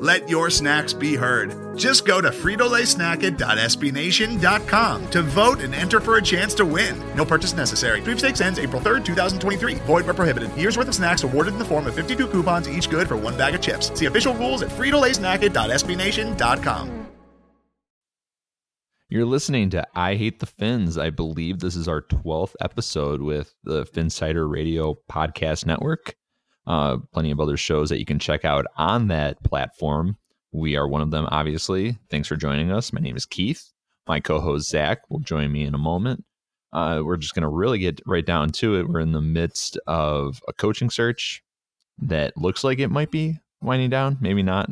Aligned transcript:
Let 0.00 0.28
your 0.30 0.48
snacks 0.48 0.94
be 0.94 1.14
heard. 1.14 1.76
Just 1.76 2.06
go 2.06 2.22
to 2.22 2.30
fritolaysnacket.sbnation.com 2.30 5.10
to 5.10 5.22
vote 5.22 5.60
and 5.60 5.74
enter 5.74 6.00
for 6.00 6.16
a 6.16 6.22
chance 6.22 6.54
to 6.54 6.64
win. 6.64 6.98
No 7.14 7.26
purchase 7.26 7.52
necessary. 7.52 8.00
Sweepstakes 8.00 8.40
ends 8.40 8.58
April 8.58 8.80
3rd, 8.80 9.04
2023. 9.04 9.74
Void 9.74 10.06
where 10.06 10.14
prohibited. 10.14 10.56
Year's 10.56 10.78
worth 10.78 10.88
of 10.88 10.94
snacks 10.94 11.22
awarded 11.22 11.52
in 11.52 11.58
the 11.58 11.66
form 11.66 11.86
of 11.86 11.94
52 11.94 12.28
coupons, 12.28 12.66
each 12.68 12.88
good 12.88 13.08
for 13.08 13.16
one 13.16 13.36
bag 13.36 13.54
of 13.54 13.60
chips. 13.60 13.92
See 13.98 14.06
official 14.06 14.32
rules 14.34 14.62
at 14.62 14.70
fritolaysnacket.sbnation.com. 14.70 17.06
You're 19.10 19.26
listening 19.26 19.68
to 19.70 19.86
I 19.94 20.14
Hate 20.14 20.38
the 20.38 20.46
Fins. 20.46 20.96
I 20.96 21.10
believe 21.10 21.58
this 21.58 21.76
is 21.76 21.88
our 21.88 22.00
12th 22.00 22.54
episode 22.60 23.20
with 23.20 23.54
the 23.64 23.84
Phinsider 23.84 24.48
Radio 24.48 24.96
Podcast 25.10 25.66
Network. 25.66 26.14
Uh, 26.66 26.98
plenty 27.12 27.30
of 27.30 27.40
other 27.40 27.56
shows 27.56 27.88
that 27.88 27.98
you 27.98 28.04
can 28.04 28.18
check 28.18 28.44
out 28.44 28.66
on 28.76 29.08
that 29.08 29.42
platform. 29.42 30.16
We 30.52 30.76
are 30.76 30.86
one 30.86 31.00
of 31.00 31.10
them, 31.10 31.26
obviously. 31.30 31.98
Thanks 32.10 32.28
for 32.28 32.36
joining 32.36 32.70
us. 32.70 32.92
My 32.92 33.00
name 33.00 33.16
is 33.16 33.26
Keith. 33.26 33.72
My 34.06 34.20
co 34.20 34.40
host, 34.40 34.68
Zach, 34.68 35.08
will 35.08 35.20
join 35.20 35.52
me 35.52 35.64
in 35.64 35.74
a 35.74 35.78
moment. 35.78 36.24
Uh, 36.72 37.00
we're 37.04 37.16
just 37.16 37.34
going 37.34 37.42
to 37.42 37.48
really 37.48 37.78
get 37.78 38.00
right 38.06 38.24
down 38.24 38.50
to 38.50 38.76
it. 38.76 38.88
We're 38.88 39.00
in 39.00 39.12
the 39.12 39.20
midst 39.20 39.78
of 39.86 40.40
a 40.48 40.52
coaching 40.52 40.90
search 40.90 41.42
that 41.98 42.36
looks 42.36 42.62
like 42.62 42.78
it 42.78 42.88
might 42.88 43.10
be 43.10 43.38
winding 43.60 43.90
down, 43.90 44.18
maybe 44.20 44.42
not. 44.42 44.68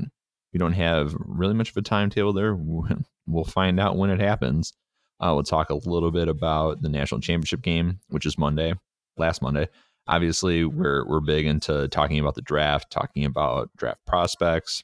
We 0.53 0.59
don't 0.59 0.73
have 0.73 1.15
really 1.19 1.55
much 1.55 1.71
of 1.71 1.77
a 1.77 1.83
timetable 1.83 2.33
there. 2.33 2.57
We'll 3.31 3.45
find 3.45 3.79
out 3.79 3.99
when 3.99 4.09
it 4.09 4.21
happens. 4.21 4.73
Uh, 5.21 5.33
we'll 5.35 5.43
talk 5.43 5.69
a 5.69 5.75
little 5.75 6.11
bit 6.11 6.29
about 6.29 6.81
the 6.81 6.89
national 6.89 7.21
championship 7.21 7.61
game, 7.61 8.01
which 8.09 8.25
is 8.25 8.39
Monday, 8.39 8.73
last 9.19 9.43
Monday 9.43 9.69
obviously 10.09 10.65
we're 10.65 11.07
we're 11.07 11.21
big 11.21 11.47
into 11.47 11.87
talking 11.89 12.19
about 12.19 12.35
the 12.35 12.43
draft, 12.43 12.91
talking 12.91 13.25
about 13.25 13.71
draft 13.77 14.05
prospects. 14.07 14.83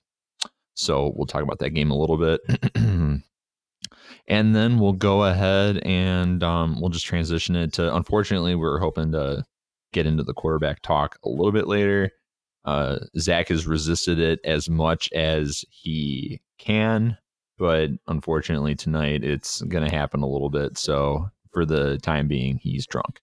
So 0.75 1.12
we'll 1.17 1.27
talk 1.27 1.42
about 1.42 1.58
that 1.61 1.70
game 1.70 1.91
a 1.91 1.98
little 1.98 2.19
bit. 2.19 2.41
and 4.28 4.56
then 4.56 4.78
we'll 4.78 4.92
go 4.92 5.25
ahead 5.25 5.78
and 5.78 6.42
um, 6.42 6.80
we'll 6.80 6.91
just 6.91 7.06
transition 7.06 7.56
it 7.56 7.72
to 7.75 7.95
unfortunately 7.95 8.55
we're 8.55 8.78
hoping 8.78 9.12
to 9.12 9.45
get 9.92 10.06
into 10.06 10.22
the 10.22 10.34
quarterback 10.34 10.83
talk 10.83 11.19
a 11.25 11.28
little 11.28 11.52
bit 11.52 11.67
later. 11.67 12.11
Uh, 12.64 12.98
Zach 13.19 13.48
has 13.48 13.67
resisted 13.67 14.19
it 14.19 14.41
as 14.45 14.69
much 14.69 15.12
as 15.12 15.64
he 15.70 16.41
can, 16.58 17.17
but 17.58 17.91
unfortunately 18.08 18.75
tonight 18.75 19.22
it's 19.22 19.61
going 19.62 19.89
to 19.89 19.95
happen 19.95 20.22
a 20.22 20.28
little 20.28 20.50
bit. 20.50 20.78
So 20.78 21.28
for 21.52 21.64
the 21.64 21.98
time 21.98 22.27
being, 22.27 22.56
he's 22.56 22.86
drunk. 22.86 23.20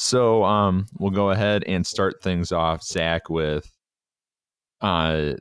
So 0.00 0.44
um, 0.44 0.86
we'll 0.98 1.10
go 1.10 1.28
ahead 1.28 1.62
and 1.64 1.86
start 1.86 2.22
things 2.22 2.52
off, 2.52 2.82
Zach, 2.82 3.28
with 3.28 3.70
uh, 4.80 5.34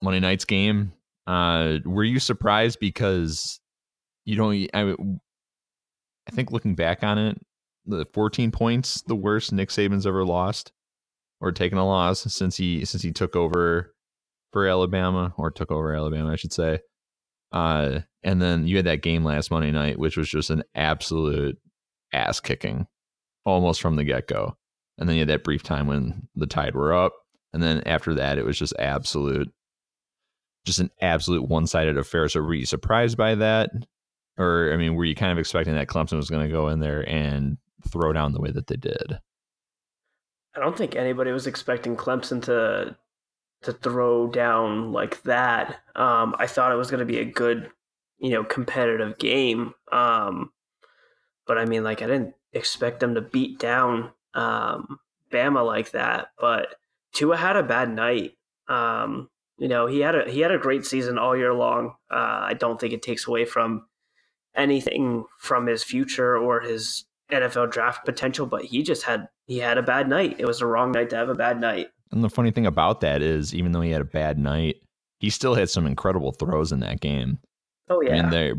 Monday 0.00 0.18
night's 0.18 0.46
game. 0.46 0.94
Uh, 1.26 1.80
were 1.84 2.04
you 2.04 2.18
surprised 2.18 2.80
because 2.80 3.60
you 4.24 4.34
don't? 4.34 4.66
I, 4.72 4.92
I 4.92 6.30
think 6.30 6.50
looking 6.52 6.74
back 6.74 7.02
on 7.02 7.18
it, 7.18 7.38
the 7.84 8.06
14 8.14 8.50
points, 8.50 9.02
the 9.02 9.14
worst 9.14 9.52
Nick 9.52 9.68
Saban's 9.68 10.06
ever 10.06 10.24
lost 10.24 10.72
or 11.42 11.52
taken 11.52 11.76
a 11.76 11.86
loss 11.86 12.20
since 12.32 12.56
he 12.56 12.86
since 12.86 13.02
he 13.02 13.12
took 13.12 13.36
over 13.36 13.94
for 14.54 14.66
Alabama 14.66 15.34
or 15.36 15.50
took 15.50 15.70
over 15.70 15.94
Alabama, 15.94 16.32
I 16.32 16.36
should 16.36 16.54
say. 16.54 16.80
Uh, 17.52 18.00
and 18.22 18.40
then 18.40 18.66
you 18.66 18.76
had 18.76 18.86
that 18.86 19.02
game 19.02 19.22
last 19.22 19.50
Monday 19.50 19.70
night, 19.70 19.98
which 19.98 20.16
was 20.16 20.30
just 20.30 20.48
an 20.48 20.62
absolute 20.74 21.58
ass 22.14 22.40
kicking 22.40 22.86
almost 23.48 23.80
from 23.80 23.96
the 23.96 24.04
get 24.04 24.28
go. 24.28 24.56
And 24.98 25.08
then 25.08 25.16
you 25.16 25.22
had 25.22 25.28
that 25.28 25.44
brief 25.44 25.62
time 25.62 25.86
when 25.86 26.28
the 26.34 26.46
tide 26.46 26.74
were 26.74 26.92
up. 26.92 27.14
And 27.52 27.62
then 27.62 27.82
after 27.86 28.14
that, 28.14 28.38
it 28.38 28.44
was 28.44 28.58
just 28.58 28.74
absolute, 28.78 29.52
just 30.64 30.80
an 30.80 30.90
absolute 31.00 31.48
one 31.48 31.66
sided 31.66 31.96
affair. 31.96 32.28
So 32.28 32.40
were 32.42 32.54
you 32.54 32.66
surprised 32.66 33.16
by 33.16 33.34
that? 33.36 33.70
Or, 34.36 34.72
I 34.72 34.76
mean, 34.76 34.94
were 34.94 35.04
you 35.04 35.14
kind 35.14 35.32
of 35.32 35.38
expecting 35.38 35.74
that 35.74 35.88
Clemson 35.88 36.16
was 36.16 36.30
going 36.30 36.46
to 36.46 36.52
go 36.52 36.68
in 36.68 36.80
there 36.80 37.08
and 37.08 37.56
throw 37.88 38.12
down 38.12 38.32
the 38.32 38.40
way 38.40 38.50
that 38.50 38.66
they 38.66 38.76
did? 38.76 39.18
I 40.54 40.60
don't 40.60 40.76
think 40.76 40.96
anybody 40.96 41.32
was 41.32 41.46
expecting 41.46 41.96
Clemson 41.96 42.42
to 42.44 42.96
to 43.62 43.72
throw 43.72 44.28
down 44.28 44.92
like 44.92 45.22
that. 45.22 45.80
Um, 45.96 46.36
I 46.38 46.46
thought 46.46 46.72
it 46.72 46.76
was 46.76 46.90
going 46.90 47.00
to 47.00 47.06
be 47.06 47.18
a 47.18 47.24
good, 47.24 47.70
you 48.18 48.30
know, 48.30 48.44
competitive 48.44 49.18
game. 49.18 49.74
Um, 49.90 50.52
but 51.46 51.58
I 51.58 51.64
mean, 51.64 51.82
like, 51.82 52.02
I 52.02 52.06
didn't 52.06 52.34
expect 52.52 53.00
them 53.00 53.14
to 53.14 53.20
beat 53.20 53.58
down 53.58 54.12
um, 54.34 54.98
Bama 55.30 55.64
like 55.64 55.92
that. 55.92 56.28
But 56.38 56.74
Tua 57.12 57.36
had 57.36 57.56
a 57.56 57.62
bad 57.62 57.90
night. 57.90 58.32
Um, 58.68 59.28
you 59.58 59.68
know, 59.68 59.86
he 59.86 60.00
had 60.00 60.14
a 60.14 60.30
he 60.30 60.40
had 60.40 60.52
a 60.52 60.58
great 60.58 60.86
season 60.86 61.18
all 61.18 61.36
year 61.36 61.52
long. 61.52 61.94
Uh, 62.10 62.40
I 62.42 62.54
don't 62.54 62.80
think 62.80 62.92
it 62.92 63.02
takes 63.02 63.26
away 63.26 63.44
from 63.44 63.86
anything 64.54 65.24
from 65.38 65.66
his 65.66 65.82
future 65.82 66.36
or 66.36 66.60
his 66.60 67.04
NFL 67.30 67.70
draft 67.70 68.04
potential, 68.04 68.46
but 68.46 68.64
he 68.64 68.82
just 68.82 69.02
had 69.02 69.28
he 69.46 69.58
had 69.58 69.78
a 69.78 69.82
bad 69.82 70.08
night. 70.08 70.36
It 70.38 70.46
was 70.46 70.60
the 70.60 70.66
wrong 70.66 70.92
night 70.92 71.10
to 71.10 71.16
have 71.16 71.28
a 71.28 71.34
bad 71.34 71.60
night. 71.60 71.88
And 72.10 72.24
the 72.24 72.30
funny 72.30 72.50
thing 72.50 72.66
about 72.66 73.00
that 73.00 73.20
is, 73.20 73.54
even 73.54 73.72
though 73.72 73.82
he 73.82 73.90
had 73.90 74.00
a 74.00 74.06
bad 74.06 74.38
night, 74.38 74.76
he 75.18 75.28
still 75.28 75.54
had 75.54 75.68
some 75.68 75.86
incredible 75.86 76.32
throws 76.32 76.72
in 76.72 76.80
that 76.80 77.00
game. 77.00 77.38
Oh 77.90 78.00
yeah, 78.00 78.14
and 78.14 78.32
there 78.32 78.54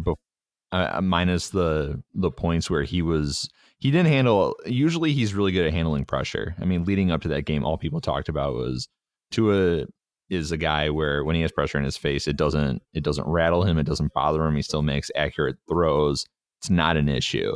uh, 0.72 1.02
minus 1.02 1.50
the 1.50 2.02
the 2.14 2.32
points 2.32 2.70
where 2.70 2.84
he 2.84 3.02
was 3.02 3.50
he 3.80 3.92
didn't 3.92 4.12
handle. 4.12 4.56
Usually, 4.66 5.14
he's 5.14 5.34
really 5.34 5.52
good 5.52 5.66
at 5.66 5.74
handling 5.74 6.06
pressure. 6.06 6.56
I 6.62 6.66
mean, 6.66 6.84
leading 6.84 7.12
up 7.12 7.22
to 7.22 7.30
that 7.30 7.46
game, 7.46 7.64
all 7.64 7.78
people 7.78 8.02
talked 8.02 8.30
about 8.30 8.54
was 8.54 8.88
Tua 9.32 9.86
is 10.30 10.52
a 10.52 10.58
guy 10.58 10.90
where 10.90 11.24
when 11.24 11.36
he 11.36 11.42
has 11.42 11.52
pressure 11.52 11.78
in 11.78 11.86
his 11.86 11.98
face, 11.98 12.28
it 12.28 12.36
doesn't 12.36 12.84
it 12.94 13.04
doesn't 13.04 13.28
rattle 13.28 13.64
him, 13.64 13.78
it 13.78 13.86
doesn't 13.86 14.14
bother 14.14 14.46
him. 14.46 14.56
He 14.56 14.62
still 14.62 14.82
makes 14.82 15.10
accurate 15.16 15.58
throws. 15.70 16.26
It's 16.60 16.70
not 16.70 16.98
an 16.98 17.08
issue. 17.08 17.56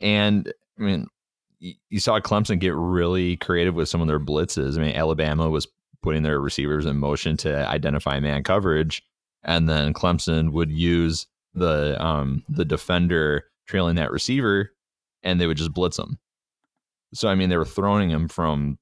And 0.00 0.52
I 0.78 0.82
mean, 0.82 1.06
you 1.60 2.00
saw 2.00 2.20
Clemson 2.20 2.58
get 2.58 2.74
really 2.74 3.36
creative 3.36 3.74
with 3.74 3.88
some 3.88 4.00
of 4.00 4.06
their 4.08 4.20
blitzes. 4.20 4.76
I 4.76 4.82
mean, 4.82 4.94
Alabama 4.94 5.48
was 5.48 5.66
putting 6.02 6.22
their 6.22 6.40
receivers 6.40 6.86
in 6.86 6.96
motion 6.96 7.36
to 7.38 7.68
identify 7.68 8.20
man 8.20 8.42
coverage, 8.42 9.02
and 9.44 9.68
then 9.68 9.92
Clemson 9.92 10.52
would 10.52 10.70
use 10.70 11.26
the 11.54 12.00
um 12.04 12.42
the 12.48 12.64
defender 12.64 13.44
trailing 13.66 13.96
that 13.96 14.10
receiver 14.10 14.72
and 15.28 15.38
they 15.38 15.46
would 15.46 15.58
just 15.58 15.74
blitz 15.74 15.98
him. 15.98 16.18
So 17.12 17.28
I 17.28 17.34
mean, 17.34 17.50
they 17.50 17.56
were 17.56 17.64
throwing 17.64 18.10
him 18.10 18.28
from 18.28 18.78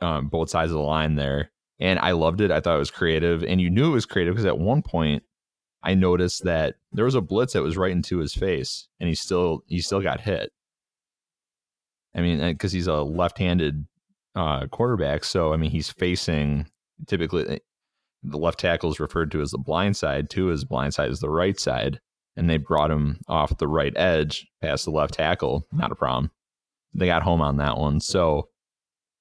um, 0.00 0.28
both 0.28 0.50
sides 0.50 0.70
of 0.70 0.76
the 0.76 0.82
line 0.82 1.16
there, 1.16 1.50
and 1.80 1.98
I 1.98 2.12
loved 2.12 2.40
it. 2.40 2.50
I 2.50 2.60
thought 2.60 2.76
it 2.76 2.80
was 2.80 2.90
creative, 2.90 3.42
and 3.42 3.60
you 3.60 3.68
knew 3.68 3.90
it 3.90 3.94
was 3.94 4.06
creative 4.06 4.34
because 4.34 4.46
at 4.46 4.58
one 4.58 4.82
point 4.82 5.24
I 5.82 5.94
noticed 5.94 6.44
that 6.44 6.76
there 6.92 7.04
was 7.04 7.14
a 7.14 7.20
blitz 7.20 7.52
that 7.54 7.62
was 7.62 7.76
right 7.76 7.90
into 7.92 8.18
his 8.18 8.34
face, 8.34 8.88
and 9.00 9.08
he 9.08 9.14
still 9.14 9.62
he 9.66 9.80
still 9.80 10.00
got 10.00 10.20
hit. 10.20 10.52
I 12.14 12.20
mean, 12.20 12.38
because 12.52 12.72
he's 12.72 12.88
a 12.88 13.02
left-handed 13.02 13.86
uh, 14.36 14.66
quarterback, 14.68 15.24
so 15.24 15.52
I 15.52 15.56
mean 15.56 15.70
he's 15.70 15.90
facing 15.90 16.66
typically 17.06 17.48
eh, 17.48 17.58
the 18.22 18.38
left 18.38 18.60
tackle 18.60 18.90
is 18.90 19.00
referred 19.00 19.32
to 19.32 19.40
as 19.40 19.50
the 19.50 19.58
blind 19.58 19.96
side. 19.96 20.30
Tua 20.30 20.52
his 20.52 20.64
blind 20.64 20.94
side 20.94 21.10
is 21.10 21.20
the 21.20 21.30
right 21.30 21.58
side 21.58 22.00
and 22.36 22.48
they 22.48 22.56
brought 22.56 22.90
him 22.90 23.20
off 23.28 23.58
the 23.58 23.68
right 23.68 23.92
edge 23.96 24.46
past 24.60 24.84
the 24.84 24.90
left 24.90 25.14
tackle. 25.14 25.66
Not 25.72 25.92
a 25.92 25.96
problem. 25.96 26.30
They 26.94 27.06
got 27.06 27.22
home 27.22 27.40
on 27.40 27.56
that 27.58 27.78
one. 27.78 28.00
So 28.00 28.48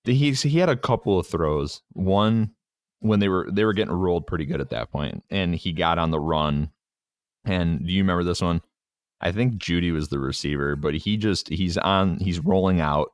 he 0.04 0.32
he 0.34 0.60
had 0.60 0.70
a 0.70 0.76
couple 0.76 1.20
of 1.20 1.28
throws. 1.28 1.82
One 1.94 2.52
when 3.00 3.20
they 3.20 3.30
were 3.30 3.48
they 3.52 3.66
were 3.66 3.74
getting 3.74 3.94
rolled 3.94 4.28
pretty 4.28 4.46
good 4.46 4.62
at 4.62 4.70
that 4.70 4.92
point, 4.92 5.24
and 5.30 5.56
he 5.56 5.74
got 5.74 5.98
on 5.98 6.12
the 6.12 6.20
run. 6.20 6.72
And 7.46 7.86
do 7.86 7.92
you 7.92 8.04
remember 8.04 8.24
this 8.24 8.42
one? 8.42 8.62
I 9.20 9.32
think 9.32 9.56
Jeudy 9.56 9.92
was 9.92 10.10
the 10.10 10.20
receiver, 10.20 10.76
but 10.76 10.96
he 10.96 11.18
just 11.18 11.50
he's 11.50 11.78
on 11.78 12.18
he's 12.20 12.40
rolling 12.40 12.82
out, 12.82 13.10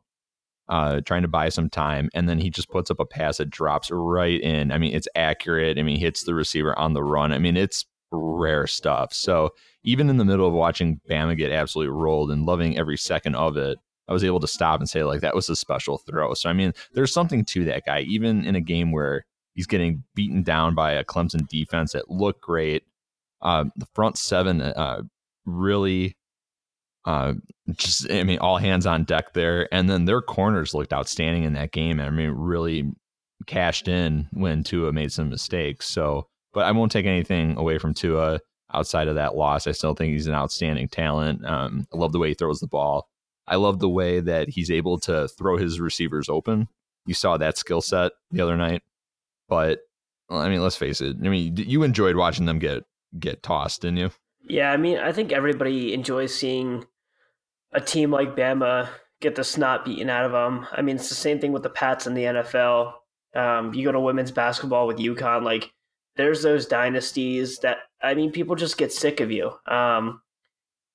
uh, 0.69 1.01
trying 1.01 1.23
to 1.23 1.27
buy 1.27 1.49
some 1.49 1.69
time, 1.69 2.09
and 2.13 2.29
then 2.29 2.39
he 2.39 2.49
just 2.49 2.69
puts 2.69 2.91
up 2.91 2.99
a 2.99 3.05
pass 3.05 3.37
that 3.37 3.49
drops 3.49 3.89
right 3.91 4.39
in. 4.41 4.71
I 4.71 4.77
mean, 4.77 4.93
it's 4.93 5.07
accurate. 5.15 5.77
I 5.77 5.83
mean, 5.83 5.99
hits 5.99 6.23
the 6.23 6.33
receiver 6.33 6.77
on 6.77 6.93
the 6.93 7.03
run. 7.03 7.31
I 7.31 7.39
mean, 7.39 7.57
it's 7.57 7.85
rare 8.11 8.67
stuff. 8.67 9.13
So 9.13 9.51
even 9.83 10.09
in 10.09 10.17
the 10.17 10.25
middle 10.25 10.47
of 10.47 10.53
watching 10.53 10.99
Bama 11.09 11.37
get 11.37 11.51
absolutely 11.51 11.91
rolled 11.91 12.31
and 12.31 12.45
loving 12.45 12.77
every 12.77 12.97
second 12.97 13.35
of 13.35 13.57
it, 13.57 13.77
I 14.07 14.13
was 14.13 14.23
able 14.23 14.39
to 14.39 14.47
stop 14.47 14.79
and 14.79 14.89
say 14.89 15.03
like 15.03 15.21
that 15.21 15.35
was 15.35 15.49
a 15.49 15.55
special 15.55 15.97
throw. 15.97 16.33
So 16.33 16.49
I 16.49 16.53
mean, 16.53 16.73
there's 16.93 17.13
something 17.13 17.43
to 17.45 17.65
that 17.65 17.85
guy, 17.85 18.01
even 18.01 18.45
in 18.45 18.55
a 18.55 18.61
game 18.61 18.91
where 18.91 19.25
He's 19.57 19.65
getting 19.65 20.03
beaten 20.13 20.43
down 20.43 20.75
by 20.75 20.91
a 20.91 21.03
Clemson 21.03 21.47
defense 21.49 21.93
that 21.93 22.11
looked 22.11 22.41
great. 22.41 22.83
Uh, 23.41 23.65
the 23.75 23.87
front 23.95 24.15
seven 24.15 24.61
uh, 24.61 25.01
really 25.47 26.15
uh, 27.05 27.33
just 27.71 28.09
I 28.11 28.21
mean, 28.21 28.37
all 28.37 28.57
hands 28.57 28.85
on 28.85 29.03
deck 29.03 29.33
there, 29.33 29.67
and 29.73 29.89
then 29.89 30.05
their 30.05 30.21
corners 30.21 30.75
looked 30.75 30.93
outstanding 30.93 31.43
in 31.43 31.53
that 31.53 31.71
game. 31.71 31.99
I 31.99 32.11
mean, 32.11 32.29
really 32.29 32.91
cashed 33.47 33.87
in 33.87 34.27
when 34.31 34.63
Tua 34.63 34.93
made 34.93 35.11
some 35.11 35.29
mistakes. 35.29 35.87
So, 35.87 36.27
but 36.57 36.65
I 36.65 36.71
won't 36.71 36.91
take 36.91 37.05
anything 37.05 37.55
away 37.55 37.77
from 37.77 37.93
Tua 37.93 38.39
outside 38.73 39.07
of 39.07 39.13
that 39.13 39.35
loss. 39.35 39.67
I 39.67 39.73
still 39.73 39.93
think 39.93 40.13
he's 40.13 40.25
an 40.25 40.33
outstanding 40.33 40.87
talent. 40.87 41.45
Um, 41.45 41.87
I 41.93 41.97
love 41.97 42.13
the 42.13 42.17
way 42.17 42.29
he 42.29 42.33
throws 42.33 42.59
the 42.59 42.65
ball. 42.65 43.07
I 43.47 43.57
love 43.57 43.77
the 43.77 43.87
way 43.87 44.21
that 44.21 44.49
he's 44.49 44.71
able 44.71 44.97
to 45.01 45.27
throw 45.27 45.57
his 45.57 45.79
receivers 45.79 46.29
open. 46.29 46.67
You 47.05 47.13
saw 47.13 47.37
that 47.37 47.59
skill 47.59 47.81
set 47.81 48.13
the 48.31 48.41
other 48.41 48.57
night, 48.57 48.81
but 49.47 49.81
well, 50.31 50.39
I 50.39 50.49
mean, 50.49 50.63
let's 50.63 50.75
face 50.75 50.99
it. 50.99 51.17
I 51.23 51.29
mean, 51.29 51.57
you 51.57 51.83
enjoyed 51.83 52.15
watching 52.15 52.47
them 52.47 52.57
get 52.57 52.85
get 53.19 53.43
tossed, 53.43 53.83
didn't 53.83 53.97
you? 53.97 54.09
Yeah, 54.49 54.71
I 54.71 54.77
mean, 54.77 54.97
I 54.97 55.11
think 55.11 55.31
everybody 55.31 55.93
enjoys 55.93 56.33
seeing 56.33 56.85
a 57.71 57.79
team 57.79 58.09
like 58.09 58.35
Bama 58.35 58.89
get 59.21 59.35
the 59.35 59.43
snot 59.43 59.85
beaten 59.85 60.09
out 60.09 60.25
of 60.25 60.31
them. 60.31 60.65
I 60.71 60.81
mean, 60.81 60.95
it's 60.95 61.09
the 61.09 61.13
same 61.13 61.37
thing 61.37 61.51
with 61.51 61.61
the 61.61 61.69
Pats 61.69 62.07
in 62.07 62.15
the 62.15 62.23
NFL. 62.23 62.93
Um, 63.35 63.75
you 63.75 63.85
go 63.85 63.91
to 63.91 63.99
women's 63.99 64.31
basketball 64.31 64.87
with 64.87 64.97
UConn, 64.97 65.43
like 65.43 65.71
there's 66.17 66.41
those 66.41 66.65
dynasties 66.65 67.59
that 67.59 67.77
I 68.01 68.13
mean, 68.13 68.31
people 68.31 68.55
just 68.55 68.77
get 68.77 68.91
sick 68.91 69.19
of 69.19 69.31
you. 69.31 69.51
Um, 69.67 70.21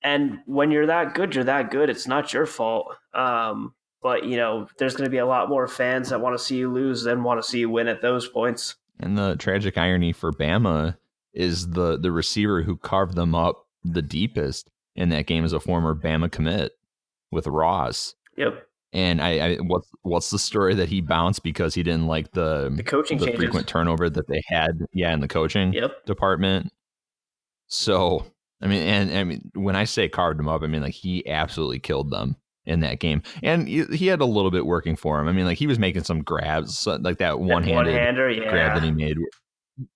and 0.04 0.38
when 0.46 0.70
you're 0.70 0.86
that 0.86 1.14
good, 1.14 1.34
you're 1.34 1.44
that 1.44 1.70
good. 1.70 1.90
It's 1.90 2.06
not 2.06 2.32
your 2.32 2.46
fault. 2.46 2.96
Um, 3.14 3.74
but 4.02 4.24
you 4.24 4.36
know, 4.36 4.69
there's 4.78 4.94
going 4.94 5.06
to 5.06 5.10
be 5.10 5.19
a 5.19 5.26
lot 5.26 5.48
more 5.48 5.69
fans 5.69 6.10
that 6.10 6.20
want 6.20 6.36
to 6.36 6.44
see 6.44 6.56
you 6.56 6.70
lose 6.70 7.02
than 7.02 7.22
want 7.22 7.42
to 7.42 7.48
see 7.48 7.60
you 7.60 7.70
win 7.70 7.88
at 7.88 8.02
those 8.02 8.28
points. 8.28 8.76
And 9.00 9.16
the 9.16 9.36
tragic 9.36 9.78
irony 9.78 10.12
for 10.12 10.32
Bama 10.32 10.96
is 11.32 11.70
the 11.70 11.98
the 11.98 12.12
receiver 12.12 12.62
who 12.62 12.76
carved 12.76 13.14
them 13.14 13.34
up 13.34 13.66
the 13.84 14.02
deepest 14.02 14.70
in 14.94 15.08
that 15.08 15.26
game 15.26 15.44
is 15.44 15.52
a 15.52 15.60
former 15.60 15.94
Bama 15.94 16.30
commit 16.30 16.72
with 17.30 17.46
Ross. 17.46 18.14
Yep. 18.36 18.66
And 18.94 19.22
I, 19.22 19.38
I, 19.38 19.56
what's 19.56 19.88
what's 20.02 20.30
the 20.30 20.38
story 20.38 20.74
that 20.74 20.88
he 20.88 21.00
bounced 21.00 21.42
because 21.42 21.74
he 21.74 21.82
didn't 21.82 22.06
like 22.06 22.32
the 22.32 22.70
the 22.76 22.82
coaching 22.82 23.16
the 23.18 23.26
changes. 23.26 23.40
frequent 23.40 23.66
turnover 23.66 24.10
that 24.10 24.28
they 24.28 24.42
had, 24.46 24.80
yeah, 24.92 25.14
in 25.14 25.20
the 25.20 25.28
coaching 25.28 25.72
yep. 25.72 26.04
department. 26.04 26.70
So 27.68 28.26
I 28.60 28.66
mean, 28.66 28.82
and 28.82 29.16
I 29.16 29.24
mean, 29.24 29.50
when 29.54 29.76
I 29.76 29.84
say 29.84 30.08
carved 30.08 30.38
him 30.38 30.48
up, 30.48 30.62
I 30.62 30.66
mean 30.66 30.82
like 30.82 30.92
he 30.94 31.26
absolutely 31.26 31.78
killed 31.78 32.10
them 32.10 32.36
in 32.66 32.80
that 32.80 33.00
game, 33.00 33.22
and 33.42 33.66
he 33.66 34.06
had 34.06 34.20
a 34.20 34.26
little 34.26 34.50
bit 34.50 34.66
working 34.66 34.94
for 34.94 35.18
him. 35.18 35.26
I 35.26 35.32
mean, 35.32 35.46
like 35.46 35.58
he 35.58 35.66
was 35.66 35.78
making 35.78 36.04
some 36.04 36.22
grabs, 36.22 36.86
like 36.86 37.18
that 37.18 37.40
one-handed 37.40 37.94
yeah. 37.94 38.50
grab 38.50 38.74
that 38.74 38.84
he 38.84 38.90
made. 38.90 39.16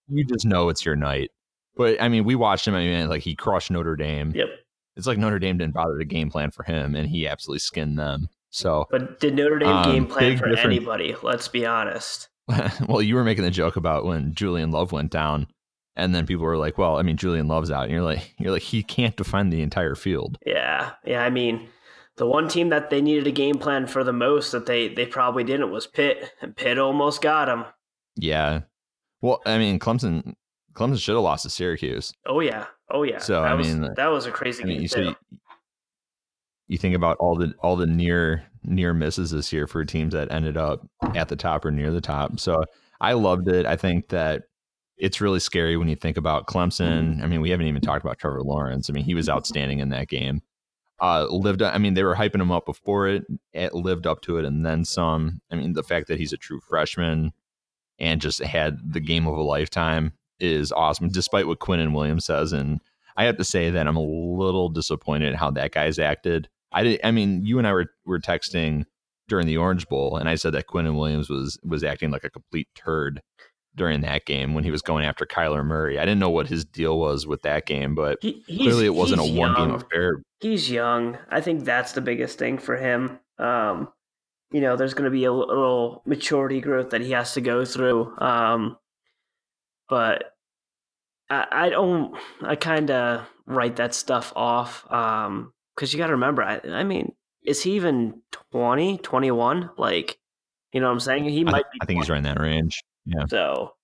You 0.08 0.25
just 0.25 0.46
know 0.46 0.70
it's 0.70 0.87
your 0.87 0.96
night. 0.96 1.31
But 1.76 2.00
I 2.00 2.08
mean, 2.08 2.25
we 2.25 2.34
watched 2.34 2.66
him. 2.66 2.75
I 2.75 2.81
mean, 2.81 3.08
like 3.08 3.22
he 3.22 3.37
crushed 3.37 3.70
Notre 3.70 3.94
Dame. 3.94 4.32
Yep. 4.34 4.49
It's 4.96 5.06
like 5.06 5.19
Notre 5.19 5.38
Dame 5.38 5.58
didn't 5.58 5.75
bother 5.75 5.99
to 5.99 6.04
game 6.06 6.31
plan 6.31 6.50
for 6.50 6.62
him, 6.62 6.94
and 6.94 7.06
he 7.08 7.28
absolutely 7.28 7.58
skinned 7.58 7.99
them. 7.99 8.31
So, 8.56 8.87
but 8.91 9.20
did 9.20 9.35
Notre 9.35 9.58
Dame 9.58 9.69
um, 9.69 9.93
game 9.93 10.06
plan 10.06 10.38
for 10.38 10.49
difference. 10.49 10.64
anybody? 10.64 11.14
Let's 11.23 11.47
be 11.47 11.67
honest. 11.67 12.29
well, 12.88 13.03
you 13.03 13.14
were 13.14 13.23
making 13.23 13.44
the 13.44 13.50
joke 13.50 13.76
about 13.76 14.06
when 14.06 14.32
Julian 14.32 14.70
Love 14.70 14.93
went 14.93 15.11
down, 15.11 15.49
and 15.94 16.14
then 16.14 16.25
people 16.25 16.47
were 16.47 16.56
like, 16.56 16.79
"Well, 16.79 16.97
I 16.97 17.03
mean, 17.03 17.19
Julian 17.19 17.49
Love's 17.49 17.70
out," 17.70 17.82
and 17.82 17.93
you're 17.93 18.00
like, 18.00 18.32
"You're 18.38 18.53
like 18.53 18.62
he 18.62 18.82
can't 18.82 19.14
defend 19.14 19.53
the 19.53 19.61
entire 19.61 19.94
field." 19.94 20.38
Yeah, 20.47 20.93
yeah. 21.05 21.23
I 21.23 21.29
mean, 21.29 21.69
the 22.17 22.26
one 22.26 22.49
team 22.49 22.70
that 22.70 22.88
they 22.88 23.03
needed 23.03 23.26
a 23.26 23.31
game 23.31 23.58
plan 23.58 23.87
for 23.87 24.03
the 24.03 24.14
most 24.14 24.53
that 24.53 24.64
they 24.64 24.88
they 24.88 25.05
probably 25.05 25.44
didn't 25.44 25.70
was 25.70 25.87
Pitt, 25.87 26.32
and 26.41 26.56
Pitt 26.56 26.79
almost 26.79 27.20
got 27.20 27.50
him. 27.50 27.67
Yeah. 28.17 28.62
Well, 29.20 29.43
I 29.44 29.59
mean, 29.59 29.79
Clemson 29.79 30.35
Clemson 30.73 30.99
should 30.99 31.17
have 31.17 31.25
lost 31.25 31.43
to 31.43 31.50
Syracuse. 31.50 32.14
Oh 32.25 32.41
yeah, 32.41 32.69
oh 32.91 33.02
yeah. 33.02 33.19
So 33.19 33.43
that 33.43 33.50
I 33.50 33.55
was, 33.55 33.69
mean, 33.69 33.93
that 33.97 34.06
was 34.06 34.25
a 34.25 34.31
crazy 34.31 34.62
I 34.62 34.67
mean, 34.67 34.87
game. 34.87 35.05
You, 35.05 35.38
you 36.68 36.78
think 36.78 36.94
about 36.94 37.16
all 37.18 37.36
the 37.36 37.54
all 37.60 37.76
the 37.76 37.86
near 37.86 38.44
near 38.64 38.92
misses 38.92 39.30
this 39.30 39.52
year 39.52 39.66
for 39.66 39.84
teams 39.84 40.12
that 40.12 40.32
ended 40.32 40.56
up 40.56 40.86
at 41.14 41.28
the 41.28 41.36
top 41.36 41.64
or 41.64 41.70
near 41.70 41.90
the 41.90 42.00
top. 42.00 42.40
So 42.40 42.64
I 43.00 43.12
loved 43.12 43.48
it. 43.48 43.66
I 43.66 43.76
think 43.76 44.08
that 44.08 44.44
it's 44.96 45.20
really 45.20 45.40
scary 45.40 45.76
when 45.76 45.88
you 45.88 45.96
think 45.96 46.16
about 46.16 46.46
Clemson. 46.46 47.22
I 47.22 47.26
mean, 47.26 47.40
we 47.40 47.50
haven't 47.50 47.66
even 47.66 47.82
talked 47.82 48.04
about 48.04 48.18
Trevor 48.18 48.42
Lawrence. 48.42 48.88
I 48.88 48.92
mean, 48.92 49.04
he 49.04 49.14
was 49.14 49.28
outstanding 49.28 49.78
in 49.78 49.90
that 49.90 50.08
game. 50.08 50.40
Uh, 50.98 51.26
lived. 51.26 51.62
I 51.62 51.76
mean, 51.76 51.94
they 51.94 52.02
were 52.02 52.16
hyping 52.16 52.40
him 52.40 52.50
up 52.50 52.64
before 52.64 53.06
it. 53.06 53.24
It 53.52 53.74
lived 53.74 54.06
up 54.06 54.22
to 54.22 54.38
it, 54.38 54.46
and 54.46 54.64
then 54.64 54.84
some. 54.84 55.42
I 55.50 55.56
mean, 55.56 55.74
the 55.74 55.82
fact 55.82 56.08
that 56.08 56.18
he's 56.18 56.32
a 56.32 56.38
true 56.38 56.60
freshman 56.60 57.32
and 57.98 58.20
just 58.20 58.42
had 58.42 58.78
the 58.92 59.00
game 59.00 59.26
of 59.26 59.36
a 59.36 59.42
lifetime 59.42 60.14
is 60.40 60.72
awesome, 60.72 61.10
despite 61.10 61.46
what 61.46 61.60
Quinnen 61.60 61.92
Williams 61.92 62.24
says. 62.24 62.52
And 62.52 62.80
I 63.16 63.24
have 63.24 63.36
to 63.36 63.44
say 63.44 63.70
that 63.70 63.86
I'm 63.86 63.96
a 63.96 64.02
little 64.02 64.70
disappointed 64.70 65.34
how 65.34 65.50
that 65.52 65.72
guy's 65.72 65.98
acted. 65.98 66.48
I 66.72 66.82
did, 66.82 67.00
I 67.04 67.10
mean, 67.10 67.44
you 67.44 67.58
and 67.58 67.66
I 67.66 67.72
were 67.72 67.86
were 68.04 68.20
texting 68.20 68.84
during 69.28 69.46
the 69.46 69.56
Orange 69.56 69.88
Bowl, 69.88 70.16
and 70.16 70.28
I 70.28 70.34
said 70.34 70.52
that 70.54 70.66
Quinnen 70.66 70.96
Williams 70.96 71.28
was 71.28 71.58
was 71.64 71.84
acting 71.84 72.10
like 72.10 72.24
a 72.24 72.30
complete 72.30 72.68
turd 72.74 73.20
during 73.74 74.00
that 74.00 74.24
game 74.24 74.54
when 74.54 74.64
he 74.64 74.70
was 74.70 74.82
going 74.82 75.04
after 75.04 75.26
Kyler 75.26 75.64
Murray. 75.64 75.98
I 75.98 76.04
didn't 76.04 76.18
know 76.18 76.30
what 76.30 76.48
his 76.48 76.64
deal 76.64 76.98
was 76.98 77.26
with 77.26 77.42
that 77.42 77.66
game, 77.66 77.94
but 77.94 78.18
he, 78.22 78.42
clearly 78.46 78.86
it 78.86 78.94
wasn't 78.94 79.20
a 79.20 79.38
one 79.38 79.54
game 79.54 79.70
affair. 79.72 80.22
He's 80.40 80.70
young. 80.70 81.18
I 81.30 81.40
think 81.40 81.64
that's 81.64 81.92
the 81.92 82.00
biggest 82.00 82.38
thing 82.38 82.58
for 82.58 82.76
him. 82.76 83.18
Um, 83.38 83.88
you 84.50 84.60
know, 84.60 84.76
there's 84.76 84.94
going 84.94 85.04
to 85.04 85.10
be 85.10 85.24
a 85.24 85.32
little 85.32 86.02
maturity 86.06 86.60
growth 86.60 86.90
that 86.90 87.02
he 87.02 87.10
has 87.12 87.34
to 87.34 87.40
go 87.40 87.64
through. 87.64 88.16
Um, 88.18 88.78
but 89.88 90.32
I, 91.28 91.46
I 91.50 91.68
don't. 91.68 92.16
I 92.42 92.56
kind 92.56 92.90
of 92.90 93.26
write 93.46 93.76
that 93.76 93.94
stuff 93.94 94.32
off 94.34 94.90
because 95.76 95.93
you 95.93 95.99
got 95.99 96.06
to 96.06 96.14
remember. 96.14 96.43
I, 96.43 96.61
I 96.70 96.84
mean, 96.84 97.12
is 97.44 97.62
he 97.62 97.73
even 97.73 98.23
20, 98.52 98.99
21? 98.99 99.70
Like, 99.76 100.19
you 100.73 100.81
know 100.81 100.87
what 100.87 100.93
I'm 100.94 101.00
saying? 101.00 101.25
He 101.25 101.44
might. 101.44 101.64
I, 101.64 101.78
I 101.82 101.87
think 101.87 102.00
he's 102.00 102.11
right 102.11 102.19
in 102.19 102.25
that 102.25 102.40
range. 102.40 102.82
Yeah. 103.05 103.26
So, 103.28 103.75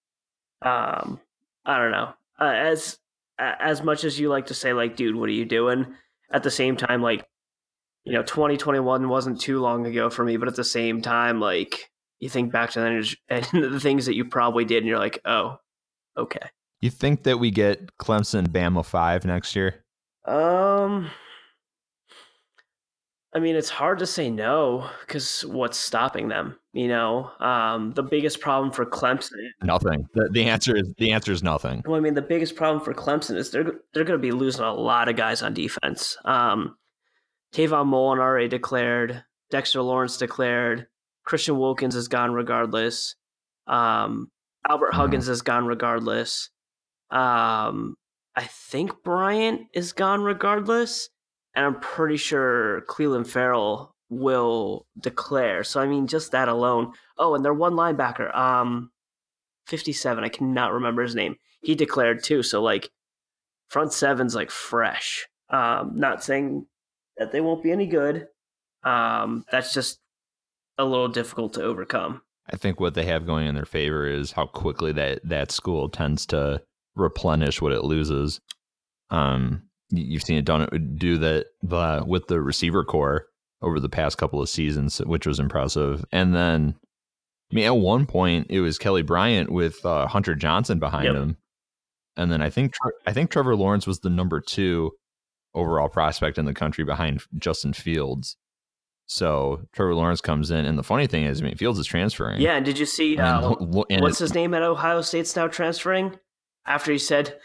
um, 0.63 1.21
I 1.65 1.79
don't 1.79 1.93
know. 1.93 2.13
Uh, 2.41 2.53
as 2.53 2.99
as 3.39 3.83
much 3.83 4.05
as 4.05 4.19
you 4.19 4.29
like 4.29 4.47
to 4.47 4.55
say, 4.55 4.73
like, 4.73 4.97
dude, 4.97 5.17
what 5.17 5.29
are 5.29 5.33
you 5.33 5.45
doing? 5.45 5.87
At 6.31 6.43
the 6.43 6.51
same 6.51 6.77
time, 6.77 7.03
like, 7.03 7.27
you 8.05 8.13
know, 8.13 8.23
2021 8.23 9.09
wasn't 9.09 9.41
too 9.41 9.61
long 9.61 9.87
ago 9.87 10.11
for 10.11 10.25
me, 10.25 10.37
but 10.37 10.49
at 10.49 10.57
the 10.57 10.65
same 10.65 11.03
time, 11.03 11.41
like, 11.41 11.91
you 12.21 12.29
think 12.29 12.53
back 12.53 12.71
to 12.71 12.81
the, 12.81 13.17
and 13.29 13.73
the 13.73 13.81
things 13.81 14.07
that 14.07 14.15
you 14.15 14.25
probably 14.25 14.65
did, 14.65 14.79
and 14.79 14.87
you're 14.87 14.99
like, 14.99 15.21
oh, 15.25 15.57
okay. 16.17 16.49
You 16.81 16.91
think 16.91 17.25
that 17.25 17.39
we 17.39 17.51
get 17.51 17.97
Clemson 17.99 18.49
Bama 18.49 18.85
five 18.85 19.25
next 19.25 19.55
year? 19.55 19.85
Um, 20.25 21.11
I 23.35 23.39
mean, 23.39 23.57
it's 23.57 23.71
hard 23.71 23.99
to 24.01 24.07
say 24.07 24.29
no 24.31 24.91
because 25.01 25.45
what's 25.47 25.79
stopping 25.79 26.29
them? 26.29 26.59
You 26.75 26.89
know, 26.89 27.31
um, 27.41 27.93
the 27.93 28.03
biggest 28.03 28.41
problem 28.41 28.73
for 28.73 28.85
Clemson. 28.85 29.49
Nothing. 29.63 30.07
The, 30.15 30.29
the 30.31 30.45
answer 30.45 30.77
is 30.77 30.93
the 30.99 31.13
answer 31.13 31.33
is 31.33 31.43
nothing. 31.43 31.83
Well, 31.87 31.97
I 31.97 32.01
mean, 32.01 32.15
the 32.15 32.23
biggest 32.23 32.57
problem 32.57 32.85
for 32.85 32.93
Clemson 32.93 33.37
is 33.37 33.51
they're 33.51 33.81
they're 33.95 34.05
going 34.05 34.19
to 34.19 34.23
be 34.23 34.33
losing 34.33 34.65
a 34.65 34.75
lot 34.75 35.09
of 35.09 35.17
guys 35.17 35.43
on 35.43 35.55
defense. 35.55 36.17
Um, 36.25 36.77
Trayvon 37.55 37.87
Mullen 37.87 38.19
already 38.19 38.49
declared. 38.49 39.25
Dexter 39.51 39.83
Lawrence 39.83 40.17
declared. 40.17 40.87
Christian 41.25 41.59
Wilkins 41.59 41.95
is 41.95 42.09
gone 42.09 42.33
regardless. 42.33 43.15
Um, 43.67 44.31
Albert 44.69 44.93
mm-hmm. 44.93 44.97
Huggins 44.97 45.29
is 45.29 45.43
gone 45.43 45.67
regardless. 45.67 46.51
Um, 47.11 47.97
I 48.35 48.45
think 48.45 49.03
Bryant 49.05 49.63
is 49.75 49.93
gone 49.93 50.23
regardless, 50.23 51.11
and 51.55 51.65
I'm 51.65 51.81
pretty 51.81 52.17
sure 52.17 52.83
Clelin 52.89 53.27
Ferrell 53.27 53.95
will 54.09 54.87
declare. 54.99 55.65
So 55.65 55.81
I 55.81 55.87
mean, 55.87 56.07
just 56.07 56.33
that 56.33 56.49
alone. 56.49 56.93
Oh, 57.19 57.35
and 57.35 57.45
their 57.45 57.55
one 57.55 57.75
linebacker, 57.75 58.35
um, 58.37 58.91
57. 59.67 60.23
I 60.23 60.29
cannot 60.29 60.73
remember 60.73 61.03
his 61.03 61.15
name. 61.15 61.37
He 61.61 61.75
declared 61.75 62.23
too. 62.23 62.43
So 62.43 62.63
like, 62.63 62.91
front 63.69 63.93
seven's 63.93 64.35
like 64.35 64.51
fresh. 64.51 65.27
Um, 65.51 65.93
not 65.95 66.25
saying 66.25 66.67
that 67.17 67.33
they 67.33 67.41
won't 67.41 67.63
be 67.63 67.71
any 67.73 67.87
good. 67.87 68.29
Um, 68.85 69.45
that's 69.51 69.73
just 69.73 69.99
a 70.79 70.85
little 70.85 71.09
difficult 71.09 71.55
to 71.55 71.63
overcome. 71.63 72.23
I 72.53 72.57
think 72.57 72.81
what 72.81 72.95
they 72.95 73.05
have 73.05 73.27
going 73.27 73.47
in 73.47 73.55
their 73.55 73.65
favor 73.65 74.07
is 74.07 74.33
how 74.33 74.47
quickly 74.47 74.93
that 74.93 75.21
that 75.25 75.53
school 75.53 75.89
tends 75.89 76.27
to 76.27 76.63
replenish 76.97 77.63
what 77.63 77.73
it 77.73 77.85
loses. 77.85 78.41
Um, 79.11 79.63
you've 79.93 80.23
seen 80.23 80.39
it 80.39 80.45
done 80.45 80.97
do 80.97 81.19
that 81.19 81.47
the, 81.63 82.03
with 82.07 82.27
the 82.27 82.41
receiver 82.41 82.85
corps 82.85 83.27
over 83.61 83.79
the 83.79 83.89
past 83.89 84.19
couple 84.19 84.41
of 84.43 84.49
seasons, 84.49 84.99
which 84.99 85.27
was 85.27 85.39
impressive. 85.39 86.05
And 86.11 86.35
then, 86.35 86.75
I 87.51 87.55
mean, 87.55 87.67
at 87.67 87.77
one 87.77 88.07
point 88.07 88.49
it 88.51 88.61
was 88.61 88.79
Kelly 88.79 89.03
Bryant 89.03 89.51
with 89.51 89.85
uh, 89.85 90.07
Hunter 90.07 90.35
Johnson 90.35 90.79
behind 90.79 91.05
yep. 91.05 91.15
him, 91.15 91.37
and 92.17 92.33
then 92.33 92.43
I 92.43 92.51
think 92.51 92.75
I 93.07 93.13
think 93.13 93.31
Trevor 93.31 93.55
Lawrence 93.55 93.87
was 93.87 94.01
the 94.01 94.11
number 94.11 94.41
two 94.41 94.93
overall 95.55 95.89
prospect 95.89 96.39
in 96.39 96.47
the 96.47 96.55
country 96.55 96.85
behind 96.85 97.23
Justin 97.39 97.73
Fields. 97.73 98.37
So 99.07 99.63
Trevor 99.73 99.95
Lawrence 99.95 100.23
comes 100.23 100.51
in, 100.51 100.65
and 100.65 100.79
the 100.79 100.83
funny 100.83 101.07
thing 101.07 101.25
is, 101.25 101.43
I 101.43 101.45
mean, 101.45 101.57
Fields 101.57 101.79
is 101.79 101.87
transferring. 101.87 102.41
Yeah, 102.41 102.57
and 102.57 102.65
did 102.65 102.79
you 102.79 102.87
see 102.87 103.19
And- 103.19 103.45
uh, 103.45 103.83
and 103.91 104.01
what's 104.01 104.19
his 104.19 104.35
name 104.35 104.55
at 104.55 104.63
Ohio 104.63 105.03
State's 105.03 105.37
now 105.37 105.49
transferring? 105.49 106.19
After 106.65 106.93
he 106.93 106.99
said, 106.99 107.39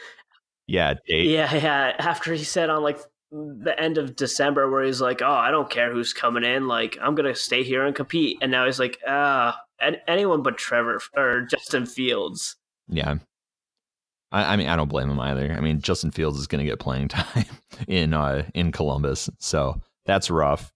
Yeah, 0.68 0.96
Dave, 1.08 1.30
yeah, 1.30 1.54
yeah, 1.56 1.94
after 2.00 2.34
he 2.34 2.44
said 2.44 2.70
on 2.70 2.84
like 2.84 3.00
the 3.32 3.74
end 3.80 3.98
of 3.98 4.16
December, 4.16 4.70
where 4.70 4.84
he's 4.84 5.02
like, 5.02 5.22
"Oh, 5.22 5.32
I 5.32 5.50
don't 5.52 5.70
care 5.70 5.92
who's 5.94 6.14
coming 6.14 6.44
in, 6.44 6.68
like 6.68 6.98
I'm 7.02 7.16
gonna 7.16 7.36
stay 7.36 7.64
here 7.64 7.86
and 7.86 7.96
compete," 7.96 8.38
and 8.42 8.52
now 8.52 8.66
he's 8.66 8.80
like, 8.80 9.00
"Ah, 9.08 9.58
an- 9.80 9.98
anyone 10.08 10.44
but 10.44 10.58
Trevor 10.58 11.00
or 11.16 11.42
Justin 11.50 11.86
Fields." 11.86 12.56
yeah. 12.90 13.16
I, 14.30 14.54
I 14.54 14.56
mean, 14.58 14.68
I 14.68 14.76
don't 14.76 14.90
blame 14.90 15.10
him 15.10 15.20
either. 15.22 15.54
I 15.54 15.62
mean, 15.62 15.80
Justin 15.80 16.12
Fields 16.12 16.38
is 16.38 16.48
going 16.48 16.60
to 16.60 16.70
get 16.70 16.80
playing 16.80 17.08
time 17.08 17.46
in 17.88 18.14
uh, 18.14 18.44
in 18.54 18.74
Columbus, 18.74 19.30
so 19.40 19.80
that's 20.06 20.30
rough. 20.30 20.74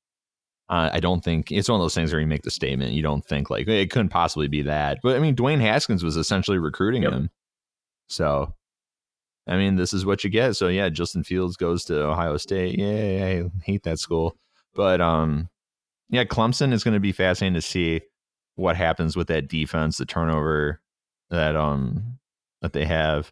Uh, 0.70 0.90
I 0.94 1.02
don't 1.02 1.22
think 1.22 1.52
it's 1.52 1.68
one 1.68 1.78
of 1.78 1.84
those 1.84 1.94
things 1.94 2.14
where 2.14 2.22
you 2.22 2.28
make 2.28 2.44
the 2.44 2.52
statement. 2.52 2.94
You 2.94 3.04
don't 3.04 3.26
think 3.26 3.50
like 3.50 3.68
it 3.68 3.92
couldn't 3.92 4.08
possibly 4.08 4.48
be 4.48 4.62
that, 4.62 5.00
but 5.04 5.18
I 5.18 5.20
mean, 5.20 5.36
Dwayne 5.36 5.60
Haskins 5.60 6.02
was 6.02 6.16
essentially 6.16 6.60
recruiting 6.60 7.04
Yep. 7.04 7.12
him. 7.12 7.30
So, 8.08 8.54
I 9.48 9.58
mean, 9.58 9.76
this 9.76 9.94
is 9.94 10.06
what 10.06 10.24
you 10.24 10.30
get. 10.30 10.56
So 10.56 10.68
yeah, 10.68 10.90
Justin 10.90 11.24
Fields 11.24 11.58
goes 11.58 11.84
to 11.86 12.04
Ohio 12.06 12.38
State. 12.38 12.78
Yeah, 12.78 13.26
I 13.26 13.64
hate 13.64 13.84
that 13.84 14.00
school, 14.00 14.38
but 14.76 15.02
um, 15.02 15.50
yeah, 16.10 16.26
Clemson 16.26 16.74
is 16.74 16.84
going 16.84 16.94
to 16.94 17.00
be 17.00 17.12
fascinating 17.12 17.56
to 17.56 17.62
see 17.62 18.02
what 18.56 18.76
happens 18.76 19.16
with 19.16 19.28
that 19.28 19.48
defense, 19.48 19.98
the 19.98 20.06
turnover 20.06 20.82
that 21.30 21.56
um 21.56 22.20
that 22.62 22.74
they 22.74 22.86
have. 22.86 23.32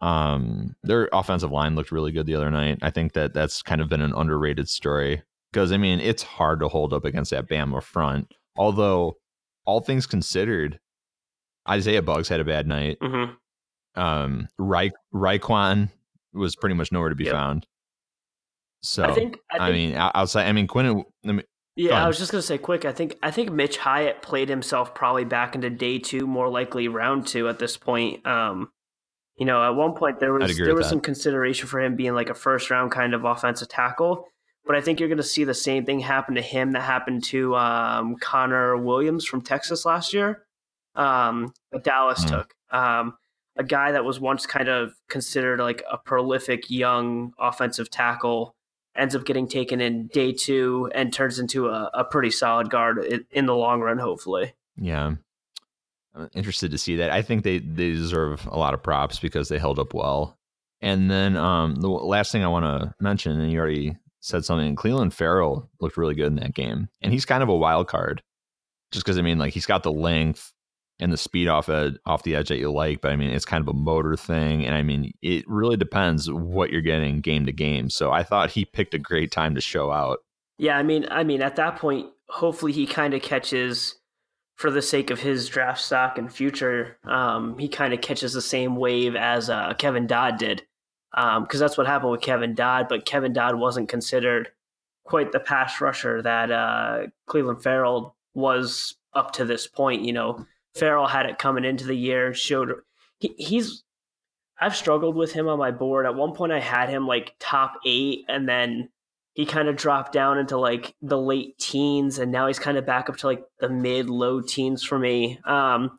Um, 0.00 0.74
their 0.82 1.10
offensive 1.12 1.50
line 1.52 1.74
looked 1.74 1.92
really 1.92 2.10
good 2.10 2.24
the 2.24 2.34
other 2.34 2.50
night. 2.50 2.78
I 2.80 2.90
think 2.90 3.12
that 3.12 3.34
that's 3.34 3.60
kind 3.60 3.82
of 3.82 3.90
been 3.90 4.00
an 4.00 4.14
underrated 4.16 4.68
story 4.68 5.22
because 5.52 5.72
I 5.72 5.76
mean 5.76 6.00
it's 6.00 6.22
hard 6.22 6.60
to 6.60 6.68
hold 6.68 6.92
up 6.92 7.04
against 7.04 7.30
that 7.32 7.48
Bama 7.48 7.82
front. 7.82 8.32
Although 8.56 9.18
all 9.66 9.80
things 9.80 10.06
considered, 10.06 10.80
Isaiah 11.68 12.02
Buggs 12.02 12.28
had 12.28 12.40
a 12.40 12.44
bad 12.44 12.66
night. 12.66 12.96
hmm 13.00 13.32
Um, 13.96 14.48
Rai 14.58 14.92
Raekwon 15.14 15.90
was 16.32 16.54
pretty 16.56 16.74
much 16.74 16.92
nowhere 16.92 17.08
to 17.08 17.14
be 17.14 17.24
Yep. 17.24 17.32
found. 17.34 17.66
So 18.82 19.04
I 19.04 19.12
think. 19.12 19.36
I, 19.50 19.54
think, 19.54 19.62
I 19.62 19.72
mean, 19.72 19.94
outside, 19.96 20.46
I 20.46 20.52
mean, 20.52 20.66
Quinn. 20.66 20.86
I 20.86 20.92
mean, 21.32 21.38
go 21.38 21.42
yeah, 21.76 22.02
I 22.04 22.06
was 22.06 22.18
just 22.18 22.30
gonna 22.32 22.42
say 22.42 22.56
quick. 22.58 22.84
I 22.84 22.92
think 22.92 23.16
I 23.22 23.30
think 23.30 23.50
Mitch 23.52 23.76
Hyatt 23.78 24.22
played 24.22 24.48
himself 24.48 24.94
probably 24.94 25.24
back 25.24 25.54
into 25.54 25.68
day 25.70 25.98
two, 25.98 26.26
more 26.26 26.48
likely 26.48 26.88
round 26.88 27.26
two 27.26 27.48
at 27.48 27.58
this 27.58 27.76
point. 27.76 28.24
Um, 28.26 28.70
you 29.36 29.46
know, 29.46 29.62
at 29.62 29.74
one 29.74 29.94
point 29.94 30.20
there 30.20 30.32
was 30.32 30.56
there 30.56 30.74
was 30.74 30.86
that. 30.86 30.90
some 30.90 31.00
consideration 31.00 31.66
for 31.68 31.80
him 31.80 31.96
being 31.96 32.14
like 32.14 32.30
a 32.30 32.34
first 32.34 32.70
round 32.70 32.90
kind 32.90 33.12
of 33.14 33.24
offensive 33.24 33.68
tackle, 33.68 34.26
but 34.64 34.76
I 34.76 34.80
think 34.80 34.98
you're 35.00 35.14
to 35.14 35.22
see 35.22 35.44
the 35.44 35.54
same 35.54 35.84
thing 35.84 36.00
happen 36.00 36.34
to 36.36 36.42
him 36.42 36.72
that 36.72 36.82
happened 36.82 37.24
to 37.24 37.54
um, 37.56 38.16
Connor 38.20 38.76
Williams 38.78 39.24
from 39.26 39.42
Texas 39.42 39.84
last 39.84 40.14
year. 40.14 40.44
Um, 40.94 41.52
that 41.72 41.84
Dallas 41.84 42.22
Hmm. 42.24 42.28
took 42.30 42.54
um, 42.70 43.14
a 43.56 43.64
guy 43.64 43.92
that 43.92 44.04
was 44.04 44.20
once 44.20 44.46
kind 44.46 44.68
of 44.68 44.94
considered 45.08 45.60
like 45.60 45.82
a 45.90 45.98
prolific 45.98 46.70
young 46.70 47.32
offensive 47.38 47.90
tackle 47.90 48.54
ends 48.96 49.14
up 49.14 49.24
getting 49.24 49.48
taken 49.48 49.80
in 49.80 50.08
day 50.08 50.32
two 50.32 50.90
and 50.94 51.12
turns 51.12 51.38
into 51.38 51.68
a, 51.68 51.90
a 51.94 52.04
pretty 52.04 52.30
solid 52.30 52.70
guard 52.70 53.24
in, 53.30 53.46
the 53.46 53.54
long 53.54 53.80
run, 53.80 53.98
hopefully. 53.98 54.54
Yeah. 54.76 55.14
I'm 56.14 56.30
interested 56.34 56.72
to 56.72 56.78
see 56.78 56.96
that. 56.96 57.10
I 57.10 57.22
think 57.22 57.44
they, 57.44 57.58
they 57.58 57.92
deserve 57.92 58.46
a 58.50 58.58
lot 58.58 58.74
of 58.74 58.82
props 58.82 59.20
because 59.20 59.48
they 59.48 59.58
held 59.58 59.78
up 59.78 59.94
well. 59.94 60.36
And 60.80 61.10
then 61.10 61.36
um, 61.36 61.76
the 61.76 61.88
last 61.88 62.32
thing 62.32 62.42
I 62.42 62.48
want 62.48 62.64
to 62.64 62.94
mention, 63.00 63.38
and 63.38 63.52
you 63.52 63.58
already 63.58 63.96
said 64.20 64.44
something, 64.44 64.74
Clelin 64.74 65.12
Ferrell 65.12 65.68
looked 65.80 65.96
really 65.96 66.14
good 66.14 66.26
in 66.26 66.36
that 66.36 66.54
game. 66.54 66.88
And 67.00 67.12
he's 67.12 67.24
kind 67.24 67.42
of 67.42 67.48
a 67.48 67.56
wild 67.56 67.86
card 67.86 68.22
just 68.90 69.04
because, 69.04 69.18
I 69.18 69.22
mean, 69.22 69.38
like 69.38 69.52
he's 69.52 69.66
got 69.66 69.82
the 69.82 69.92
length 69.92 70.52
and 71.00 71.12
the 71.12 71.16
speed 71.16 71.48
off 71.48 71.68
ed- 71.68 71.98
off 72.06 72.22
the 72.22 72.36
edge 72.36 72.48
that 72.48 72.58
you 72.58 72.70
like, 72.70 73.00
but 73.00 73.10
I 73.10 73.16
mean, 73.16 73.30
it's 73.30 73.44
kind 73.44 73.62
of 73.62 73.68
a 73.68 73.78
motor 73.78 74.16
thing. 74.16 74.64
And 74.64 74.74
I 74.74 74.82
mean, 74.82 75.12
it 75.22 75.44
really 75.48 75.76
depends 75.76 76.30
what 76.30 76.70
you're 76.70 76.80
getting 76.80 77.20
game 77.20 77.46
to 77.46 77.52
game. 77.52 77.90
So 77.90 78.12
I 78.12 78.22
thought 78.22 78.50
he 78.50 78.64
picked 78.64 78.94
a 78.94 78.98
great 78.98 79.32
time 79.32 79.54
to 79.54 79.60
show 79.60 79.90
out. 79.90 80.20
Yeah, 80.58 80.76
I 80.76 80.82
mean, 80.82 81.06
I 81.10 81.24
mean, 81.24 81.40
at 81.40 81.56
that 81.56 81.76
point, 81.76 82.10
hopefully 82.28 82.72
he 82.72 82.86
kind 82.86 83.14
of 83.14 83.22
catches, 83.22 83.96
for 84.56 84.70
the 84.70 84.82
sake 84.82 85.10
of 85.10 85.20
his 85.20 85.48
draft 85.48 85.80
stock 85.80 86.18
and 86.18 86.30
future, 86.30 86.98
um, 87.04 87.58
he 87.58 87.66
kind 87.66 87.94
of 87.94 88.02
catches 88.02 88.34
the 88.34 88.42
same 88.42 88.76
wave 88.76 89.16
as 89.16 89.48
uh, 89.48 89.72
Kevin 89.78 90.06
Dodd 90.06 90.36
did, 90.36 90.62
because 91.12 91.60
that's 91.60 91.78
what 91.78 91.86
happened 91.86 92.12
with 92.12 92.20
Kevin 92.20 92.54
Dodd. 92.54 92.88
But 92.90 93.06
Kevin 93.06 93.32
Dodd 93.32 93.54
wasn't 93.54 93.88
considered 93.88 94.50
quite 95.04 95.32
the 95.32 95.40
pass 95.40 95.80
rusher 95.80 96.20
that 96.20 96.50
uh, 96.50 97.06
Clelin 97.26 97.62
Ferrell 97.62 98.14
was 98.34 98.96
up 99.14 99.32
to 99.32 99.46
this 99.46 99.66
point. 99.66 100.02
You 100.02 100.12
know, 100.12 100.46
Ferrell 100.74 101.06
had 101.06 101.26
it 101.26 101.38
coming 101.38 101.64
into 101.64 101.86
the 101.86 101.96
year, 101.96 102.34
showed 102.34 102.72
he, 103.18 103.34
he's. 103.38 103.82
I've 104.62 104.76
struggled 104.76 105.16
with 105.16 105.32
him 105.32 105.48
on 105.48 105.58
my 105.58 105.70
board. 105.70 106.04
At 106.04 106.14
one 106.14 106.34
point, 106.34 106.52
I 106.52 106.60
had 106.60 106.90
him 106.90 107.06
like 107.06 107.34
top 107.38 107.74
eight, 107.86 108.24
and 108.28 108.48
then 108.48 108.90
he 109.34 109.46
kind 109.46 109.68
of 109.68 109.76
dropped 109.76 110.12
down 110.12 110.38
into 110.38 110.56
like 110.58 110.94
the 111.02 111.18
late 111.18 111.58
teens 111.58 112.18
and 112.18 112.32
now 112.32 112.46
he's 112.46 112.58
kind 112.58 112.76
of 112.76 112.86
back 112.86 113.08
up 113.08 113.16
to 113.16 113.26
like 113.26 113.42
the 113.60 113.68
mid 113.68 114.10
low 114.10 114.40
teens 114.40 114.82
for 114.82 114.98
me 114.98 115.38
um 115.44 115.98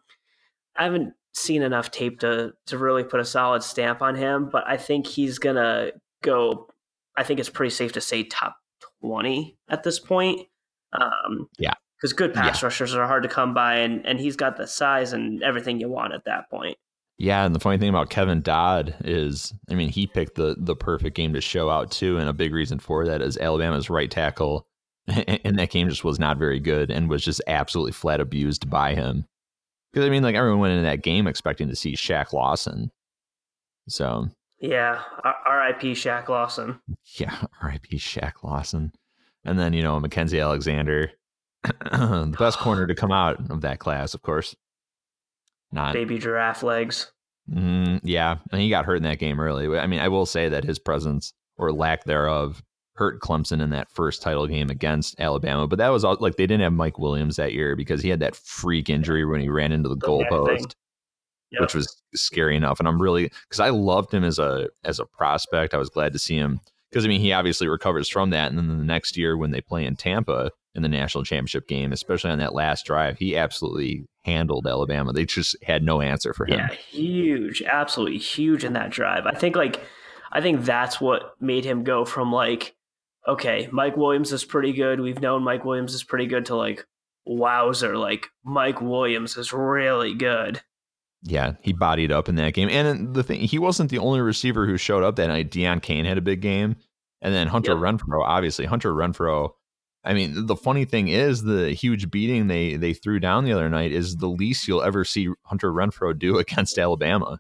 i 0.75 0.84
haven't 0.84 1.13
seen 1.34 1.62
enough 1.62 1.92
tape 1.92 2.20
to 2.20 2.54
to 2.68 2.78
really 2.78 3.04
put 3.04 3.20
a 3.20 3.25
solid 3.25 3.63
stamp 3.63 4.01
on 4.01 4.16
him 4.16 4.50
but 4.51 4.63
i 4.68 4.78
think 4.78 5.08
he's 5.08 5.40
gonna 5.40 5.92
go 6.22 6.68
i 7.16 7.24
think 7.24 7.40
it's 7.40 7.50
pretty 7.50 7.70
safe 7.70 7.94
to 7.94 8.01
say 8.01 8.24
top 8.24 8.56
20 9.01 9.58
at 9.70 9.84
this 9.84 10.00
point 10.00 10.48
um 10.94 11.48
Yeah. 11.58 11.74
Because 12.01 12.13
good 12.13 12.34
pass 12.34 12.63
rushers 12.63 12.96
are 12.96 13.05
hard 13.05 13.24
to 13.24 13.29
come 13.29 13.53
by 13.53 13.75
and 13.75 14.05
and 14.05 14.20
he's 14.20 14.36
got 14.36 14.58
the 14.58 14.65
size 14.65 15.13
and 15.13 15.43
everything 15.43 15.79
you 15.79 15.88
want 15.88 16.13
at 16.13 16.25
that 16.25 16.50
point 16.50 16.77
Yeah, 17.17 17.46
and 17.46 17.53
the 17.53 17.60
funny 17.60 17.77
thing 17.77 17.89
about 17.89 18.10
Kevin 18.10 18.41
Dodd 18.41 18.96
is, 19.03 19.53
I 19.70 19.75
mean, 19.75 19.89
he 19.89 20.08
picked 20.08 20.36
the 20.36 20.55
the 20.58 20.75
perfect 20.75 21.15
game 21.15 21.34
to 21.34 21.41
show 21.41 21.70
out 21.70 21.91
too, 21.91 22.17
and 22.17 22.27
a 22.27 22.34
big 22.34 22.53
reason 22.53 22.79
for 22.79 23.05
that 23.05 23.22
is 23.22 23.38
Alabama's 23.38 23.89
right 23.89 24.10
tackle 24.10 24.67
in 25.08 25.55
that 25.58 25.70
game 25.70 25.89
just 25.89 26.03
was 26.03 26.20
not 26.20 26.38
very 26.38 26.60
good 26.60 26.89
and 26.89 27.10
was 27.10 27.24
just 27.24 27.41
absolutely 27.48 27.91
flat 27.91 28.20
abused 28.20 28.70
by 28.70 28.96
him. 28.96 29.25
Because 29.91 30.08
I 30.08 30.10
mean, 30.10 30.24
like 30.24 30.36
everyone 30.36 30.60
went 30.60 30.74
into 30.74 30.84
that 30.84 31.03
game 31.03 31.27
expecting 31.27 31.67
to 31.70 31.75
see 31.75 31.93
Shaq 31.93 32.34
Lawson, 32.34 32.91
so 33.88 34.27
yeah 34.62 35.01
rip 35.25 35.81
Shaq 35.81 36.29
lawson 36.29 36.79
yeah, 37.15 37.46
R.I.P. 37.62 37.98
Shaq 37.98 38.43
Lawson, 38.43 38.91
and 39.43 39.60
then 39.60 39.74
you 39.74 39.81
know 39.81 40.00
Mackensie 40.00 40.41
Alexander, 40.41 41.12
the 41.63 42.36
best 42.39 42.58
corner 42.60 42.88
to 42.88 42.96
come 42.96 43.12
out 43.12 43.50
of 43.50 43.62
that 43.62 43.80
class, 43.80 44.13
of 44.13 44.22
course. 44.22 44.56
Not 45.72 45.94
baby 45.94 46.18
giraffe 46.18 46.63
legs 46.63 47.12
Mm, 47.51 48.00
yeah, 48.03 48.38
and 48.51 48.62
he 48.62 48.70
got 48.70 48.86
hurt 48.86 48.98
in 48.98 49.03
that 49.03 49.20
game 49.20 49.39
early. 49.39 49.77
I 49.77 49.88
mean, 49.88 50.00
I 50.00 50.08
will 50.08 50.25
say 50.27 50.48
that 50.48 50.63
his 50.63 50.77
presence 50.80 51.34
or 51.58 51.74
lack 51.74 52.03
thereof 52.06 52.62
hurt 52.94 53.20
Clemson 53.20 53.62
in 53.62 53.72
that 53.72 53.89
first 53.91 54.22
title 54.22 54.48
game 54.48 54.70
against 54.70 55.20
Alabama. 55.20 55.68
But 55.68 55.80
that 55.80 55.89
was 55.89 56.06
all, 56.06 56.15
like 56.20 56.36
they 56.36 56.46
didn't 56.46 56.62
have 56.62 56.72
Mike 56.72 57.00
Williams 57.00 57.38
that 57.38 57.51
year 57.53 57.75
because 57.75 58.01
he 58.01 58.10
had 58.10 58.20
that 58.20 58.36
freak 58.36 58.89
injury 58.89 59.25
when 59.25 59.41
he 59.41 59.50
ran 59.50 59.72
into 59.72 59.89
the 59.89 59.96
The 59.96 60.06
goalpost, 60.08 60.75
Yep. 61.51 61.62
which 61.62 61.74
was 61.74 62.01
scary 62.15 62.56
enough. 62.56 62.80
And 62.80 62.88
I'm 62.88 63.01
really 63.01 63.24
because 63.50 63.60
I 63.60 63.70
loved 63.70 64.13
him 64.13 64.24
as 64.24 64.39
a 64.39 64.70
as 64.86 65.00
a 65.00 65.06
prospect. 65.06 65.74
I 65.74 65.77
was 65.77 65.89
glad 65.89 66.13
to 66.13 66.20
see 66.20 66.38
him 66.38 66.62
because 66.91 67.05
I 67.05 67.07
mean 67.07 67.21
he 67.21 67.31
obviously 67.33 67.67
recovers 67.67 68.10
from 68.10 68.29
that, 68.31 68.50
and 68.50 68.57
then 68.57 68.67
the 68.67 68.83
next 68.83 69.17
year 69.17 69.38
when 69.38 69.51
they 69.51 69.62
play 69.62 69.86
in 69.86 69.95
Tampa 69.95 70.51
in 70.75 70.83
the 70.83 70.89
national 70.89 71.24
championship 71.24 71.67
game, 71.67 71.91
especially 71.91 72.31
on 72.31 72.39
that 72.39 72.53
last 72.53 72.86
drive, 72.86 73.17
he 73.17 73.36
absolutely 73.36 74.05
handled 74.24 74.67
Alabama. 74.67 75.12
They 75.12 75.25
just 75.25 75.55
had 75.63 75.83
no 75.83 76.01
answer 76.01 76.33
for 76.33 76.45
him. 76.45 76.60
Yeah, 76.60 76.74
huge, 76.74 77.62
absolutely 77.63 78.19
huge 78.19 78.63
in 78.63 78.74
that 78.74 78.89
drive. 78.89 79.25
I 79.25 79.33
think 79.33 79.55
like 79.55 79.81
I 80.31 80.41
think 80.41 80.63
that's 80.63 81.01
what 81.01 81.33
made 81.39 81.65
him 81.65 81.83
go 81.83 82.05
from 82.05 82.31
like, 82.31 82.75
okay, 83.27 83.67
Mike 83.71 83.98
Williams 83.98 84.31
is 84.31 84.45
pretty 84.45 84.74
good. 84.74 85.00
We've 85.00 85.21
known 85.21 85.43
Mike 85.43 85.65
Williams 85.65 85.93
is 85.93 86.03
pretty 86.03 86.25
good 86.25 86.45
to 86.48 86.55
like, 86.55 86.86
wowzer, 87.25 87.98
like 87.98 88.27
Mike 88.43 88.81
Williams 88.81 89.38
is 89.38 89.53
really 89.53 90.13
good. 90.13 90.62
Yeah, 91.24 91.54
he 91.62 91.74
bodied 91.74 92.12
up 92.12 92.30
in 92.30 92.36
that 92.36 92.54
game. 92.54 92.70
And 92.70 93.13
the 93.13 93.24
thing, 93.24 93.42
he 93.42 93.60
wasn't 93.60 93.92
the 93.92 94.00
only 94.00 94.22
receiver 94.22 94.66
who 94.66 94.78
showed 94.78 95.04
up 95.04 95.16
that 95.18 95.28
night. 95.28 95.51
Deon 95.51 95.82
Cain 95.82 96.06
had 96.06 96.18
a 96.18 96.22
big 96.22 96.42
game. 96.42 96.75
And 97.22 97.34
then 97.34 97.48
Hunter 97.48 97.74
Yep. 97.74 97.80
Renfrow, 97.80 98.24
obviously. 98.24 98.66
Hunter 98.66 98.92
Renfrow, 98.92 99.51
I 100.04 100.16
mean, 100.16 100.48
the 100.48 100.56
funny 100.56 100.86
thing 100.86 101.10
is 101.10 101.44
the 101.44 101.70
huge 101.74 102.10
beating 102.10 102.48
they 102.48 102.75
they 102.75 102.94
threw 102.94 103.20
down 103.20 103.46
the 103.46 103.54
other 103.54 103.70
night 103.70 103.92
is 103.92 104.16
the 104.18 104.28
least 104.28 104.68
you'll 104.68 104.82
ever 104.82 105.06
see 105.06 105.30
Hunter 105.44 105.72
Renfrow 105.72 106.18
do 106.18 106.38
against 106.40 106.80
Alabama. 106.80 107.40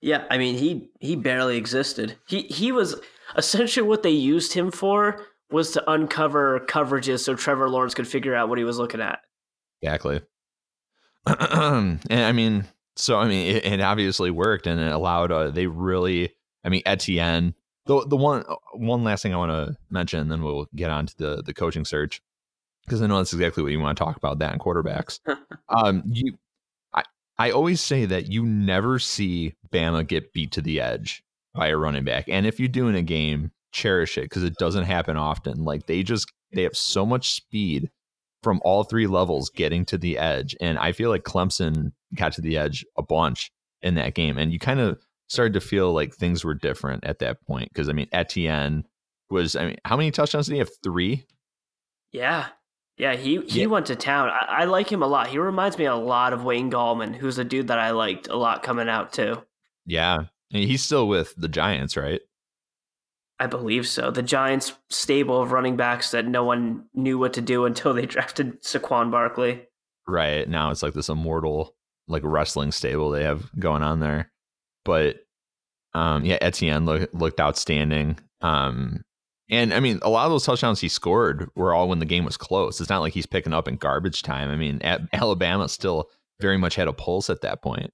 Yeah, 0.00 0.24
I 0.30 0.38
mean 0.38 0.56
he 0.56 0.90
he 1.00 1.16
barely 1.16 1.56
existed. 1.56 2.16
He 2.28 2.42
he 2.42 2.70
was 2.70 2.94
essentially 3.36 3.86
what 3.86 4.02
they 4.04 4.10
used 4.10 4.52
him 4.52 4.70
for 4.70 5.26
was 5.50 5.72
to 5.72 5.90
uncover 5.90 6.60
coverages 6.60 7.20
so 7.20 7.34
Trevor 7.34 7.68
Lawrence 7.68 7.94
could 7.94 8.06
figure 8.06 8.34
out 8.34 8.48
what 8.48 8.58
he 8.58 8.64
was 8.64 8.78
looking 8.78 9.00
at. 9.00 9.18
Exactly. 9.82 10.20
And 11.26 12.00
I 12.10 12.32
mean, 12.32 12.64
so 12.96 13.18
I 13.18 13.28
mean, 13.28 13.56
it, 13.56 13.64
it 13.64 13.80
obviously 13.80 14.30
worked, 14.30 14.66
and 14.66 14.80
it 14.80 14.92
allowed. 14.92 15.32
Uh, 15.32 15.50
they 15.50 15.66
really, 15.66 16.32
I 16.64 16.68
mean, 16.68 16.82
Etienne 16.86 17.54
the 17.90 18.06
the 18.06 18.16
one 18.16 18.44
one 18.72 19.04
last 19.04 19.22
thing 19.22 19.34
I 19.34 19.38
want 19.38 19.50
to 19.50 19.76
mention, 19.90 20.28
then 20.28 20.42
we'll 20.42 20.66
get 20.74 20.90
on 20.90 21.06
to 21.06 21.16
the 21.16 21.42
the 21.42 21.54
coaching 21.54 21.84
search 21.84 22.22
because 22.84 23.02
I 23.02 23.06
know 23.06 23.16
that's 23.16 23.32
exactly 23.32 23.62
what 23.62 23.72
you 23.72 23.80
want 23.80 23.96
to 23.98 24.04
talk 24.04 24.16
about 24.16 24.38
that 24.38 24.52
in 24.52 24.58
quarterbacks. 24.58 25.18
um, 25.68 26.02
you, 26.06 26.38
I 26.94 27.02
I 27.38 27.50
always 27.50 27.80
say 27.80 28.04
that 28.04 28.30
you 28.30 28.44
never 28.44 28.98
see 28.98 29.54
Bama 29.70 30.06
get 30.06 30.32
beat 30.32 30.52
to 30.52 30.62
the 30.62 30.80
edge 30.80 31.24
by 31.52 31.68
a 31.68 31.76
running 31.76 32.04
back, 32.04 32.28
and 32.28 32.46
if 32.46 32.60
you 32.60 32.68
do 32.68 32.88
in 32.88 32.94
a 32.94 33.02
game, 33.02 33.50
cherish 33.72 34.16
it 34.18 34.22
because 34.22 34.44
it 34.44 34.54
doesn't 34.56 34.84
happen 34.84 35.16
often. 35.16 35.64
Like 35.64 35.86
they 35.86 36.02
just 36.02 36.30
they 36.52 36.62
have 36.62 36.76
so 36.76 37.04
much 37.04 37.32
speed 37.32 37.90
from 38.42 38.60
all 38.64 38.84
three 38.84 39.06
levels 39.06 39.50
getting 39.50 39.84
to 39.86 39.98
the 39.98 40.18
edge, 40.18 40.56
and 40.60 40.78
I 40.78 40.92
feel 40.92 41.10
like 41.10 41.24
Clemson 41.24 41.92
got 42.14 42.32
to 42.34 42.40
the 42.40 42.56
edge 42.56 42.84
a 42.96 43.02
bunch 43.02 43.50
in 43.82 43.94
that 43.94 44.14
game, 44.14 44.38
and 44.38 44.52
you 44.52 44.58
kind 44.58 44.80
of 44.80 44.98
started 45.28 45.54
to 45.54 45.60
feel 45.60 45.92
like 45.92 46.14
things 46.14 46.44
were 46.44 46.54
different 46.54 47.04
at 47.04 47.20
that 47.20 47.40
point 47.46 47.68
because 47.72 47.88
I 47.88 47.92
mean 47.92 48.08
Etienne 48.12 48.84
was 49.30 49.56
I 49.56 49.66
mean 49.66 49.76
how 49.84 49.96
many 49.96 50.10
touchdowns 50.10 50.46
did 50.46 50.54
he 50.54 50.58
have? 50.58 50.70
Three. 50.82 51.26
Yeah, 52.12 52.48
yeah, 53.00 53.14
he 53.16 53.40
he 53.46 53.62
yeah. 53.62 53.66
went 53.66 53.86
to 53.86 53.96
town. 53.96 54.28
I, 54.28 54.62
I, 54.62 54.64
like 54.64 54.90
him 54.90 55.02
a 55.02 55.06
lot. 55.06 55.28
He 55.28 55.38
reminds 55.38 55.78
me 55.78 55.86
a 55.86 55.94
lot 55.94 56.32
of 56.32 56.44
Wayne 56.44 56.70
Gallman, 56.70 57.14
who's 57.14 57.38
a 57.38 57.44
dude 57.44 57.68
that 57.68 57.78
I 57.78 57.92
liked 57.92 58.28
a 58.28 58.36
lot 58.36 58.62
coming 58.62 58.88
out 58.88 59.12
too. 59.12 59.42
Yeah, 59.86 60.24
he's 60.50 60.82
still 60.82 61.08
with 61.08 61.34
the 61.36 61.48
Giants, 61.48 61.96
right? 61.96 62.20
I 63.40 63.46
believe 63.46 63.88
so. 63.88 64.10
The 64.10 64.22
Giants 64.22 64.74
stable 64.90 65.40
of 65.40 65.50
running 65.50 65.76
backs 65.76 66.10
that 66.10 66.26
no 66.26 66.44
one 66.44 66.84
knew 66.94 67.18
what 67.18 67.32
to 67.32 67.40
do 67.40 67.64
until 67.64 67.94
they 67.94 68.04
drafted 68.06 68.62
Saquon 68.62 69.10
Barkley. 69.10 69.66
Right 70.06 70.46
now, 70.46 70.70
it's 70.70 70.82
like 70.82 70.92
this 70.92 71.08
immortal 71.08 71.74
like 72.06 72.22
wrestling 72.24 72.70
stable 72.72 73.10
they 73.10 73.22
have 73.24 73.50
going 73.58 73.82
on 73.82 74.00
there. 74.00 74.30
But 74.84 75.20
um, 75.94 76.24
yeah, 76.24 76.38
Etienne 76.40 76.84
look, 76.84 77.08
looked 77.14 77.40
outstanding. 77.40 78.18
Um, 78.42 79.04
and 79.48 79.72
I 79.72 79.80
mean, 79.80 80.00
a 80.02 80.10
lot 80.10 80.26
of 80.26 80.32
those 80.32 80.44
touchdowns 80.44 80.80
he 80.80 80.88
scored 80.88 81.48
were 81.56 81.72
all 81.72 81.88
when 81.88 81.98
the 81.98 82.04
game 82.04 82.24
was 82.24 82.36
close. 82.36 82.80
It's 82.80 82.90
not 82.90 83.00
like 83.00 83.14
he's 83.14 83.26
picking 83.26 83.54
up 83.54 83.68
in 83.68 83.76
garbage 83.76 84.22
time. 84.22 84.50
I 84.50 84.56
mean, 84.56 84.80
Alabama 85.12 85.68
still 85.68 86.10
very 86.40 86.58
much 86.58 86.74
had 86.74 86.88
a 86.88 86.92
pulse 86.92 87.30
at 87.30 87.40
that 87.40 87.62
point. 87.62 87.90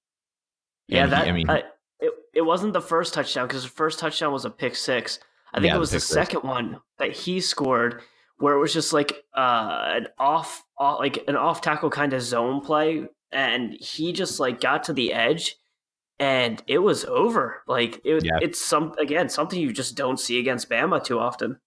Yeah, 0.89 1.03
and 1.03 1.11
that 1.13 1.23
he, 1.23 1.29
I 1.29 1.33
mean, 1.33 1.49
it 1.49 2.13
it 2.33 2.41
wasn't 2.41 2.73
the 2.73 2.81
first 2.81 3.13
touchdown 3.13 3.47
because 3.47 3.63
the 3.63 3.69
first 3.69 3.99
touchdown 3.99 4.31
was 4.33 4.45
a 4.45 4.49
pick 4.49 4.75
six. 4.75 5.19
I 5.53 5.59
think 5.59 5.71
yeah, 5.71 5.75
it 5.75 5.79
was 5.79 5.91
the, 5.91 5.97
the 5.97 6.01
second 6.01 6.41
one 6.43 6.81
that 6.99 7.13
he 7.13 7.39
scored 7.39 8.01
where 8.37 8.53
it 8.53 8.59
was 8.59 8.73
just 8.73 8.93
like 8.93 9.23
uh, 9.35 9.85
an 9.87 10.07
off, 10.19 10.63
off 10.77 10.99
like 10.99 11.23
an 11.27 11.35
off 11.35 11.61
tackle 11.61 11.89
kind 11.89 12.13
of 12.13 12.21
zone 12.21 12.61
play, 12.61 13.07
and 13.31 13.73
he 13.79 14.13
just 14.13 14.39
like 14.39 14.59
got 14.61 14.83
to 14.83 14.93
the 14.93 15.13
edge 15.13 15.55
and 16.19 16.63
it 16.67 16.79
was 16.79 17.05
over. 17.05 17.63
Like 17.67 18.01
it, 18.03 18.25
yeah. 18.25 18.39
it's 18.41 18.63
some 18.63 18.93
again 18.99 19.29
something 19.29 19.59
you 19.59 19.71
just 19.71 19.95
don't 19.95 20.19
see 20.19 20.39
against 20.39 20.69
Bama 20.69 21.03
too 21.03 21.19
often. 21.19 21.59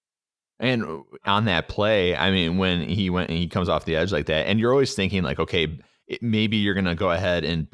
And 0.58 1.04
on 1.24 1.46
that 1.46 1.68
play, 1.68 2.14
I 2.14 2.30
mean, 2.30 2.58
when 2.58 2.82
he 2.82 3.08
went 3.08 3.30
and 3.30 3.38
he 3.38 3.48
comes 3.48 3.70
off 3.70 3.86
the 3.86 3.96
edge 3.96 4.12
like 4.12 4.26
that, 4.26 4.46
and 4.46 4.60
you're 4.60 4.72
always 4.72 4.94
thinking 4.94 5.22
like, 5.22 5.38
okay, 5.38 5.78
it, 6.06 6.22
maybe 6.22 6.58
you're 6.58 6.74
gonna 6.74 6.94
go 6.94 7.10
ahead 7.10 7.44
and 7.44 7.68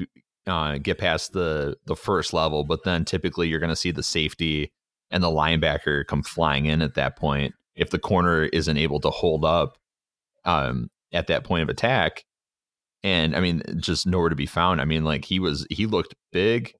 uh, 0.45 0.77
get 0.77 0.97
past 0.97 1.33
the 1.33 1.77
the 1.85 1.95
first 1.95 2.33
level, 2.33 2.63
but 2.63 2.83
then 2.83 3.05
typically 3.05 3.47
you're 3.47 3.59
gonna 3.59 3.75
see 3.75 3.91
the 3.91 4.03
safety 4.03 4.71
and 5.11 5.23
the 5.23 5.27
linebacker 5.27 6.05
come 6.05 6.23
flying 6.23 6.65
in 6.65 6.81
at 6.81 6.95
that 6.95 7.15
point 7.15 7.53
if 7.75 7.89
the 7.91 7.99
corner 7.99 8.43
isn't 8.45 8.77
able 8.77 8.99
to 8.99 9.09
hold 9.09 9.45
up 9.45 9.77
um, 10.45 10.89
at 11.13 11.27
that 11.27 11.43
point 11.43 11.63
of 11.63 11.69
attack 11.69 12.23
and 13.03 13.35
I 13.35 13.39
mean, 13.39 13.61
just 13.77 14.07
nowhere 14.07 14.29
to 14.29 14.35
be 14.35 14.45
found. 14.45 14.81
I 14.81 14.85
mean, 14.85 15.03
like 15.03 15.25
he 15.25 15.39
was, 15.39 15.65
he 15.69 15.85
looked 15.85 16.15
big, 16.31 16.73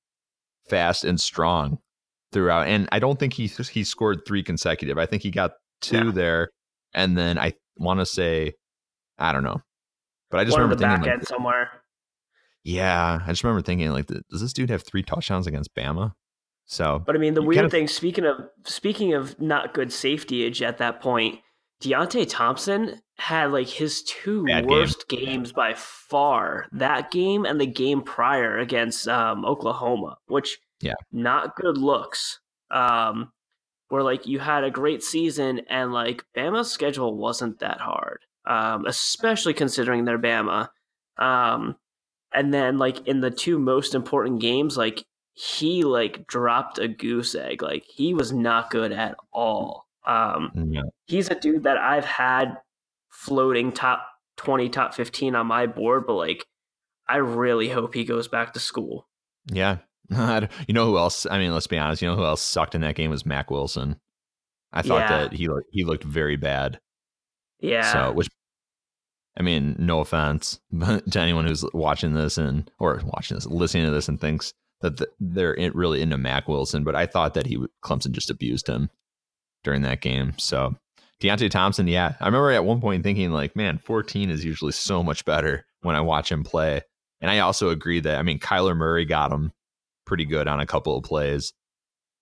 fast, 0.69 1.03
and 1.03 1.19
strong 1.19 1.77
throughout. 2.31 2.67
And 2.67 2.89
I 2.91 2.99
don't 2.99 3.19
think 3.19 3.33
he 3.33 3.47
he 3.47 3.83
scored 3.83 4.21
three 4.27 4.43
consecutive. 4.43 4.97
I 4.97 5.05
think 5.05 5.23
he 5.23 5.31
got 5.31 5.51
two 5.81 6.07
yeah. 6.07 6.11
there, 6.11 6.49
and 6.93 7.17
then 7.17 7.37
I 7.37 7.53
want 7.77 7.99
to 7.99 8.05
say, 8.05 8.53
I 9.17 9.31
don't 9.31 9.43
know, 9.43 9.61
but 10.29 10.39
I 10.39 10.43
just 10.43 10.57
One 10.57 10.63
remember 10.63 10.81
thinking 10.81 10.97
back 10.97 11.05
like, 11.05 11.13
end 11.19 11.27
somewhere. 11.27 11.69
Yeah, 12.63 13.19
I 13.25 13.29
just 13.29 13.43
remember 13.43 13.61
thinking 13.61 13.89
like, 13.91 14.07
does 14.07 14.41
this 14.41 14.53
dude 14.53 14.69
have 14.69 14.83
three 14.83 15.03
touchdowns 15.03 15.47
against 15.47 15.73
Bama? 15.75 16.13
So, 16.67 17.01
but 17.03 17.15
I 17.15 17.19
mean, 17.19 17.33
the 17.33 17.41
weird 17.41 17.55
kind 17.55 17.65
of, 17.65 17.71
thing. 17.71 17.87
Speaking 17.87 18.25
of 18.25 18.49
speaking 18.65 19.13
of 19.13 19.39
not 19.41 19.73
good 19.73 19.91
safety 19.91 20.45
edge 20.45 20.61
at 20.61 20.77
that 20.79 21.01
point, 21.01 21.39
Deionte 21.81 22.29
Thompson 22.29 23.01
had 23.17 23.53
like 23.53 23.69
his 23.69 24.03
two 24.03 24.45
worst 24.65 25.07
game. 25.07 25.25
games 25.25 25.53
by 25.53 25.73
far. 25.75 26.67
That 26.73 27.09
game 27.09 27.45
and 27.45 27.59
the 27.59 27.65
game 27.65 28.01
prior 28.01 28.59
against 28.59 29.07
um, 29.07 29.45
Oklahoma, 29.45 30.17
which 30.27 30.59
yeah, 30.81 30.95
not 31.11 31.55
good 31.55 31.77
looks. 31.77 32.41
Um, 32.69 33.31
where 33.87 34.03
like 34.03 34.27
you 34.27 34.39
had 34.39 34.65
a 34.65 34.71
great 34.71 35.01
season 35.01 35.61
and 35.69 35.93
like 35.93 36.25
Bama's 36.35 36.69
schedule 36.69 37.15
wasn't 37.15 37.59
that 37.59 37.79
hard, 37.79 38.19
um, 38.45 38.85
especially 38.85 39.53
considering 39.53 40.03
their 40.03 40.19
Bama. 40.19 40.67
Um, 41.17 41.77
and 42.33 42.53
then 42.53 42.77
like 42.77 43.07
in 43.07 43.21
the 43.21 43.31
two 43.31 43.57
most 43.57 43.95
important 43.95 44.41
games, 44.41 44.75
like 44.75 45.05
he 45.37 45.83
like 45.83 46.25
dropped 46.25 46.79
a 46.79 46.87
goose 46.87 47.35
egg. 47.35 47.61
Like 47.61 47.83
he 47.83 48.15
was 48.15 48.31
not 48.31 48.71
good 48.71 48.91
at 48.91 49.15
all. 49.31 49.85
Um, 50.03 50.51
yeah. 50.71 50.81
He's 51.05 51.29
a 51.29 51.35
dude 51.35 51.63
that 51.63 51.77
I've 51.77 52.05
had 52.05 52.57
floating 53.11 53.71
top 53.71 54.07
20, 54.37 54.69
top 54.69 54.95
15 54.95 55.35
on 55.35 55.45
my 55.45 55.67
board, 55.67 56.05
but 56.07 56.15
like, 56.15 56.47
I 57.07 57.17
really 57.17 57.69
hope 57.69 57.93
he 57.93 58.03
goes 58.03 58.27
back 58.27 58.53
to 58.53 58.59
school. 58.59 59.07
Yeah. 59.45 59.77
you 60.09 60.73
know 60.73 60.87
who 60.87 60.97
else? 60.97 61.27
I 61.29 61.37
mean, 61.37 61.53
let's 61.53 61.67
be 61.67 61.77
honest. 61.77 62.01
You 62.01 62.07
know 62.07 62.15
who 62.15 62.25
else 62.25 62.41
sucked 62.41 62.73
in 62.73 62.81
that 62.81 62.95
game 62.95 63.11
was 63.11 63.25
Mack 63.25 63.51
Wilson. 63.51 63.97
I 64.73 64.81
thought 64.81 65.09
yeah. 65.09 65.17
that 65.19 65.33
he 65.33 65.47
he 65.71 65.83
looked 65.83 66.03
very 66.03 66.35
bad. 66.35 66.79
Yeah. 67.59 67.93
So, 67.93 68.11
which 68.11 68.27
I 69.37 69.43
mean, 69.43 69.75
no 69.77 69.99
offense, 69.99 70.59
but 70.71 71.11
to 71.11 71.19
anyone 71.19 71.45
who's 71.45 71.63
watching 71.73 72.13
this 72.13 72.39
and 72.39 72.69
or 72.79 72.99
watching 73.05 73.35
this, 73.35 73.45
listening 73.45 73.85
to 73.85 73.91
this, 73.91 74.09
and 74.09 74.19
thinks 74.19 74.53
that 74.81 75.01
they're 75.19 75.55
really 75.73 76.01
into 76.01 76.17
Mack 76.17 76.47
Wilson, 76.47 76.83
but 76.83 76.95
I 76.95 77.05
thought 77.05 77.33
that 77.33 77.47
he 77.47 77.57
Clemson 77.83 78.11
just 78.11 78.29
abused 78.29 78.67
him 78.67 78.89
during 79.63 79.81
that 79.81 80.01
game. 80.01 80.33
So 80.37 80.75
Deionte 81.21 81.49
Thompson, 81.49 81.87
yeah. 81.87 82.15
I 82.19 82.25
remember 82.25 82.51
at 82.51 82.65
one 82.65 82.79
point 82.79 83.03
thinking, 83.03 83.31
like, 83.31 83.55
man, 83.55 83.79
14 83.79 84.29
is 84.29 84.45
usually 84.45 84.71
so 84.71 85.01
much 85.01 85.25
better 85.25 85.65
when 85.81 85.95
I 85.95 86.01
watch 86.01 86.31
him 86.31 86.43
play. 86.43 86.81
And 87.21 87.31
I 87.31 87.39
also 87.39 87.69
agree 87.69 87.99
that, 88.01 88.19
I 88.19 88.21
mean, 88.21 88.39
Kyler 88.39 88.77
Murray 88.77 89.05
got 89.05 89.31
him 89.31 89.51
pretty 90.05 90.25
good 90.25 90.47
on 90.47 90.59
a 90.59 90.67
couple 90.67 90.95
of 90.95 91.03
plays 91.03 91.53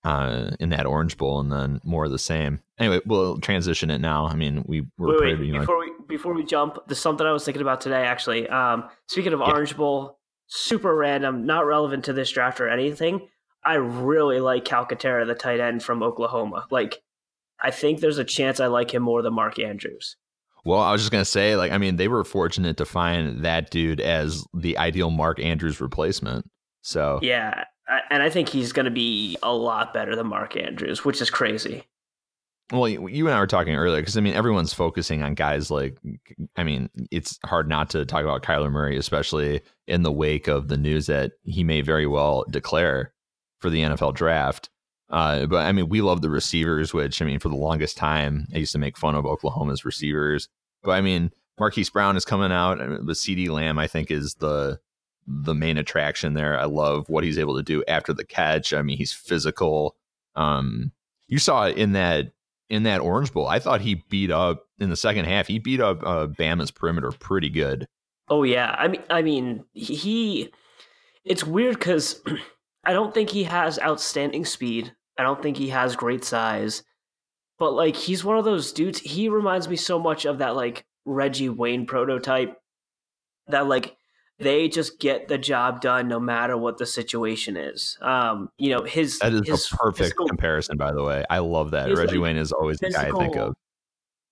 uh, 0.05 0.51
in 0.59 0.69
that 0.69 0.85
Orange 0.85 1.17
Bowl 1.17 1.41
and 1.41 1.51
then 1.51 1.81
more 1.83 2.05
of 2.05 2.11
the 2.11 2.19
same. 2.19 2.61
Anyway, 2.79 3.01
we'll 3.05 3.37
transition 3.39 3.89
it 3.89 3.99
now. 3.99 4.27
I 4.27 4.35
mean, 4.35 4.63
we 4.65 4.85
were 4.97 5.19
wait, 5.19 5.39
wait, 5.39 5.51
before, 5.51 5.79
we, 5.79 5.91
before 6.07 6.33
we 6.33 6.45
jump, 6.45 6.77
there's 6.87 6.99
something 6.99 7.27
I 7.27 7.33
was 7.33 7.43
thinking 7.43 7.61
about 7.61 7.81
today, 7.81 8.03
actually. 8.03 8.47
Um, 8.47 8.89
speaking 9.07 9.33
of 9.33 9.39
yeah. 9.39 9.47
Orange 9.47 9.75
Bowl, 9.75 10.19
super 10.47 10.95
random, 10.95 11.45
not 11.45 11.65
relevant 11.65 12.05
to 12.05 12.13
this 12.13 12.31
draft 12.31 12.59
or 12.61 12.69
anything. 12.69 13.27
I 13.63 13.75
really 13.75 14.39
like 14.39 14.65
Calcaterra, 14.65 15.25
the 15.25 15.35
tight 15.35 15.59
end 15.59 15.83
from 15.83 16.03
Oklahoma. 16.03 16.67
Like, 16.69 17.01
I 17.61 17.71
think 17.71 17.99
there's 17.99 18.19
a 18.19 18.23
chance 18.23 18.59
I 18.59 18.67
like 18.67 18.93
him 18.93 19.03
more 19.03 19.21
than 19.21 19.33
Mark 19.33 19.59
Andrews. 19.59 20.17
Well, 20.65 20.79
I 20.79 20.91
was 20.91 21.01
just 21.01 21.11
gonna 21.11 21.25
say, 21.25 21.55
like, 21.55 21.71
I 21.71 21.77
mean, 21.77 21.95
they 21.95 22.07
were 22.07 22.23
fortunate 22.23 22.77
to 22.77 22.85
find 22.85 23.43
that 23.45 23.69
dude 23.69 24.01
as 24.01 24.45
the 24.53 24.77
ideal 24.77 25.11
Mark 25.11 25.39
Andrews 25.39 25.79
replacement. 25.79 26.49
So 26.81 27.19
yeah, 27.21 27.65
and 28.09 28.21
I 28.21 28.29
think 28.29 28.49
he's 28.49 28.71
gonna 28.71 28.91
be 28.91 29.37
a 29.43 29.53
lot 29.53 29.93
better 29.93 30.15
than 30.15 30.27
Mark 30.27 30.57
Andrews, 30.57 31.05
which 31.05 31.21
is 31.21 31.29
crazy. 31.29 31.85
Well, 32.71 32.87
you 32.87 33.27
and 33.27 33.35
I 33.35 33.39
were 33.39 33.45
talking 33.45 33.75
earlier 33.75 34.01
because 34.01 34.17
I 34.17 34.21
mean, 34.21 34.33
everyone's 34.33 34.73
focusing 34.73 35.21
on 35.21 35.35
guys 35.35 35.69
like, 35.69 35.97
I 36.55 36.63
mean, 36.63 36.89
it's 37.11 37.37
hard 37.45 37.69
not 37.69 37.91
to 37.91 38.05
talk 38.05 38.23
about 38.23 38.41
Kyler 38.41 38.71
Murray, 38.71 38.97
especially 38.97 39.61
in 39.87 40.01
the 40.01 40.11
wake 40.11 40.47
of 40.47 40.67
the 40.67 40.77
news 40.77 41.05
that 41.05 41.33
he 41.43 41.63
may 41.63 41.81
very 41.81 42.07
well 42.07 42.43
declare 42.49 43.13
for 43.59 43.69
the 43.69 43.81
NFL 43.81 44.15
draft. 44.15 44.69
Uh, 45.11 45.45
but 45.45 45.65
I 45.65 45.71
mean, 45.71 45.89
we 45.89 46.01
love 46.01 46.21
the 46.21 46.29
receivers, 46.31 46.91
which 46.91 47.21
I 47.21 47.25
mean, 47.25 47.39
for 47.39 47.49
the 47.49 47.55
longest 47.55 47.97
time, 47.97 48.47
I 48.53 48.57
used 48.57 48.71
to 48.71 48.79
make 48.79 48.97
fun 48.97 49.13
of 49.13 49.27
Oklahoma's 49.27 49.85
receivers. 49.85 50.49
But 50.81 50.91
I 50.91 51.01
mean, 51.01 51.31
Marquise 51.59 51.91
Brown 51.91 52.17
is 52.17 52.25
coming 52.25 52.51
out. 52.51 52.79
The 52.79 53.13
CeeDee 53.13 53.49
Lamb, 53.49 53.77
I 53.77 53.87
think, 53.87 54.09
is 54.09 54.35
the 54.35 54.79
the 55.27 55.55
main 55.55 55.77
attraction 55.77 56.33
there. 56.33 56.59
I 56.59 56.65
love 56.65 57.09
what 57.09 57.23
he's 57.23 57.39
able 57.39 57.55
to 57.57 57.63
do 57.63 57.83
after 57.87 58.13
the 58.13 58.25
catch. 58.25 58.73
I 58.73 58.81
mean, 58.81 58.97
he's 58.97 59.13
physical. 59.13 59.95
Um, 60.35 60.91
you 61.27 61.39
saw 61.39 61.67
in 61.67 61.93
that 61.93 62.31
in 62.69 62.83
that 62.83 63.01
Orange 63.01 63.31
Bowl. 63.31 63.47
I 63.47 63.59
thought 63.59 63.81
he 63.81 64.03
beat 64.09 64.31
up 64.31 64.63
in 64.79 64.89
the 64.89 64.95
second 64.95 65.25
half. 65.25 65.47
He 65.47 65.59
beat 65.59 65.81
up 65.81 66.01
uh, 66.03 66.27
Bama's 66.27 66.71
perimeter 66.71 67.11
pretty 67.11 67.49
good. 67.49 67.87
Oh 68.27 68.43
yeah, 68.43 68.75
I 68.77 68.87
mean, 68.87 69.03
I 69.09 69.21
mean, 69.21 69.65
he. 69.73 70.51
It's 71.23 71.43
weird 71.43 71.79
because 71.79 72.21
I 72.83 72.93
don't 72.93 73.13
think 73.13 73.29
he 73.29 73.43
has 73.43 73.79
outstanding 73.79 74.45
speed. 74.45 74.93
I 75.17 75.23
don't 75.23 75.41
think 75.41 75.57
he 75.57 75.69
has 75.69 75.95
great 75.95 76.23
size. 76.23 76.83
But 77.57 77.71
like 77.71 77.95
he's 77.95 78.23
one 78.23 78.37
of 78.37 78.45
those 78.45 78.73
dudes. 78.73 78.99
He 78.99 79.29
reminds 79.29 79.67
me 79.67 79.75
so 79.75 79.97
much 79.99 80.25
of 80.25 80.39
that 80.39 80.55
like 80.55 80.85
Reggie 81.05 81.49
Wayne 81.49 81.85
prototype. 81.85 82.57
That 83.47 83.67
like 83.67 83.95
they 84.39 84.67
just 84.67 84.99
get 84.99 85.27
the 85.27 85.37
job 85.37 85.81
done 85.81 86.07
no 86.07 86.19
matter 86.19 86.57
what 86.57 86.77
the 86.77 86.85
situation 86.85 87.55
is. 87.55 87.97
Um, 88.01 88.49
you 88.57 88.71
know, 88.71 88.83
his 88.83 89.19
that 89.19 89.33
is 89.33 89.47
his 89.47 89.71
a 89.71 89.77
perfect 89.77 89.97
physical, 89.97 90.27
comparison, 90.27 90.77
by 90.77 90.91
the 90.91 91.03
way. 91.03 91.23
I 91.29 91.39
love 91.39 91.71
that. 91.71 91.87
Reggie 91.95 92.17
like, 92.17 92.23
Wayne 92.23 92.37
is 92.37 92.51
always 92.51 92.79
the 92.79 92.89
guy 92.89 93.07
I 93.07 93.11
think 93.11 93.35
of. 93.37 93.53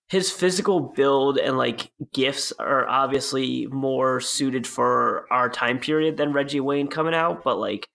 His 0.10 0.30
physical 0.30 0.80
build 0.80 1.38
and 1.38 1.58
like 1.58 1.92
gifts 2.14 2.52
are 2.60 2.88
obviously 2.88 3.68
more 3.68 4.20
suited 4.20 4.68
for 4.68 5.26
our 5.32 5.50
time 5.50 5.80
period 5.80 6.18
than 6.18 6.34
Reggie 6.34 6.60
Wayne 6.60 6.88
coming 6.88 7.14
out, 7.14 7.44
but 7.44 7.58
like 7.58 7.88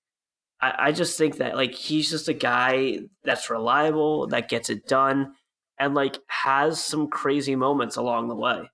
I, 0.60 0.74
I 0.78 0.92
just 0.92 1.18
think 1.18 1.36
that 1.36 1.56
like 1.56 1.74
he's 1.74 2.10
just 2.10 2.28
a 2.28 2.34
guy 2.34 3.00
that's 3.24 3.50
reliable, 3.50 4.26
that 4.28 4.48
gets 4.48 4.70
it 4.70 4.86
done, 4.86 5.34
and 5.78 5.94
like 5.94 6.18
has 6.28 6.82
some 6.82 7.08
crazy 7.08 7.54
moments 7.54 7.96
along 7.96 8.28
the 8.28 8.36
way. 8.36 8.70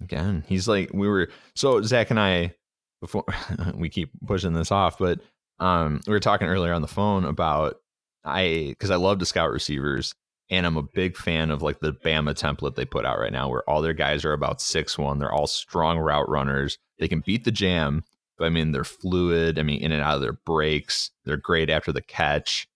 Again, 0.00 0.44
he's 0.46 0.68
like 0.68 0.90
we 0.92 1.08
were 1.08 1.28
so 1.54 1.82
Zach 1.82 2.10
and 2.10 2.20
I 2.20 2.54
before 3.00 3.24
we 3.74 3.88
keep 3.88 4.10
pushing 4.26 4.52
this 4.52 4.72
off, 4.72 4.98
but 4.98 5.20
um 5.60 6.00
we 6.06 6.12
were 6.12 6.20
talking 6.20 6.48
earlier 6.48 6.72
on 6.72 6.82
the 6.82 6.88
phone 6.88 7.24
about 7.24 7.76
I 8.24 8.66
because 8.68 8.90
I 8.90 8.96
love 8.96 9.18
to 9.18 9.26
scout 9.26 9.50
receivers 9.50 10.14
and 10.50 10.66
I'm 10.66 10.76
a 10.76 10.82
big 10.82 11.16
fan 11.16 11.50
of 11.50 11.62
like 11.62 11.80
the 11.80 11.92
Bama 11.92 12.34
template 12.34 12.74
they 12.74 12.84
put 12.84 13.04
out 13.04 13.18
right 13.18 13.32
now 13.32 13.48
where 13.48 13.68
all 13.68 13.82
their 13.82 13.92
guys 13.92 14.24
are 14.24 14.32
about 14.32 14.60
six 14.60 14.96
one. 14.96 15.18
They're 15.18 15.32
all 15.32 15.46
strong 15.46 15.98
route 15.98 16.28
runners. 16.28 16.78
They 16.98 17.08
can 17.08 17.20
beat 17.20 17.44
the 17.44 17.50
jam, 17.50 18.04
but 18.36 18.46
I 18.46 18.48
mean 18.50 18.72
they're 18.72 18.84
fluid. 18.84 19.58
I 19.58 19.62
mean 19.62 19.82
in 19.82 19.92
and 19.92 20.02
out 20.02 20.14
of 20.14 20.20
their 20.20 20.38
breaks. 20.46 21.10
They're 21.24 21.36
great 21.36 21.70
after 21.70 21.92
the 21.92 22.02
catch. 22.02 22.68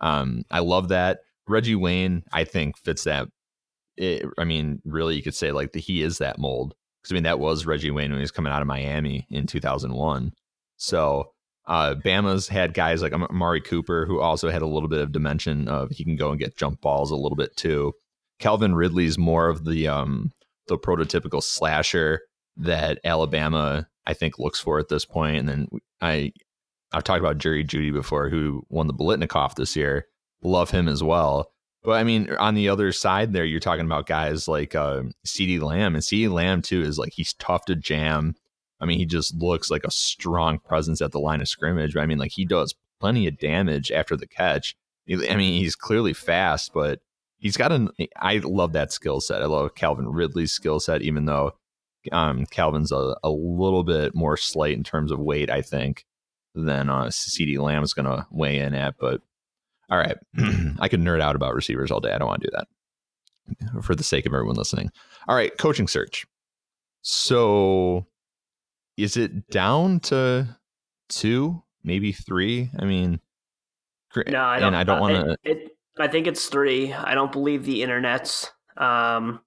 Um, 0.00 0.44
I 0.50 0.60
love 0.60 0.88
that. 0.88 1.20
Reggie 1.46 1.74
Wayne, 1.74 2.22
I 2.32 2.44
think, 2.44 2.78
fits 2.78 3.04
that 3.04 3.28
it, 4.00 4.26
I 4.38 4.44
mean, 4.44 4.80
really, 4.84 5.14
you 5.14 5.22
could 5.22 5.34
say 5.34 5.52
like 5.52 5.72
the, 5.72 5.80
he 5.80 6.02
is 6.02 6.18
that 6.18 6.38
mold 6.38 6.74
because 7.00 7.12
I 7.12 7.14
mean 7.14 7.24
that 7.24 7.38
was 7.38 7.66
Reggie 7.66 7.90
Wayne 7.90 8.10
when 8.10 8.18
he 8.18 8.22
was 8.22 8.30
coming 8.30 8.52
out 8.52 8.62
of 8.62 8.66
Miami 8.66 9.26
in 9.30 9.46
2001. 9.46 10.32
So 10.78 11.32
uh, 11.66 11.94
Bama's 11.94 12.48
had 12.48 12.72
guys 12.72 13.02
like 13.02 13.12
Amari 13.12 13.60
Cooper 13.60 14.06
who 14.06 14.20
also 14.20 14.50
had 14.50 14.62
a 14.62 14.66
little 14.66 14.88
bit 14.88 15.00
of 15.00 15.12
dimension 15.12 15.68
of 15.68 15.90
he 15.90 16.04
can 16.04 16.16
go 16.16 16.30
and 16.30 16.40
get 16.40 16.56
jump 16.56 16.80
balls 16.80 17.10
a 17.10 17.16
little 17.16 17.36
bit 17.36 17.54
too. 17.56 17.92
Calvin 18.38 18.74
Ridley's 18.74 19.18
more 19.18 19.48
of 19.48 19.66
the 19.66 19.86
um, 19.86 20.32
the 20.66 20.78
prototypical 20.78 21.42
slasher 21.42 22.22
that 22.56 22.98
Alabama 23.04 23.86
I 24.06 24.14
think 24.14 24.38
looks 24.38 24.60
for 24.60 24.78
at 24.78 24.88
this 24.88 25.04
point. 25.04 25.36
And 25.36 25.48
then 25.48 25.68
I 26.00 26.32
I've 26.92 27.04
talked 27.04 27.20
about 27.20 27.38
Jerry 27.38 27.64
Jeudy 27.64 27.92
before, 27.92 28.30
who 28.30 28.64
won 28.70 28.86
the 28.86 28.94
Biletnikoff 28.94 29.56
this 29.56 29.76
year. 29.76 30.06
Love 30.42 30.70
him 30.70 30.88
as 30.88 31.02
well. 31.02 31.52
But 31.82 31.92
I 31.92 32.04
mean, 32.04 32.30
on 32.34 32.54
the 32.54 32.68
other 32.68 32.92
side, 32.92 33.32
there 33.32 33.44
you're 33.44 33.60
talking 33.60 33.86
about 33.86 34.06
guys 34.06 34.46
like 34.46 34.74
uh, 34.74 35.02
CeeDee 35.26 35.62
Lamb, 35.62 35.94
and 35.94 36.04
CeeDee 36.04 36.30
Lamb 36.30 36.62
too 36.62 36.82
is 36.82 36.98
like 36.98 37.12
he's 37.14 37.32
tough 37.34 37.64
to 37.66 37.74
jam. 37.74 38.34
I 38.80 38.86
mean, 38.86 38.98
he 38.98 39.06
just 39.06 39.34
looks 39.34 39.70
like 39.70 39.84
a 39.84 39.90
strong 39.90 40.58
presence 40.58 41.00
at 41.00 41.12
the 41.12 41.20
line 41.20 41.40
of 41.40 41.48
scrimmage. 41.48 41.94
But 41.94 42.00
I 42.00 42.06
mean, 42.06 42.18
like 42.18 42.32
he 42.32 42.44
does 42.44 42.74
plenty 43.00 43.26
of 43.26 43.38
damage 43.38 43.90
after 43.90 44.16
the 44.16 44.26
catch. 44.26 44.76
I 45.10 45.36
mean, 45.36 45.60
he's 45.60 45.74
clearly 45.74 46.12
fast, 46.12 46.72
but 46.72 47.00
he's 47.38 47.56
got 47.56 47.72
an. 47.72 47.90
I 48.16 48.38
love 48.38 48.72
that 48.74 48.92
skill 48.92 49.20
set. 49.20 49.42
I 49.42 49.46
love 49.46 49.74
Calvin 49.74 50.08
Ridley's 50.08 50.52
skill 50.52 50.80
set, 50.80 51.02
even 51.02 51.24
though 51.24 51.54
um, 52.12 52.46
Calvin's 52.46 52.92
a, 52.92 53.16
a 53.22 53.30
little 53.30 53.84
bit 53.84 54.14
more 54.14 54.36
slight 54.36 54.76
in 54.76 54.84
terms 54.84 55.10
of 55.10 55.18
weight, 55.18 55.50
I 55.50 55.62
think, 55.62 56.04
than 56.54 56.88
uh, 56.88 57.06
CeeDee 57.06 57.58
Lamb 57.58 57.82
is 57.82 57.94
going 57.94 58.06
to 58.06 58.26
weigh 58.30 58.58
in 58.58 58.74
at. 58.74 58.96
But 58.98 59.22
all 59.90 59.98
right. 59.98 60.16
I 60.80 60.88
could 60.88 61.00
nerd 61.00 61.20
out 61.20 61.36
about 61.36 61.54
receivers 61.54 61.90
all 61.90 62.00
day. 62.00 62.12
I 62.12 62.18
don't 62.18 62.28
want 62.28 62.42
to 62.42 62.50
do 62.50 62.56
that 62.56 63.82
for 63.82 63.94
the 63.94 64.04
sake 64.04 64.26
of 64.26 64.32
everyone 64.32 64.56
listening. 64.56 64.90
All 65.28 65.34
right. 65.34 65.56
Coaching 65.58 65.88
search. 65.88 66.26
So 67.02 68.06
is 68.96 69.16
it 69.16 69.48
down 69.48 70.00
to 70.00 70.56
two, 71.08 71.62
maybe 71.82 72.12
three? 72.12 72.70
I 72.78 72.84
mean, 72.84 73.20
no, 74.28 74.42
I 74.42 74.58
don't, 74.58 74.68
and 74.68 74.76
I 74.76 74.84
don't 74.84 75.00
want 75.00 75.38
to. 75.44 75.70
I 75.98 76.08
think 76.08 76.26
it's 76.26 76.46
three. 76.46 76.92
I 76.92 77.14
don't 77.14 77.32
believe 77.32 77.64
the 77.64 77.82
internet's. 77.82 78.50
Um, 78.76 79.40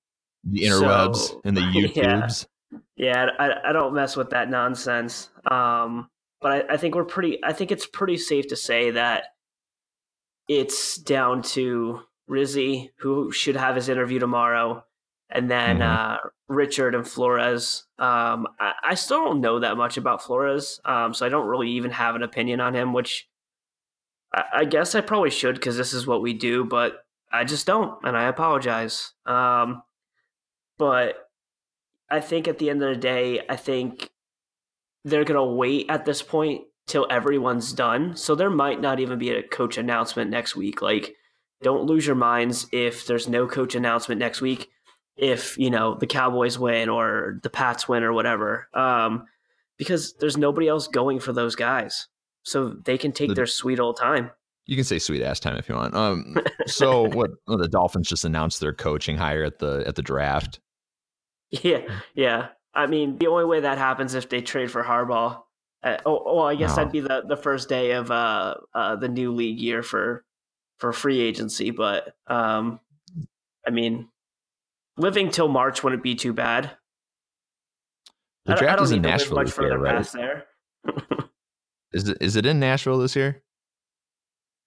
the 0.43 0.63
interwebs 0.63 1.15
so, 1.15 1.41
and 1.45 1.55
the 1.55 1.61
YouTubes. 1.61 2.47
Yeah, 2.95 3.25
yeah 3.25 3.29
I, 3.39 3.69
I 3.69 3.73
don't 3.73 3.93
mess 3.93 4.15
with 4.15 4.29
that 4.31 4.49
nonsense. 4.49 5.29
Um, 5.49 6.09
but 6.41 6.51
I, 6.51 6.73
I 6.73 6.77
think 6.77 6.95
we're 6.95 7.05
pretty. 7.05 7.43
I 7.43 7.53
think 7.53 7.71
it's 7.71 7.85
pretty 7.85 8.17
safe 8.17 8.47
to 8.47 8.55
say 8.55 8.91
that 8.91 9.32
it's 10.47 10.97
down 10.97 11.41
to 11.41 12.01
Rizzi, 12.27 12.91
who 12.97 13.31
should 13.31 13.55
have 13.55 13.75
his 13.75 13.89
interview 13.89 14.19
tomorrow, 14.19 14.83
and 15.29 15.49
then 15.49 15.79
mm-hmm. 15.79 16.15
uh, 16.15 16.29
Richard 16.47 16.95
and 16.95 17.07
Flores. 17.07 17.85
Um, 17.97 18.47
I, 18.59 18.73
I, 18.83 18.95
still 18.95 19.25
don't 19.25 19.41
know 19.41 19.59
that 19.59 19.77
much 19.77 19.97
about 19.97 20.23
Flores, 20.23 20.79
um, 20.85 21.13
so 21.13 21.25
I 21.25 21.29
don't 21.29 21.47
really 21.47 21.71
even 21.71 21.91
have 21.91 22.15
an 22.15 22.23
opinion 22.23 22.59
on 22.59 22.75
him, 22.75 22.93
which 22.93 23.27
I, 24.33 24.43
I 24.53 24.65
guess 24.65 24.95
I 24.95 25.01
probably 25.01 25.29
should 25.29 25.55
because 25.55 25.77
this 25.77 25.93
is 25.93 26.07
what 26.07 26.21
we 26.21 26.33
do, 26.33 26.63
but 26.65 27.05
I 27.31 27.43
just 27.43 27.65
don't, 27.65 27.97
and 28.03 28.15
I 28.15 28.25
apologize. 28.25 29.13
Um, 29.25 29.83
but 30.77 31.29
I 32.09 32.19
think 32.19 32.47
at 32.47 32.59
the 32.59 32.69
end 32.69 32.83
of 32.83 32.89
the 32.93 32.99
day, 32.99 33.41
I 33.49 33.55
think 33.55 34.09
they're 35.03 35.25
going 35.25 35.37
to 35.37 35.55
wait 35.55 35.87
at 35.89 36.05
this 36.05 36.21
point 36.21 36.63
till 36.87 37.07
everyone's 37.09 37.73
done. 37.73 38.15
So 38.15 38.35
there 38.35 38.49
might 38.49 38.81
not 38.81 38.99
even 38.99 39.19
be 39.19 39.31
a 39.31 39.43
coach 39.43 39.77
announcement 39.77 40.29
next 40.29 40.55
week. 40.55 40.81
Like, 40.81 41.15
don't 41.61 41.85
lose 41.85 42.05
your 42.05 42.15
minds 42.15 42.67
if 42.71 43.07
there's 43.07 43.27
no 43.27 43.47
coach 43.47 43.73
announcement 43.73 44.19
next 44.19 44.41
week. 44.41 44.69
If 45.15 45.57
you 45.57 45.69
know 45.69 45.95
the 45.95 46.07
Cowboys 46.07 46.57
win 46.57 46.89
or 46.89 47.39
the 47.43 47.49
Pats 47.49 47.87
win 47.87 48.03
or 48.03 48.13
whatever, 48.13 48.67
um, 48.73 49.25
because 49.77 50.13
there's 50.15 50.37
nobody 50.37 50.67
else 50.67 50.87
going 50.87 51.19
for 51.19 51.33
those 51.33 51.55
guys, 51.55 52.07
so 52.43 52.69
they 52.69 52.97
can 52.97 53.11
take 53.11 53.29
the, 53.29 53.35
their 53.35 53.45
sweet 53.45 53.79
old 53.79 53.97
time. 53.97 54.31
You 54.65 54.75
can 54.75 54.85
say 54.85 54.97
sweet 54.97 55.21
ass 55.21 55.39
time 55.39 55.55
if 55.57 55.69
you 55.69 55.75
want. 55.75 55.95
Um, 55.95 56.35
so 56.65 57.03
what? 57.13 57.29
Well, 57.47 57.59
the 57.59 57.67
Dolphins 57.67 58.09
just 58.09 58.25
announced 58.25 58.59
their 58.59 58.73
coaching 58.73 59.17
hire 59.17 59.43
at 59.43 59.59
the 59.59 59.83
at 59.85 59.95
the 59.95 60.01
draft. 60.01 60.59
Yeah, 61.51 61.81
yeah. 62.15 62.47
I 62.73 62.87
mean, 62.87 63.19
the 63.19 63.27
only 63.27 63.45
way 63.45 63.59
that 63.59 63.77
happens 63.77 64.15
if 64.15 64.29
they 64.29 64.41
trade 64.41 64.71
for 64.71 64.83
Harbaugh. 64.83 65.41
Uh, 65.83 65.97
oh, 66.05 66.23
oh, 66.25 66.39
I 66.41 66.55
guess 66.55 66.75
that'd 66.75 66.93
be 66.93 67.01
the, 67.01 67.23
the 67.27 67.35
first 67.35 67.67
day 67.67 67.91
of 67.91 68.09
uh, 68.09 68.55
uh, 68.73 68.95
the 68.95 69.09
new 69.09 69.33
league 69.33 69.59
year 69.59 69.83
for 69.83 70.23
for 70.77 70.93
free 70.93 71.19
agency. 71.19 71.71
But 71.71 72.15
um, 72.27 72.79
I 73.67 73.71
mean, 73.71 74.07
living 74.97 75.29
till 75.29 75.49
March 75.49 75.83
wouldn't 75.83 76.03
be 76.03 76.15
too 76.15 76.33
bad. 76.33 76.71
The 78.45 78.55
draft 78.55 78.81
is 78.81 78.91
in 78.91 79.01
Nashville 79.01 79.35
much 79.35 79.51
further 79.51 79.69
year, 79.69 79.79
right? 79.79 80.11
there. 80.13 80.45
is 81.93 82.09
it 82.09 82.17
is 82.21 82.35
it 82.35 82.45
in 82.45 82.59
Nashville 82.59 82.97
this 82.97 83.15
year? 83.15 83.41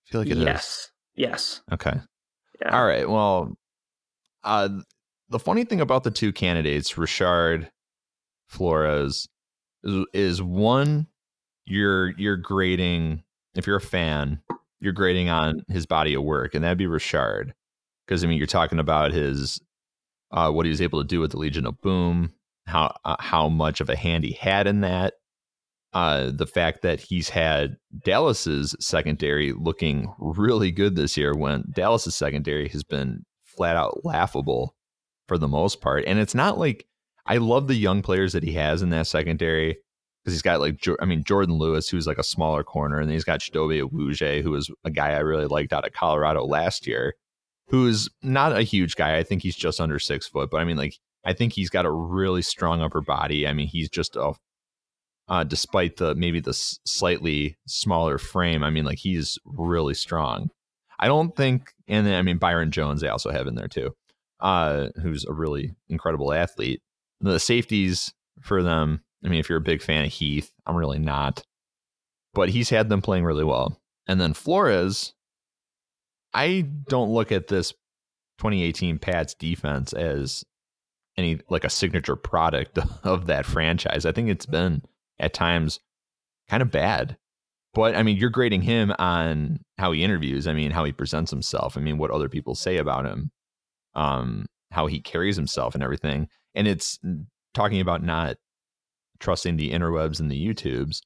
I 0.07 0.11
feel 0.11 0.20
like 0.20 0.31
it 0.31 0.38
yes. 0.38 0.64
is. 0.64 0.90
Yes. 1.14 1.61
Okay. 1.72 1.94
Yeah. 2.61 2.79
All 2.79 2.87
right. 2.87 3.09
Well, 3.09 3.57
uh, 4.44 4.68
the 5.29 5.38
funny 5.38 5.64
thing 5.64 5.81
about 5.81 6.05
the 6.05 6.11
two 6.11 6.33
candidates, 6.33 6.96
Richard 6.96 7.70
Flores, 8.48 9.29
is, 9.87 10.07
is 10.12 10.42
one 10.42 11.07
you're 11.64 12.11
you're 12.18 12.37
grading 12.37 13.22
if 13.55 13.66
you're 13.66 13.77
a 13.77 13.81
fan, 13.81 14.40
you're 14.81 14.92
grading 14.92 15.29
on 15.29 15.62
his 15.68 15.87
body 15.87 16.14
of 16.14 16.22
work, 16.22 16.55
and 16.55 16.62
that'd 16.62 16.79
be 16.79 16.87
Richard. 16.87 17.55
Because 18.07 18.22
I 18.22 18.27
mean, 18.27 18.38
you're 18.38 18.46
talking 18.46 18.79
about 18.79 19.12
his 19.12 19.61
uh, 20.31 20.51
what 20.51 20.66
he 20.66 20.70
was 20.70 20.83
able 20.83 21.01
to 21.03 21.09
do 21.09 21.20
with 21.20 21.33
the 21.33 21.38
Legion 21.38 21.66
of 21.66 21.81
Boom, 21.81 22.33
how 22.66 22.94
uh, 23.05 23.16
how 23.18 23.49
much 23.49 23.81
of 23.81 23.88
a 23.88 23.96
hand 23.96 24.25
he 24.25 24.33
had 24.33 24.66
in 24.66 24.81
that. 24.83 25.14
Uh, 25.92 26.31
the 26.31 26.46
fact 26.46 26.83
that 26.83 27.01
he's 27.01 27.31
had 27.31 27.79
Dallas's 28.05 28.77
secondary 28.79 29.55
looking 29.55 30.12
really 30.18 30.70
good 30.70 30.94
this 30.94 31.16
year, 31.16 31.35
when 31.35 31.64
Dallas's 31.75 32.14
secondary 32.14 32.68
has 32.68 32.85
been 32.85 33.25
flat 33.44 33.77
out 33.77 34.05
laughable 34.05 34.75
for 35.27 35.38
the 35.38 35.49
most 35.49 35.81
part, 35.81 36.05
and 36.07 36.18
it's 36.18 36.35
not 36.35 36.59
like 36.59 36.87
I 37.27 37.39
love 37.39 37.67
the 37.67 37.75
young 37.75 38.03
players 38.03 38.33
that 38.33 38.43
he 38.43 38.53
has 38.53 38.83
in 38.83 38.91
that 38.91 39.07
secondary 39.07 39.79
because 40.23 40.35
he's 40.35 40.43
got 40.43 40.61
like 40.61 40.83
I 41.01 41.05
mean 41.05 41.25
Jourdan 41.25 41.59
Lewis, 41.59 41.89
who's 41.89 42.07
like 42.07 42.19
a 42.19 42.25
smaller 42.25 42.65
corner, 42.65 42.99
and 42.99 43.09
then 43.09 43.15
he's 43.15 43.25
got 43.25 43.41
Chidobe 43.41 43.83
Awuzie, 43.83 44.43
who 44.43 44.51
was 44.51 44.71
a 44.85 44.91
guy 44.91 45.11
I 45.12 45.19
really 45.19 45.47
liked 45.47 45.73
out 45.73 45.87
of 45.87 45.93
Colorado 45.93 46.45
last 46.45 46.87
year, 46.87 47.15
who's 47.69 48.09
not 48.23 48.57
a 48.57 48.62
huge 48.62 48.97
guy. 48.97 49.17
I 49.17 49.23
think 49.23 49.43
he's 49.43 49.57
just 49.57 49.81
under 49.81 49.99
six 49.99 50.27
foot, 50.27 50.51
but 50.51 50.59
I 50.59 50.65
mean 50.65 50.77
like 50.77 50.95
I 51.25 51.33
think 51.33 51.53
he's 51.53 51.71
got 51.71 51.87
a 51.87 51.91
really 51.91 52.43
strong 52.43 52.81
upper 52.81 53.01
body. 53.01 53.47
I 53.47 53.53
mean 53.53 53.67
he's 53.69 53.89
just 53.89 54.17
a 54.17 54.33
uh, 55.29 55.43
despite 55.45 55.97
the 55.97 56.15
maybe 56.15 56.39
the 56.41 56.51
s- 56.51 56.79
slightly 56.85 57.57
smaller 57.67 58.19
frame. 58.19 58.62
I 58.62 58.71
mean 58.71 58.85
like 58.85 58.99
he's 58.99 59.39
really 59.45 59.95
strong. 59.95 60.51
I 60.99 61.09
don't 61.09 61.37
think, 61.37 61.73
and 61.89 62.07
then 62.07 62.15
I 62.15 62.23
mean 62.23 62.39
Byron 62.39 62.71
Jones 62.71 63.01
they 63.01 63.09
also 63.09 63.31
have 63.31 63.47
in 63.47 63.57
there 63.57 63.69
too, 63.69 63.91
uh, 64.41 64.89
who's 65.03 65.25
a 65.25 65.33
really 65.33 65.75
incredible 65.89 66.33
athlete 66.33 66.81
the 67.20 67.38
safeties 67.38 68.12
for 68.40 68.62
them. 68.62 69.02
I 69.24 69.29
mean, 69.29 69.40
if 69.40 69.48
you're 69.48 69.59
a 69.59 69.62
big 69.62 69.83
fan 69.83 70.05
of 70.05 70.12
Heath, 70.12 70.52
I'm 70.66 70.76
really 70.76 70.98
not, 70.98 71.42
but 72.35 72.50
he's 72.50 72.70
had 72.70 72.88
them 72.88 73.02
playing 73.02 73.24
really 73.24 73.44
well. 73.44 73.81
And 74.07 74.20
then 74.20 74.35
Flores, 74.35 75.14
I 76.33 76.66
don't 76.88 77.11
look 77.11 77.33
at 77.33 77.48
this 77.48 77.72
2018 78.38 78.98
Pats 78.98 79.35
defense 79.35 79.92
as 79.92 80.44
any 81.16 81.40
like 81.48 81.64
a 81.64 81.70
signature 81.70 82.16
product 82.16 82.79
of 83.05 83.26
that 83.26 83.46
franchise. 83.46 84.05
I 84.05 84.12
think 84.12 84.29
it's 84.29 84.46
been 84.46 84.83
at 85.18 85.35
times 85.35 85.81
kind 86.48 86.62
of 86.62 86.70
bad. 86.70 87.16
But 87.74 87.94
I 87.94 88.02
mean, 88.02 88.16
you're 88.16 88.31
grading 88.31 88.62
him 88.62 88.94
on 88.98 89.61
how 89.76 89.92
he 89.92 90.02
interviews. 90.02 90.46
I 90.46 90.55
mean, 90.55 90.70
how 90.70 90.85
he 90.85 90.92
presents 90.92 91.31
himself. 91.31 91.76
I 91.76 91.81
mean, 91.81 91.98
what 91.98 92.11
other 92.11 92.29
people 92.29 92.55
say 92.55 92.79
about 92.79 93.05
him, 93.05 93.31
um, 93.94 94.46
how 94.70 94.87
he 94.87 95.00
carries 95.00 95.37
himself, 95.37 95.74
and 95.74 95.85
everything. 95.85 96.29
And 96.57 96.66
it's 96.66 96.99
talking 97.55 97.81
about 97.81 98.03
not 98.03 98.37
trusting 99.21 99.57
the 99.57 99.71
interwebs 99.71 100.19
and 100.19 100.31
the 100.31 100.47
YouTubes. 100.47 101.01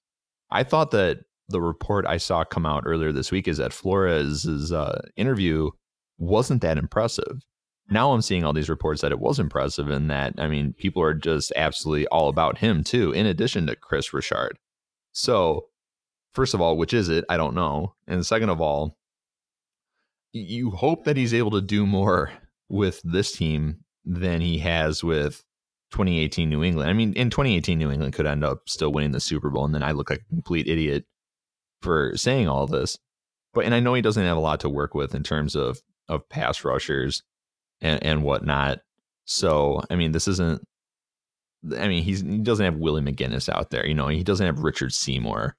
I 0.51 0.63
thought 0.63 0.91
that 0.93 1.19
the 1.49 1.61
report 1.61 2.07
I 2.07 2.17
saw 2.17 2.45
come 2.45 2.65
out 2.65 2.85
earlier 2.87 3.13
this 3.13 3.31
week 3.31 3.49
is 3.49 3.59
that 3.59 3.73
Flores's 3.73 4.73
uh, 4.73 5.03
interview 5.17 5.71
wasn't 6.19 6.63
that 6.63 6.79
impressive. 6.79 7.43
Now 7.89 8.13
I'm 8.13 8.23
seeing 8.23 8.45
all 8.45 8.53
these 8.53 8.69
reports 8.69 9.03
that 9.03 9.13
it 9.13 9.19
was 9.19 9.39
impressive 9.39 9.91
and 9.91 10.09
that, 10.11 10.35
I 10.39 10.47
mean, 10.47 10.75
people 10.75 11.03
are 11.03 11.15
just 11.15 11.53
absolutely 11.57 12.07
all 12.07 12.29
about 12.29 12.59
him 12.59 12.85
too, 12.85 13.11
in 13.13 13.27
addition 13.27 13.67
to 13.67 13.75
Kris 13.75 14.13
Richard. 14.13 14.59
So, 15.13 15.67
first 16.33 16.55
of 16.55 16.61
all, 16.61 16.77
which 16.77 16.95
is 16.95 17.09
it? 17.09 17.25
I 17.29 17.37
don't 17.37 17.55
know. 17.55 17.95
And 18.07 18.25
second 18.25 18.51
of 18.51 18.61
all, 18.61 18.97
you 20.33 20.71
hope 20.71 21.05
that 21.05 21.17
he's 21.17 21.35
able 21.35 21.51
to 21.51 21.61
do 21.61 21.85
more 21.85 22.31
with 22.69 23.01
this 23.03 23.33
team 23.33 23.79
than 24.05 24.41
he 24.41 24.59
has 24.59 25.05
with 25.05 25.45
2018 25.93 26.49
New 26.49 26.63
England. 26.63 26.91
I 26.91 26.93
mean, 26.93 27.13
in 27.15 27.31
2018, 27.31 27.79
New 27.79 27.91
England 27.91 28.15
could 28.15 28.27
end 28.27 28.45
up 28.45 28.69
still 28.69 28.93
winning 28.93 29.13
the 29.13 29.21
Super 29.21 29.51
Bowl, 29.51 29.65
and 29.65 29.75
then 29.75 29.83
I 29.83 29.93
look 29.93 30.11
like 30.11 30.21
a 30.21 30.35
complete 30.35 30.69
idiot 30.69 31.05
for 31.83 32.17
saying 32.17 32.49
all 32.49 32.67
this. 32.67 32.99
But 33.53 33.65
and 33.65 33.75
I 33.75 33.81
know 33.81 33.95
he 33.95 34.03
doesn't 34.03 34.25
have 34.25 34.37
a 34.37 34.41
lot 34.41 34.61
to 34.61 34.69
work 34.69 34.95
with 34.95 35.15
in 35.15 35.23
terms 35.23 35.57
of 35.57 35.81
of 36.09 36.29
pass 36.29 36.65
rushers 36.65 37.23
and, 37.81 38.03
and 38.03 38.23
whatnot. 38.23 38.81
So 39.25 39.83
I 39.91 39.97
mean, 39.97 40.13
this 40.13 40.29
isn't. 40.29 40.63
I 41.77 41.89
mean, 41.89 42.03
he's 42.03 42.21
he 42.21 42.39
doesn't 42.39 42.65
have 42.65 42.77
Willie 42.77 43.03
McGinest 43.03 43.49
out 43.49 43.71
there. 43.71 43.87
You 43.87 43.95
know, 43.95 44.09
he 44.09 44.23
doesn't 44.23 44.47
have 44.47 44.61
Richard 44.61 44.93
Seymour. 44.93 45.57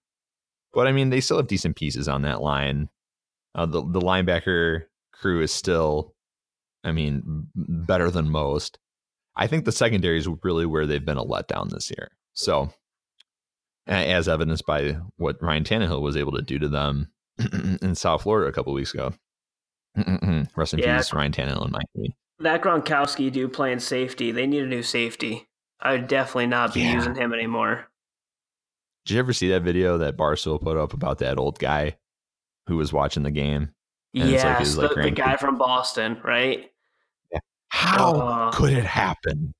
But 0.73 0.87
I 0.87 0.93
mean, 0.93 1.09
they 1.09 1.21
still 1.21 1.37
have 1.37 1.47
decent 1.47 1.75
pieces 1.75 2.07
on 2.07 2.21
that 2.21 2.41
line. 2.41 2.89
Uh, 3.53 3.65
the 3.65 3.81
the 3.81 3.99
linebacker 3.99 4.83
crew 5.11 5.41
is 5.41 5.51
still, 5.51 6.13
I 6.83 6.91
mean, 6.91 7.47
better 7.55 8.09
than 8.09 8.29
most. 8.29 8.79
I 9.35 9.47
think 9.47 9.65
the 9.65 9.71
secondary 9.71 10.17
is 10.17 10.27
really 10.43 10.65
where 10.65 10.85
they've 10.85 11.05
been 11.05 11.17
a 11.17 11.25
letdown 11.25 11.69
this 11.69 11.89
year. 11.89 12.09
So 12.33 12.73
as 13.87 14.27
evidenced 14.27 14.65
by 14.65 14.97
what 15.17 15.41
Ryan 15.41 15.63
Tannehill 15.63 16.01
was 16.01 16.17
able 16.17 16.33
to 16.33 16.41
do 16.41 16.59
to 16.59 16.67
them 16.67 17.11
in 17.81 17.95
South 17.95 18.23
Florida 18.23 18.49
a 18.49 18.53
couple 18.53 18.73
weeks 18.73 18.93
ago. 18.93 19.13
Rest 20.55 20.73
in 20.73 20.79
yeah, 20.79 20.97
peace, 20.97 21.13
Ryan 21.13 21.31
Tannehill 21.31 21.63
and 21.63 21.71
Miami. 21.71 22.15
That 22.39 22.61
Gronkowski 22.61 23.31
dude 23.31 23.53
playing 23.53 23.79
safety, 23.79 24.31
they 24.31 24.47
need 24.47 24.63
a 24.63 24.67
new 24.67 24.83
safety. 24.83 25.47
I 25.79 25.93
would 25.93 26.07
definitely 26.07 26.47
not 26.47 26.73
be 26.73 26.81
yeah. 26.81 26.93
using 26.93 27.15
him 27.15 27.33
anymore. 27.33 27.87
Did 29.05 29.15
you 29.15 29.19
ever 29.19 29.33
see 29.33 29.49
that 29.49 29.63
video 29.63 29.97
that 29.97 30.15
Barstool 30.15 30.61
put 30.61 30.77
up 30.77 30.93
about 30.93 31.19
that 31.19 31.37
old 31.37 31.59
guy 31.59 31.97
who 32.67 32.77
was 32.77 32.93
watching 32.93 33.23
the 33.23 33.31
game? 33.31 33.73
Yeah, 34.13 34.25
Yes, 34.25 34.75
like, 34.75 34.93
the, 34.93 35.01
the, 35.03 35.11
guy 35.11 35.37
from 35.37 35.57
Boston, 35.57 36.19
right? 36.23 36.70
How 37.71 38.11
uh, 38.13 38.51
could 38.51 38.73
it 38.73 38.85
happen? 38.85 39.53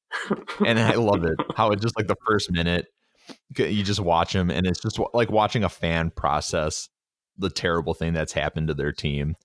and 0.65 0.79
I 0.79 0.95
love 0.95 1.23
it. 1.23 1.39
How 1.55 1.71
it 1.71 1.81
just 1.81 1.97
like 1.97 2.07
the 2.07 2.17
first 2.27 2.51
minute, 2.51 2.87
you 3.55 3.83
just 3.83 3.99
watch 3.99 4.33
them 4.33 4.49
and 4.49 4.65
it's 4.65 4.81
just 4.81 4.99
like 5.13 5.31
watching 5.31 5.63
a 5.63 5.69
fan 5.69 6.11
process 6.11 6.89
the 7.37 7.49
terrible 7.49 7.93
thing 7.93 8.13
that's 8.13 8.33
happened 8.33 8.67
to 8.67 8.73
their 8.73 8.91
team 8.91 9.35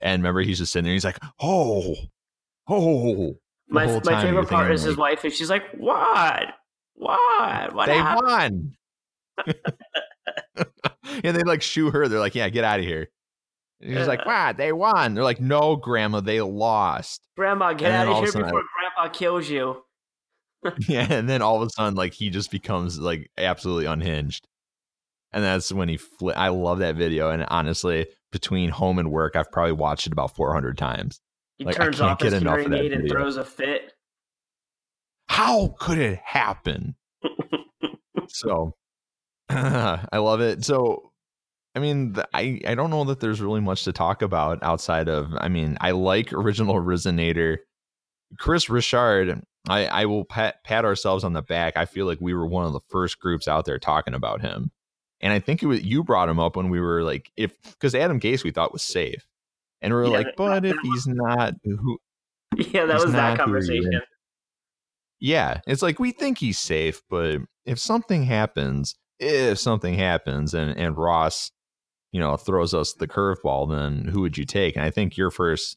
and 0.00 0.22
remember 0.22 0.40
he's 0.40 0.58
just 0.58 0.72
sitting 0.72 0.84
there 0.84 0.92
he's 0.92 1.04
like 1.04 1.18
oh 1.40 1.94
oh 2.68 3.34
my, 3.68 3.86
my 4.04 4.22
favorite 4.22 4.48
part 4.48 4.70
is 4.70 4.82
like, 4.82 4.88
his 4.88 4.96
wife 4.96 5.24
and 5.24 5.32
she's 5.32 5.50
like 5.50 5.64
what 5.76 6.46
what 6.94 7.74
what 7.74 7.86
they 7.86 7.96
happened? 7.96 8.74
won 9.46 9.46
and 11.24 11.36
they 11.36 11.42
like 11.42 11.62
shoo 11.62 11.90
her 11.90 12.08
they're 12.08 12.18
like 12.18 12.34
yeah 12.34 12.48
get 12.48 12.64
out 12.64 12.78
of 12.78 12.84
here 12.84 13.08
and 13.84 13.96
she's 13.96 14.08
like 14.08 14.20
uh, 14.20 14.24
wow, 14.26 14.52
they 14.52 14.72
won 14.72 15.14
they're 15.14 15.22
like 15.22 15.40
no 15.40 15.76
grandma 15.76 16.20
they 16.20 16.40
lost 16.40 17.28
grandma 17.36 17.72
get 17.72 17.92
out 17.92 18.08
of 18.08 18.16
here 18.16 18.32
before 18.32 18.62
grandpa 18.74 19.08
kills 19.12 19.48
you 19.48 19.84
yeah, 20.88 21.06
and 21.10 21.28
then 21.28 21.42
all 21.42 21.60
of 21.60 21.66
a 21.66 21.70
sudden, 21.70 21.94
like 21.94 22.14
he 22.14 22.30
just 22.30 22.50
becomes 22.50 22.98
like 22.98 23.30
absolutely 23.36 23.86
unhinged, 23.86 24.48
and 25.32 25.44
that's 25.44 25.70
when 25.72 25.88
he. 25.88 25.96
Fl- 25.96 26.30
I 26.34 26.48
love 26.48 26.78
that 26.78 26.96
video, 26.96 27.30
and 27.30 27.44
honestly, 27.48 28.06
between 28.32 28.70
home 28.70 28.98
and 28.98 29.10
work, 29.10 29.36
I've 29.36 29.52
probably 29.52 29.72
watched 29.72 30.06
it 30.06 30.12
about 30.12 30.34
four 30.34 30.52
hundred 30.52 30.78
times. 30.78 31.20
He 31.58 31.64
like, 31.64 31.76
turns 31.76 32.00
off 32.00 32.20
his 32.20 32.32
hearing 32.40 32.72
aid 32.72 32.92
and 32.92 33.08
throws 33.08 33.36
a 33.36 33.44
fit. 33.44 33.92
How 35.28 35.74
could 35.78 35.98
it 35.98 36.18
happen? 36.24 36.94
so, 38.28 38.74
I 39.48 40.18
love 40.18 40.40
it. 40.40 40.64
So, 40.64 41.12
I 41.74 41.80
mean, 41.80 42.16
I 42.32 42.60
I 42.66 42.74
don't 42.74 42.90
know 42.90 43.04
that 43.04 43.20
there's 43.20 43.40
really 43.40 43.60
much 43.60 43.84
to 43.84 43.92
talk 43.92 44.22
about 44.22 44.62
outside 44.62 45.08
of. 45.08 45.32
I 45.36 45.48
mean, 45.48 45.76
I 45.80 45.90
like 45.90 46.32
original 46.32 46.76
Resonator. 46.76 47.58
Kris 48.38 48.68
Richard, 48.68 49.42
I, 49.68 49.86
I 49.86 50.06
will 50.06 50.24
pat, 50.24 50.62
pat 50.64 50.84
ourselves 50.84 51.24
on 51.24 51.32
the 51.32 51.42
back. 51.42 51.76
I 51.76 51.84
feel 51.84 52.06
like 52.06 52.18
we 52.20 52.34
were 52.34 52.46
one 52.46 52.66
of 52.66 52.72
the 52.72 52.80
first 52.88 53.18
groups 53.18 53.48
out 53.48 53.64
there 53.64 53.78
talking 53.78 54.14
about 54.14 54.40
him. 54.40 54.70
And 55.20 55.32
I 55.32 55.38
think 55.38 55.62
it 55.62 55.66
was 55.66 55.82
you 55.82 56.04
brought 56.04 56.28
him 56.28 56.38
up 56.38 56.56
when 56.56 56.68
we 56.68 56.80
were 56.80 57.02
like, 57.02 57.30
if 57.36 57.52
because 57.62 57.94
Adam 57.94 58.20
Gase 58.20 58.44
we 58.44 58.50
thought 58.50 58.72
was 58.72 58.82
safe. 58.82 59.26
And 59.80 59.92
we 59.92 60.00
are 60.00 60.04
yeah, 60.04 60.10
like, 60.10 60.36
but 60.36 60.64
if 60.64 60.76
he's 60.82 61.06
not 61.06 61.54
who 61.62 61.98
Yeah, 62.56 62.86
that 62.86 63.00
was 63.00 63.12
that 63.12 63.38
conversation. 63.38 64.00
Yeah. 65.20 65.60
It's 65.66 65.82
like 65.82 65.98
we 65.98 66.12
think 66.12 66.38
he's 66.38 66.58
safe, 66.58 67.02
but 67.08 67.38
if 67.64 67.78
something 67.78 68.24
happens, 68.24 68.94
if 69.18 69.58
something 69.58 69.94
happens 69.94 70.54
and, 70.54 70.76
and 70.76 70.96
Ross, 70.96 71.50
you 72.14 72.20
know, 72.20 72.36
throws 72.36 72.72
us 72.72 72.92
the 72.92 73.08
curveball, 73.08 73.68
then 73.68 74.04
who 74.04 74.20
would 74.20 74.38
you 74.38 74.44
take? 74.44 74.76
And 74.76 74.84
I 74.84 74.90
think 74.90 75.16
your 75.16 75.32
first 75.32 75.76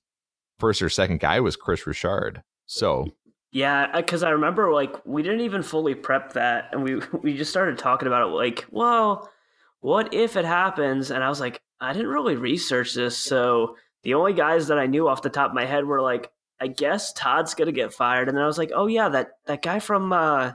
first 0.60 0.84
or 0.84 0.90
second 0.90 1.20
guy 1.20 1.40
was 1.40 1.56
Kris 1.56 1.88
Richard. 1.88 2.44
So 2.68 3.08
yeah, 3.52 3.88
because 3.98 4.22
I 4.22 4.30
remember 4.30 4.72
like 4.72 4.96
we 5.04 5.24
didn't 5.24 5.42
even 5.42 5.64
fully 5.64 5.96
prep 5.96 6.34
that, 6.34 6.70
and 6.72 6.84
we 6.84 7.02
we 7.24 7.36
just 7.36 7.50
started 7.50 7.80
talking 7.80 8.08
about 8.08 8.22
it. 8.22 8.32
Like, 8.32 8.68
well, 8.70 9.32
what 9.80 10.14
if 10.14 10.38
it 10.38 10.46
happens? 10.46 11.10
And 11.10 11.24
I 11.24 11.30
was 11.30 11.40
like, 11.40 11.60
I 11.82 11.92
didn't 11.92 12.10
really 12.10 12.36
research 12.36 12.94
this, 12.94 13.18
so 13.18 13.76
the 14.04 14.14
only 14.14 14.34
guys 14.34 14.68
that 14.68 14.78
I 14.78 14.86
knew 14.86 15.08
off 15.08 15.24
the 15.24 15.32
top 15.32 15.50
of 15.50 15.56
my 15.56 15.66
head 15.66 15.86
were 15.86 16.02
like, 16.04 16.30
I 16.62 16.68
guess 16.68 17.14
Todd's 17.14 17.56
gonna 17.56 17.72
get 17.72 17.96
fired, 17.96 18.28
and 18.28 18.38
then 18.38 18.44
I 18.44 18.48
was 18.48 18.60
like, 18.60 18.72
oh 18.76 18.86
yeah, 18.86 19.10
that 19.10 19.32
that 19.48 19.64
guy 19.64 19.80
from 19.80 20.14
uh 20.14 20.52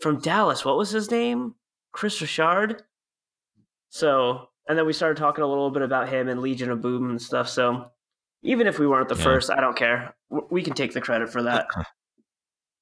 from 0.00 0.20
Dallas, 0.20 0.66
what 0.66 0.76
was 0.76 0.90
his 0.90 1.10
name? 1.10 1.54
Kris 1.92 2.20
Richard. 2.20 2.82
So, 3.88 4.50
and 4.68 4.78
then 4.78 4.86
we 4.86 4.92
started 4.92 5.16
talking 5.16 5.42
a 5.42 5.46
little 5.46 5.70
bit 5.70 5.82
about 5.82 6.08
him 6.08 6.28
and 6.28 6.40
Legion 6.40 6.70
of 6.70 6.80
Boom 6.80 7.10
and 7.10 7.20
stuff. 7.20 7.48
So, 7.48 7.90
even 8.42 8.66
if 8.66 8.78
we 8.78 8.86
weren't 8.86 9.08
the 9.08 9.16
yeah. 9.16 9.24
first, 9.24 9.50
I 9.50 9.60
don't 9.60 9.76
care. 9.76 10.14
We 10.50 10.62
can 10.62 10.74
take 10.74 10.92
the 10.92 11.00
credit 11.00 11.30
for 11.30 11.42
that. 11.42 11.66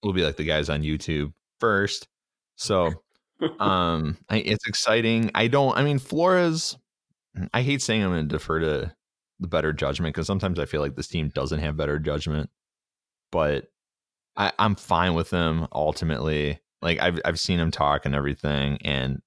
we'll 0.03 0.13
be 0.13 0.23
like 0.23 0.37
the 0.37 0.45
guys 0.45 0.69
on 0.69 0.83
YouTube 0.83 1.33
first. 1.61 2.09
So 2.57 2.93
um 3.59 4.19
I, 4.29 4.39
it's 4.39 4.67
exciting. 4.67 5.31
I 5.35 5.49
don't 5.49 5.77
I 5.77 5.83
mean 5.83 5.99
Flores 5.99 6.77
I 7.53 7.63
hate 7.63 7.83
saying 7.83 8.03
I'm 8.03 8.11
going 8.11 8.29
to 8.29 8.35
defer 8.35 8.61
to 8.61 8.95
the 9.41 9.49
better 9.49 9.73
judgment 9.73 10.15
because 10.15 10.27
sometimes 10.27 10.59
I 10.59 10.65
feel 10.65 10.81
like 10.81 10.97
this 10.97 11.09
team 11.09 11.29
doesn't 11.29 11.59
have 11.59 11.77
better 11.77 11.99
judgment. 11.99 12.49
But 13.31 13.67
I, 14.37 14.53
I'm 14.59 14.75
fine 14.75 15.15
with 15.15 15.31
them 15.31 15.67
ultimately. 15.73 16.61
Like 16.81 17.01
I've 17.01 17.21
I've 17.25 17.41
seen 17.41 17.59
him 17.59 17.71
talk 17.71 18.07
and 18.07 18.15
everything, 18.15 18.79
and 18.83 19.21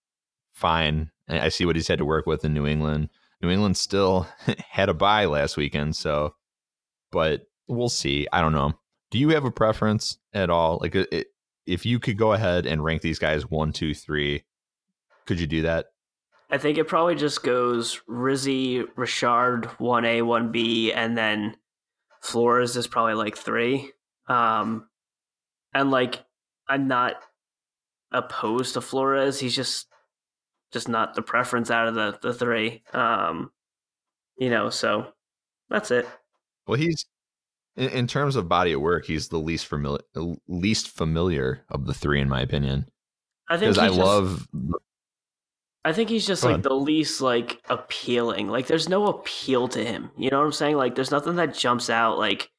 fine. 0.53 1.11
I 1.29 1.49
see 1.49 1.65
what 1.65 1.75
he's 1.75 1.87
had 1.87 1.99
to 1.99 2.05
work 2.05 2.25
with 2.25 2.43
in 2.43 2.53
New 2.53 2.65
England. 2.65 3.09
New 3.41 3.49
England 3.49 3.77
still 3.77 4.27
had 4.69 4.89
a 4.89 4.93
bye 4.93 5.25
last 5.25 5.57
weekend, 5.57 5.95
so 5.95 6.35
but 7.11 7.43
we'll 7.67 7.89
see. 7.89 8.27
I 8.31 8.41
don't 8.41 8.53
know. 8.53 8.73
Do 9.11 9.17
you 9.17 9.29
have 9.29 9.45
a 9.45 9.51
preference 9.51 10.17
at 10.33 10.49
all? 10.49 10.79
Like, 10.81 10.95
it, 10.95 11.27
if 11.65 11.85
you 11.85 11.99
could 11.99 12.17
go 12.17 12.33
ahead 12.33 12.65
and 12.65 12.83
rank 12.83 13.01
these 13.01 13.19
guys 13.19 13.49
one, 13.49 13.71
two, 13.71 13.93
three, 13.93 14.43
could 15.25 15.39
you 15.39 15.47
do 15.47 15.63
that? 15.63 15.87
I 16.51 16.57
think 16.57 16.77
it 16.77 16.87
probably 16.87 17.15
just 17.15 17.43
goes 17.43 18.01
Rizzi, 18.07 18.83
Richard, 18.95 19.65
one 19.77 20.05
A, 20.05 20.23
one 20.23 20.51
B, 20.51 20.91
and 20.91 21.15
then 21.15 21.55
Flores 22.21 22.75
is 22.75 22.87
probably 22.87 23.13
like 23.13 23.37
three. 23.37 23.91
Um, 24.27 24.87
and 25.73 25.91
like, 25.91 26.23
I'm 26.67 26.87
not 26.87 27.15
opposed 28.11 28.73
to 28.73 28.81
Flores. 28.81 29.39
He's 29.39 29.55
just 29.55 29.87
just 30.71 30.89
not 30.89 31.15
the 31.15 31.21
preference 31.21 31.71
out 31.71 31.87
of 31.87 31.95
the 31.95 32.17
the 32.21 32.33
three. 32.33 32.83
Um, 32.93 33.51
you 34.37 34.49
know, 34.49 34.69
so 34.69 35.13
that's 35.69 35.91
it. 35.91 36.07
Well, 36.67 36.77
he's 36.77 37.05
in, 37.75 37.89
in 37.89 38.07
terms 38.07 38.35
of 38.35 38.47
body 38.47 38.73
of 38.73 38.81
work, 38.81 39.05
he's 39.05 39.29
the 39.29 39.39
least 39.39 39.65
familiar, 39.65 40.03
least 40.47 40.89
familiar 40.89 41.65
of 41.69 41.85
the 41.85 41.93
three, 41.93 42.21
in 42.21 42.29
my 42.29 42.41
opinion. 42.41 42.89
I 43.49 43.57
think 43.57 43.77
I 43.77 43.87
just, 43.87 43.97
love. 43.97 44.47
I 45.83 45.93
think 45.93 46.09
he's 46.09 46.27
just 46.27 46.43
like 46.43 46.61
the 46.61 46.73
least 46.73 47.21
like 47.21 47.61
appealing. 47.69 48.49
Like, 48.49 48.67
there's 48.67 48.89
no 48.89 49.07
appeal 49.07 49.67
to 49.69 49.83
him. 49.83 50.11
You 50.17 50.29
know 50.29 50.39
what 50.39 50.45
I'm 50.45 50.51
saying? 50.51 50.75
Like, 50.75 50.95
there's 50.95 51.11
nothing 51.11 51.37
that 51.37 51.55
jumps 51.55 51.89
out. 51.89 52.19
Like, 52.19 52.51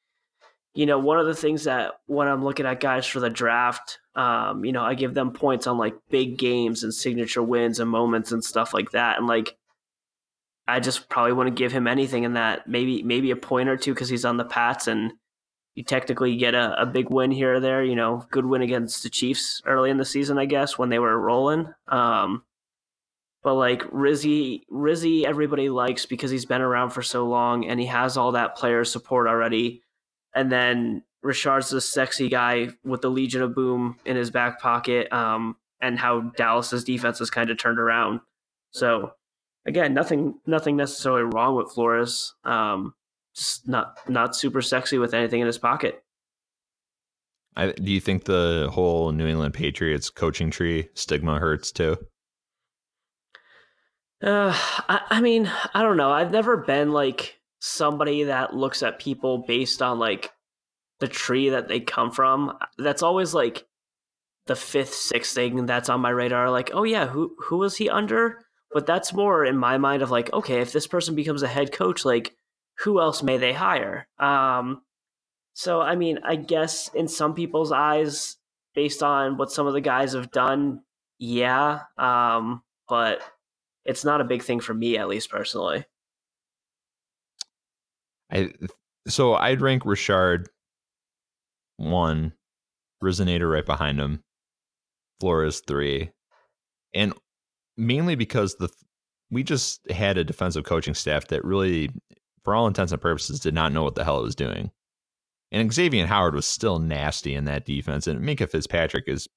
you 0.75 0.87
know, 0.87 0.99
one 0.99 1.19
of 1.19 1.27
the 1.27 1.35
things 1.35 1.65
that 1.65 1.93
when 2.07 2.29
I'm 2.29 2.45
looking 2.45 2.67
at 2.67 2.81
guys 2.81 3.07
for 3.07 3.21
the 3.21 3.31
draft, 3.31 3.99
um, 4.15 4.65
you 4.65 4.73
know, 4.73 4.83
I 4.83 4.95
give 4.95 5.15
them 5.15 5.33
points 5.33 5.67
on 5.67 5.79
like 5.79 5.95
big 6.11 6.39
games 6.39 6.85
and 6.85 6.95
signature 6.95 7.43
wins 7.43 7.81
and 7.81 7.91
moments 7.91 8.33
and 8.33 8.45
stuff 8.45 8.73
like 8.73 8.93
that. 8.93 9.19
And 9.19 9.27
like, 9.27 9.57
I 10.69 10.79
just 10.79 11.09
probably 11.09 11.33
wouldn't 11.33 11.57
give 11.57 11.73
him 11.73 11.89
anything 11.89 12.23
in 12.23 12.35
that. 12.35 12.69
Maybe 12.69 13.03
maybe 13.03 13.33
a 13.33 13.37
point 13.37 13.69
or 13.69 13.77
two 13.77 13.93
because 13.93 14.09
he's 14.09 14.25
on 14.25 14.37
the 14.37 14.45
Pats 14.45 14.87
and 14.87 15.13
you 15.75 15.83
technically 15.83 16.37
get 16.37 16.55
a, 16.55 16.81
a 16.81 16.87
big 16.87 17.11
win 17.11 17.33
here 17.33 17.55
or 17.55 17.61
there. 17.61 17.83
You 17.83 17.97
know, 17.97 18.25
good 18.31 18.47
win 18.47 18.63
against 18.63 19.03
the 19.03 19.11
Chiefs 19.11 19.61
early 19.67 19.91
in 19.91 19.97
the 19.97 20.05
season, 20.05 20.39
I 20.39 20.45
guess, 20.45 20.79
when 20.79 20.89
they 20.89 21.01
were 21.01 21.19
rolling. 21.19 21.73
Um, 21.89 22.45
but 23.43 23.55
like 23.55 23.83
Rizzi, 23.91 24.65
Rizzi, 24.69 25.27
everybody 25.27 25.69
likes 25.69 26.07
because 26.07 26.31
he's 26.31 26.45
been 26.45 26.61
around 26.61 26.91
for 26.91 27.03
so 27.03 27.27
long 27.27 27.67
and 27.67 27.81
he 27.81 27.87
has 27.87 28.17
all 28.17 28.33
that 28.33 28.57
player 28.57 28.85
support 28.85 29.27
already. 29.27 29.83
And 30.35 30.51
then 30.51 31.03
Richard's 31.23 31.71
the 31.71 31.81
sexy 31.81 32.29
guy 32.29 32.69
with 32.85 33.03
the 33.03 33.11
Legion 33.11 33.43
of 33.43 33.55
Boom 33.55 33.99
in 34.05 34.17
his 34.17 34.31
back 34.31 34.61
pocket, 34.61 35.13
um, 35.13 35.57
and 35.81 35.99
how 35.99 36.21
Dallas's 36.37 36.85
defense 36.85 37.19
has 37.19 37.31
kind 37.31 37.51
of 37.51 37.59
turned 37.59 37.79
around. 37.79 38.21
So 38.71 39.13
again, 39.67 39.95
nothing 39.95 40.39
nothing 40.47 40.77
necessarily 40.77 41.23
wrong 41.23 41.57
with 41.57 41.73
Flores. 41.73 42.35
Um, 42.45 42.95
just 43.35 43.69
not 43.69 43.99
not 44.09 44.37
super 44.37 44.63
sexy 44.63 44.99
with 44.99 45.15
anything 45.15 45.41
in 45.41 45.47
his 45.47 45.59
pocket. 45.59 46.03
I, 47.57 47.73
do 47.73 47.91
you 47.91 48.01
think 48.01 48.25
the 48.25 48.69
whole 48.73 49.13
New 49.13 49.27
England 49.27 49.55
Patriots 49.55 50.09
coaching 50.09 50.51
tree 50.51 50.89
stigma 50.95 51.39
hurts 51.39 51.73
too? 51.73 51.97
Uh, 54.23 54.55
I, 54.89 55.01
I 55.11 55.21
mean, 55.21 55.51
I 55.75 55.83
don't 55.83 55.97
know. 55.97 56.11
I've 56.11 56.31
never 56.31 56.59
been 56.59 56.93
like 56.93 57.40
somebody 57.61 58.25
that 58.25 58.55
looks 58.55 58.83
at 58.83 58.99
people 58.99 59.45
based 59.47 59.81
on 59.81 59.99
like 59.99 60.33
the 60.99 61.09
tree 61.09 61.51
that 61.51 61.69
they 61.69 61.81
come 61.81 62.11
from. 62.11 62.59
That's 62.79 63.03
always 63.03 63.33
like 63.33 63.67
the 64.47 64.57
fifth, 64.57 64.95
sixth 64.95 65.35
thing 65.35 65.67
that's 65.67 65.89
on 65.89 66.01
my 66.01 66.11
radar. 66.11 66.51
Like, 66.51 66.71
oh 66.73 66.83
yeah, 66.83 67.07
who 67.07 67.37
who 67.39 67.59
was 67.59 67.77
he 67.77 67.89
under? 67.89 68.41
But 68.73 68.87
that's 68.87 69.13
more 69.13 69.45
in 69.45 69.57
my 69.57 69.79
mind 69.79 70.03
of 70.03 70.11
like, 70.11 70.33
okay, 70.33 70.61
if 70.61 70.73
this 70.73 70.87
person 70.87 71.15
becomes 71.15 71.43
a 71.43 71.49
head 71.49 71.73
coach, 71.73 72.05
like 72.05 72.35
who 72.79 73.01
else 73.01 73.23
may 73.23 73.37
they 73.37 73.53
hire? 73.53 74.09
Um, 74.19 74.83
so 75.53 75.81
I 75.81 75.97
mean, 75.97 76.19
I 76.25 76.37
guess 76.37 76.91
in 76.95 77.09
some 77.09 77.35
people's 77.35 77.73
eyes, 77.73 78.37
based 78.75 79.03
on 79.03 79.37
what 79.37 79.53
some 79.53 79.67
of 79.67 79.75
the 79.75 79.81
guys 79.81 80.15
have 80.15 80.31
done, 80.31 80.83
yeah. 81.19 81.81
Um, 81.99 82.63
but 82.89 83.21
it's 83.85 84.05
not 84.05 84.21
a 84.21 84.25
big 84.25 84.43
thing 84.43 84.61
for 84.61 84.75
me, 84.75 84.97
at 84.97 85.09
least 85.09 85.31
personally. 85.31 85.85
I 88.31 88.53
so 89.09 89.35
I'd 89.35 89.61
rank 89.61 89.85
Richard 89.85 90.49
one, 91.77 92.33
Resonator 93.03 93.51
right 93.51 93.65
behind 93.65 93.99
him, 93.99 94.23
Flores 95.21 95.61
three, 95.67 96.11
and 96.95 97.15
mainly 97.77 98.15
because 98.15 98.57
the 98.57 98.69
we 99.31 99.43
just 99.43 99.89
had 99.91 100.19
a 100.19 100.25
defensive 100.25 100.65
coaching 100.65 100.95
staff 100.95 101.29
that 101.29 101.45
really, 101.45 101.91
for 102.45 102.55
all 102.55 102.67
intents 102.67 102.93
and 102.93 103.01
purposes, 103.01 103.41
did 103.41 103.55
not 103.55 103.73
know 103.73 103.83
what 103.85 103.95
the 103.95 104.05
hell 104.05 104.19
it 104.19 104.25
was 104.25 104.35
doing. 104.35 104.71
And 105.53 105.73
Xavier 105.73 106.07
Howard 106.07 106.35
was 106.35 106.47
still 106.47 106.79
nasty 106.79 107.35
in 107.35 107.45
that 107.47 107.65
defense, 107.65 108.07
and 108.07 108.21
Minkah 108.21 108.51
Fitzpatrick 108.51 109.05
is 109.09 109.29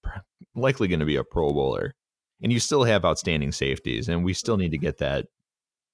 likely 0.55 0.87
going 0.87 0.99
to 0.99 1.05
be 1.05 1.15
a 1.15 1.23
Pro 1.23 1.51
Bowler 1.51 1.95
and 2.43 2.51
you 2.51 2.59
still 2.59 2.83
have 2.83 3.05
outstanding 3.05 3.53
safeties, 3.53 4.09
and 4.09 4.23
we 4.23 4.33
still 4.33 4.57
need 4.57 4.71
to 4.71 4.77
get 4.77 4.97
that 4.97 5.27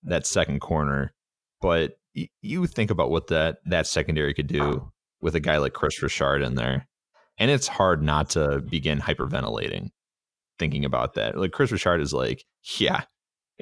that 0.03 0.25
second 0.25 0.59
corner. 0.59 1.13
But 1.61 1.98
you 2.13 2.67
think 2.67 2.91
about 2.91 3.11
what 3.11 3.27
that 3.27 3.57
that 3.65 3.87
secondary 3.87 4.33
could 4.33 4.47
do 4.47 4.91
with 5.21 5.35
a 5.35 5.39
guy 5.39 5.57
like 5.57 5.73
Kris 5.73 6.01
Richard 6.01 6.41
in 6.41 6.55
there, 6.55 6.87
and 7.37 7.51
it's 7.51 7.67
hard 7.67 8.01
not 8.01 8.31
to 8.31 8.61
begin 8.61 8.99
hyperventilating 8.99 9.89
thinking 10.59 10.85
about 10.85 11.15
that. 11.15 11.37
Like 11.37 11.51
Kris 11.51 11.71
Richard 11.71 12.01
is 12.01 12.13
like, 12.13 12.45
yeah, 12.77 13.03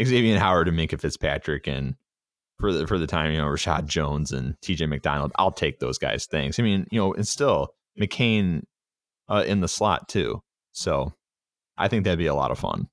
Xavier 0.01 0.37
Howard 0.39 0.67
and 0.67 0.77
Minkah 0.77 0.99
Fitzpatrick, 0.99 1.67
and 1.67 1.95
for 2.59 2.73
the 2.73 2.87
for 2.87 2.97
the 2.97 3.07
time, 3.07 3.31
you 3.31 3.37
know, 3.37 3.45
Reshad 3.45 3.85
Jones 3.85 4.31
and 4.31 4.55
T.J. 4.61 4.87
McDonald, 4.87 5.31
I'll 5.35 5.51
take 5.51 5.79
those 5.79 5.97
guys. 5.97 6.25
Things. 6.25 6.59
I 6.59 6.63
mean, 6.63 6.85
you 6.91 6.99
know, 6.99 7.13
and 7.13 7.27
still 7.27 7.69
McCain 7.99 8.63
uh, 9.29 9.43
in 9.47 9.61
the 9.61 9.67
slot 9.67 10.09
too. 10.09 10.41
So 10.73 11.13
I 11.77 11.87
think 11.87 12.03
that'd 12.03 12.19
be 12.19 12.27
a 12.27 12.35
lot 12.35 12.51
of 12.51 12.59
fun. 12.59 12.87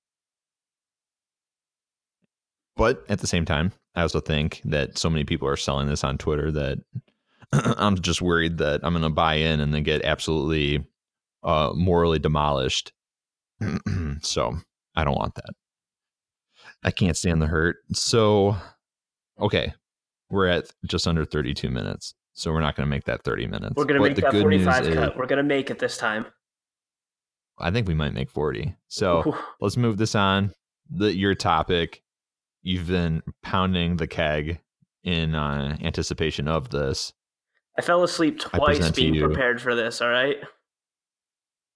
But 2.77 3.05
at 3.09 3.21
the 3.21 3.27
same 3.27 3.45
time, 3.45 3.73
I 3.95 4.03
also 4.03 4.21
think 4.21 4.61
that 4.65 4.99
so 4.99 5.09
many 5.09 5.25
people 5.25 5.49
are 5.49 5.57
selling 5.57 5.89
this 5.89 6.05
on 6.05 6.19
Twitter 6.19 6.51
that 6.53 6.79
I'm 7.53 8.01
just 8.01 8.21
worried 8.21 8.59
that 8.59 8.81
I'm 8.83 8.93
going 8.93 9.03
to 9.03 9.11
buy 9.11 9.35
in 9.35 9.61
and 9.61 9.73
then 9.73 9.83
get 9.83 10.05
absolutely 10.05 10.85
uh, 11.43 11.73
morally 11.75 12.19
demolished. 12.19 12.93
so 14.23 14.57
I 14.97 15.05
don't 15.05 15.17
want 15.17 15.35
that. 15.37 15.51
I 16.83 16.91
can't 16.91 17.17
stand 17.17 17.41
the 17.41 17.47
hurt. 17.47 17.77
So, 17.93 18.57
okay, 19.41 19.73
we're 20.31 20.49
at 20.49 20.71
just 20.87 21.07
under 21.07 21.25
32 21.25 21.71
minutes. 21.71 22.15
So 22.35 22.53
we're 22.53 22.61
not 22.61 22.77
going 22.77 22.87
to 22.87 22.91
make 22.91 23.05
that 23.05 23.23
30 23.23 23.47
minutes. 23.47 23.75
We're 23.77 23.85
going 23.85 24.03
to 24.03 24.09
make 24.09 24.17
that 24.17 24.33
45 24.33 24.85
cut. 24.85 24.87
Is, 24.87 25.17
we're 25.17 25.27
going 25.27 25.39
to 25.39 25.45
make 25.45 25.71
it 25.71 25.79
this 25.79 25.97
time. 25.97 26.27
I 27.59 27.71
think 27.71 27.87
we 27.87 27.95
might 27.95 28.13
make 28.13 28.29
40. 28.29 28.75
So 28.89 29.23
Ooh. 29.27 29.37
let's 29.61 29.77
move 29.77 29.97
this 29.97 30.15
on. 30.15 30.53
The 30.91 31.15
your 31.15 31.35
topic. 31.35 32.03
You've 32.67 32.89
been 32.89 33.23
pounding 33.43 33.99
the 33.99 34.07
keg 34.07 34.59
in 35.03 35.35
uh, 35.35 35.77
anticipation 35.83 36.49
of 36.49 36.71
this. 36.71 37.13
I 37.79 37.83
fell 37.83 38.03
asleep 38.03 38.41
twice 38.41 38.91
being 38.93 39.13
you, 39.13 39.27
prepared 39.27 39.61
for 39.61 39.75
this, 39.75 40.01
all 40.01 40.09
right? 40.09 40.39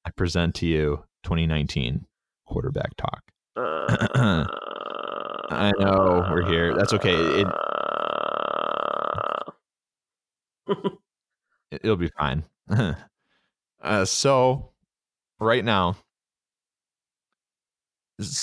I 0.07 0.11
present 0.11 0.55
to 0.57 0.67
you 0.67 1.05
2019 1.25 2.07
quarterback 2.47 2.97
talk. 2.97 3.23
Uh, 3.55 4.47
I 5.51 5.73
know 5.79 6.27
we're 6.31 6.49
here. 6.49 6.75
That's 6.75 6.95
okay. 6.95 7.15
It, 7.15 7.47
it, 11.71 11.85
will 11.85 11.97
be 11.97 12.09
fine. 12.19 12.45
uh, 13.83 14.05
so 14.07 14.71
right 15.39 15.65
now, 15.65 15.99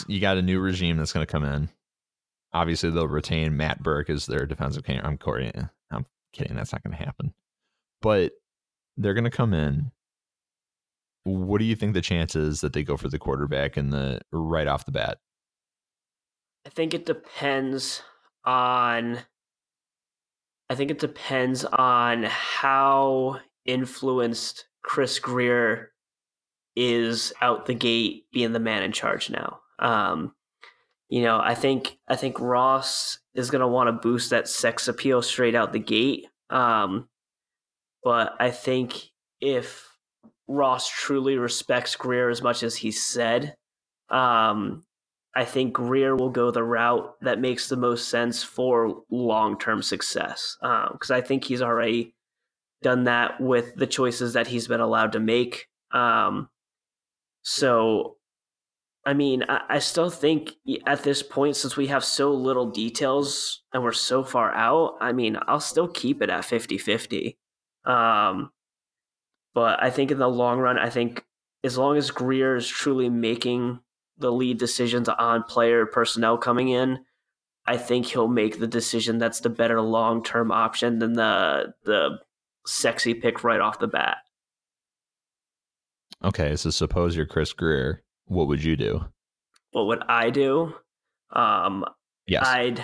you 0.08 0.20
got 0.20 0.38
a 0.38 0.44
new 0.44 0.60
regime 0.60 0.98
that's 0.98 1.12
going 1.12 1.26
to 1.26 1.32
come 1.32 1.44
in. 1.44 1.70
Obviously, 2.56 2.90
they'll 2.90 3.08
retain 3.10 3.58
Matt 3.58 3.84
Burke 3.84 4.10
as 4.10 4.28
their 4.28 4.46
defensive 4.46 4.86
king. 4.86 5.02
I'm 5.04 5.18
Corey. 5.18 5.52
I'm 5.92 6.06
kidding. 6.32 6.56
That's 6.56 6.72
not 6.72 6.84
going 6.84 6.98
to 6.98 7.04
happen. 7.04 7.34
But 8.02 8.32
they're 8.96 9.14
going 9.14 9.26
to 9.26 9.30
come 9.30 9.54
in. 9.54 9.92
What 11.26 11.58
do 11.58 11.66
you 11.66 11.76
think 11.76 11.94
the 11.94 12.02
chances 12.02 12.62
that 12.62 12.72
they 12.72 12.84
go 12.84 12.96
for 12.96 13.10
the 13.10 13.20
quarterback 13.20 13.76
in 13.76 13.90
the 13.90 14.22
right 14.32 14.68
off 14.68 14.86
the 14.86 14.94
bat? 14.94 15.18
I 16.66 16.70
think 16.70 16.94
it 16.94 17.06
depends 17.06 18.02
on. 18.46 19.20
I 20.70 20.76
think 20.76 20.92
it 20.92 21.00
depends 21.00 21.66
on 21.66 22.24
how 22.24 23.42
influenced 23.66 24.66
Chris 24.82 25.20
Grier 25.20 25.92
is 26.78 27.34
out 27.42 27.66
the 27.66 27.74
gate 27.74 28.28
being 28.32 28.54
the 28.54 28.60
man 28.60 28.82
in 28.82 28.94
charge 28.94 29.30
now. 29.30 29.60
Um, 29.80 30.34
you 31.16 31.22
know, 31.22 31.40
I 31.42 31.56
think 31.56 31.98
I 32.10 32.18
think 32.18 32.42
Ross 32.42 33.20
is 33.34 33.50
going 33.50 33.62
to 33.62 33.70
want 33.70 33.88
to 33.88 33.94
boost 33.94 34.32
that 34.32 34.50
sex 34.50 34.90
appeal 34.90 35.22
straight 35.22 35.56
out 35.56 35.72
the 35.72 35.80
gate. 35.80 36.28
Um, 36.50 37.08
but 38.04 38.34
I 38.38 38.52
think 38.52 39.12
if 39.40 39.88
Ross 40.50 40.90
truly 40.90 41.38
respects 41.38 41.96
Grier 41.96 42.30
as 42.30 42.42
much 42.42 42.64
as 42.64 42.76
he 42.76 42.92
said, 42.92 43.56
um, 44.10 44.84
I 45.34 45.46
think 45.46 45.72
Grier 45.72 46.18
will 46.18 46.32
go 46.32 46.52
the 46.52 46.66
route 46.66 47.16
that 47.22 47.40
makes 47.40 47.70
the 47.70 47.78
most 47.78 48.10
sense 48.10 48.44
for 48.44 49.04
long 49.10 49.58
term 49.58 49.82
success. 49.82 50.58
Because 50.60 51.12
um, 51.12 51.16
I 51.16 51.22
think 51.22 51.46
he's 51.46 51.62
already 51.62 52.14
done 52.82 53.06
that 53.06 53.40
with 53.40 53.74
the 53.78 53.88
choices 53.88 54.34
that 54.34 54.48
he's 54.48 54.68
been 54.68 54.82
allowed 54.82 55.14
to 55.14 55.22
make. 55.22 55.68
Um, 55.92 56.50
so, 57.42 58.18
I 59.06 59.14
mean, 59.14 59.44
I, 59.48 59.62
I 59.70 59.80
still 59.80 60.10
think 60.10 60.54
at 60.88 61.04
this 61.04 61.22
point, 61.22 61.56
since 61.56 61.78
we 61.78 61.88
have 61.88 62.04
so 62.04 62.32
little 62.34 62.70
details 62.70 63.64
and 63.74 63.84
we're 63.84 63.92
so 63.92 64.24
far 64.24 64.52
out, 64.54 64.98
I 65.00 65.12
mean, 65.12 65.38
I'll 65.48 65.60
still 65.60 65.88
keep 65.88 66.22
it 66.22 66.30
at 66.30 66.46
50 66.46 66.78
50. 66.78 67.38
Um, 67.86 68.52
but 69.54 69.82
I 69.82 69.90
think 69.92 70.12
in 70.12 70.18
the 70.18 70.28
long 70.28 70.60
run, 70.60 70.80
I 70.80 70.90
think 70.90 71.24
as 71.64 71.78
long 71.78 71.98
as 71.98 72.12
Grier 72.12 72.56
is 72.56 72.68
truly 72.68 73.10
making 73.10 73.80
the 74.18 74.32
lead 74.32 74.58
decisions 74.58 75.08
on 75.10 75.44
player 75.44 75.86
personnel 75.86 76.38
coming 76.38 76.70
in, 76.70 77.00
I 77.66 77.78
think 77.78 78.06
he'll 78.06 78.28
make 78.28 78.60
the 78.60 78.68
decision 78.68 79.18
that's 79.18 79.40
the 79.40 79.50
better 79.50 79.82
long 79.82 80.24
term 80.24 80.52
option 80.52 81.00
than 81.00 81.14
the 81.14 81.74
the 81.84 82.20
sexy 82.66 83.14
pick 83.14 83.44
right 83.44 83.60
off 83.60 83.80
the 83.80 83.88
bat. 83.88 84.18
Okay, 86.24 86.56
so 86.56 86.70
suppose 86.70 87.16
you're 87.16 87.26
Chris 87.26 87.54
Grier, 87.54 88.02
what 88.26 88.48
would 88.48 88.64
you 88.64 88.76
do? 88.76 89.06
What 89.72 89.88
would 89.88 90.04
I 90.08 90.30
do? 90.30 90.74
Um, 91.32 91.86
yes. 92.28 92.46
I'd 92.48 92.84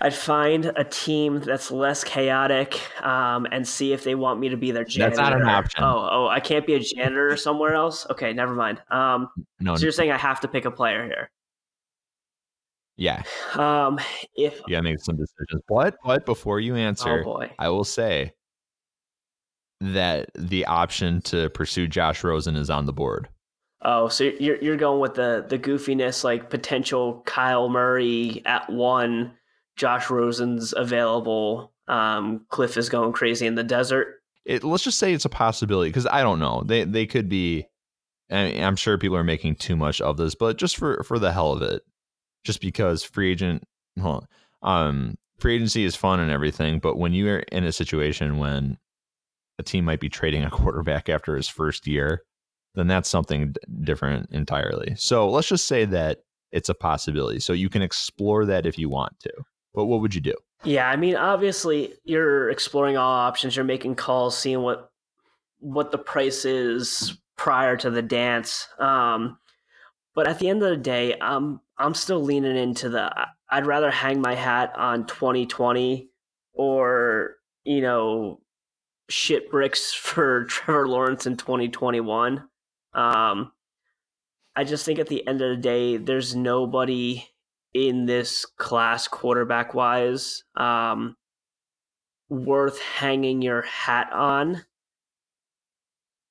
I'd 0.00 0.14
find 0.14 0.66
a 0.76 0.84
team 0.84 1.40
that's 1.40 1.72
less 1.72 2.04
chaotic 2.04 2.80
um, 3.04 3.46
and 3.50 3.66
see 3.66 3.92
if 3.92 4.04
they 4.04 4.14
want 4.14 4.38
me 4.38 4.48
to 4.48 4.56
be 4.56 4.70
their 4.70 4.84
janitor. 4.84 5.16
That's 5.16 5.18
not 5.18 5.40
an 5.40 5.48
option. 5.48 5.82
Oh, 5.82 6.08
oh, 6.10 6.28
I 6.28 6.38
can't 6.38 6.64
be 6.64 6.74
a 6.74 6.78
janitor 6.78 7.36
somewhere 7.36 7.74
else. 7.74 8.06
Okay, 8.10 8.32
never 8.32 8.54
mind. 8.54 8.80
Um, 8.90 9.28
No, 9.58 9.74
so 9.74 9.82
you're 9.82 9.92
saying 9.92 10.12
I 10.12 10.16
have 10.16 10.40
to 10.40 10.48
pick 10.48 10.64
a 10.66 10.70
player 10.70 11.04
here? 11.04 11.30
yeah, 12.96 13.22
Um, 13.54 13.98
if 14.36 14.60
you 14.66 14.74
gotta 14.74 14.82
make 14.82 15.00
some 15.00 15.16
decisions. 15.16 15.62
But 15.68 15.96
but 16.04 16.24
before 16.26 16.60
you 16.60 16.74
oh 16.74 16.78
answer, 16.78 17.24
boy, 17.24 17.50
I 17.58 17.68
will 17.68 17.84
say 17.84 18.32
that 19.80 20.30
the 20.34 20.66
option 20.66 21.22
to 21.22 21.50
pursue 21.50 21.86
Josh 21.88 22.22
Rosen 22.22 22.56
is 22.56 22.70
on 22.70 22.86
the 22.86 22.92
board. 22.92 23.28
Oh, 23.82 24.08
so 24.08 24.24
you're 24.24 24.56
you're 24.56 24.76
going 24.76 25.00
with 25.00 25.14
the 25.14 25.46
the 25.48 25.58
goofiness, 25.58 26.24
like 26.24 26.50
potential 26.50 27.22
Kyler 27.26 27.70
Murray 27.70 28.42
at 28.44 28.68
one, 28.70 29.34
Josh 29.76 30.10
Rosen's 30.10 30.74
available. 30.76 31.72
Um, 31.86 32.44
Cliff 32.48 32.76
is 32.76 32.88
going 32.88 33.12
crazy 33.12 33.46
in 33.46 33.54
the 33.54 33.64
desert. 33.64 34.16
It, 34.44 34.64
let's 34.64 34.82
just 34.82 34.98
say 34.98 35.12
it's 35.12 35.24
a 35.24 35.30
possibility 35.30 35.90
because 35.90 36.06
I 36.06 36.22
don't 36.22 36.40
know. 36.40 36.62
They 36.66 36.84
they 36.84 37.06
could 37.06 37.28
be. 37.28 37.66
I 38.30 38.50
mean, 38.50 38.62
I'm 38.62 38.76
sure 38.76 38.98
people 38.98 39.16
are 39.16 39.24
making 39.24 39.56
too 39.56 39.76
much 39.76 40.00
of 40.00 40.16
this, 40.16 40.34
but 40.34 40.58
just 40.58 40.76
for 40.76 41.02
for 41.04 41.18
the 41.18 41.32
hell 41.32 41.52
of 41.52 41.62
it, 41.62 41.82
just 42.44 42.60
because 42.60 43.04
free 43.04 43.30
agent, 43.30 43.62
um, 44.62 45.16
free 45.38 45.54
agency 45.54 45.84
is 45.84 45.96
fun 45.96 46.20
and 46.20 46.30
everything, 46.30 46.78
but 46.78 46.98
when 46.98 47.12
you 47.12 47.28
are 47.28 47.38
in 47.38 47.64
a 47.64 47.72
situation 47.72 48.38
when 48.38 48.78
a 49.58 49.62
team 49.62 49.84
might 49.84 50.00
be 50.00 50.08
trading 50.08 50.44
a 50.44 50.50
quarterback 50.50 51.08
after 51.08 51.36
his 51.36 51.48
first 51.48 51.86
year, 51.86 52.22
then 52.74 52.86
that's 52.86 53.08
something 53.08 53.54
different 53.82 54.30
entirely. 54.30 54.94
So 54.96 55.28
let's 55.28 55.48
just 55.48 55.66
say 55.66 55.84
that 55.86 56.20
it's 56.52 56.68
a 56.68 56.74
possibility. 56.74 57.40
So 57.40 57.52
you 57.52 57.68
can 57.68 57.82
explore 57.82 58.46
that 58.46 58.66
if 58.66 58.78
you 58.78 58.88
want 58.88 59.18
to. 59.20 59.32
But 59.74 59.86
what 59.86 60.00
would 60.00 60.14
you 60.14 60.20
do? 60.20 60.34
Yeah, 60.64 60.88
I 60.88 60.96
mean, 60.96 61.14
obviously, 61.14 61.94
you're 62.04 62.50
exploring 62.50 62.96
all 62.96 63.12
options. 63.12 63.54
You're 63.54 63.64
making 63.64 63.94
calls, 63.94 64.36
seeing 64.36 64.62
what 64.62 64.90
what 65.60 65.90
the 65.90 65.98
price 65.98 66.44
is 66.44 67.18
prior 67.36 67.76
to 67.76 67.90
the 67.90 68.02
dance. 68.02 68.68
Um, 68.78 69.38
but 70.14 70.26
at 70.26 70.38
the 70.38 70.48
end 70.48 70.62
of 70.62 70.70
the 70.70 70.76
day, 70.76 71.16
I'm 71.20 71.60
I'm 71.76 71.94
still 71.94 72.22
leaning 72.22 72.56
into 72.56 72.88
the. 72.88 73.10
I'd 73.50 73.66
rather 73.66 73.90
hang 73.90 74.20
my 74.20 74.34
hat 74.34 74.72
on 74.76 75.06
2020 75.06 76.10
or 76.54 77.36
you 77.64 77.80
know 77.80 78.40
shit 79.08 79.50
bricks 79.50 79.92
for 79.94 80.44
Trevor 80.46 80.88
Lawrence 80.88 81.26
in 81.26 81.36
2021. 81.36 82.44
Um, 82.94 83.52
I 84.56 84.64
just 84.64 84.84
think 84.84 84.98
at 84.98 85.08
the 85.08 85.26
end 85.26 85.40
of 85.40 85.50
the 85.50 85.62
day, 85.62 85.96
there's 85.96 86.34
nobody 86.34 87.24
in 87.74 88.06
this 88.06 88.44
class 88.44 89.06
quarterback 89.06 89.74
wise 89.74 90.42
um, 90.56 91.16
worth 92.28 92.80
hanging 92.80 93.42
your 93.42 93.62
hat 93.62 94.12
on 94.12 94.64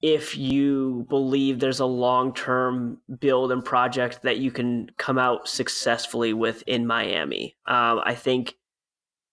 if 0.01 0.37
you 0.37 1.05
believe 1.09 1.59
there's 1.59 1.79
a 1.79 1.85
long 1.85 2.33
term 2.33 3.01
build 3.19 3.51
and 3.51 3.65
project 3.65 4.21
that 4.23 4.37
you 4.37 4.51
can 4.51 4.89
come 4.97 5.17
out 5.17 5.47
successfully 5.47 6.33
with 6.33 6.63
in 6.67 6.85
Miami. 6.85 7.55
Um, 7.65 8.01
I 8.03 8.13
think 8.13 8.55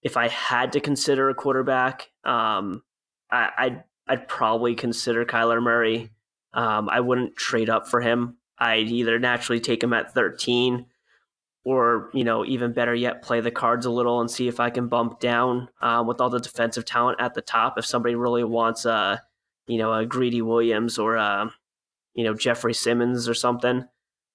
if 0.02 0.16
I 0.16 0.28
had 0.28 0.72
to 0.72 0.80
consider 0.80 1.28
a 1.28 1.34
quarterback, 1.34 2.10
um, 2.24 2.82
I, 3.30 3.50
I'd 3.58 3.84
I'd 4.06 4.28
probably 4.28 4.74
consider 4.74 5.24
Kyler 5.24 5.62
Murray. 5.62 6.10
Um, 6.54 6.88
I 6.88 7.00
wouldn't 7.00 7.36
trade 7.36 7.68
up 7.68 7.88
for 7.88 8.00
him. 8.00 8.36
I'd 8.58 8.88
either 8.88 9.18
naturally 9.18 9.60
take 9.60 9.82
him 9.82 9.92
at 9.92 10.14
13 10.14 10.86
or, 11.64 12.10
you 12.12 12.24
know, 12.24 12.44
even 12.44 12.72
better 12.72 12.94
yet, 12.94 13.22
play 13.22 13.40
the 13.40 13.50
cards 13.50 13.86
a 13.86 13.90
little 13.90 14.20
and 14.20 14.30
see 14.30 14.48
if 14.48 14.60
I 14.60 14.70
can 14.70 14.88
bump 14.88 15.18
down 15.18 15.68
uh, 15.80 16.04
with 16.06 16.20
all 16.20 16.30
the 16.30 16.38
defensive 16.38 16.84
talent 16.84 17.20
at 17.20 17.34
the 17.34 17.40
top. 17.40 17.78
If 17.78 17.86
somebody 17.86 18.14
really 18.14 18.44
wants 18.44 18.84
a, 18.84 19.22
you 19.66 19.78
know, 19.78 19.92
a 19.92 20.06
Greedy 20.06 20.42
Williams 20.42 20.98
or 20.98 21.16
a, 21.16 21.52
you 22.14 22.22
know, 22.22 22.34
Jeffrey 22.34 22.74
Simmons 22.74 23.28
or 23.28 23.34
something, 23.34 23.86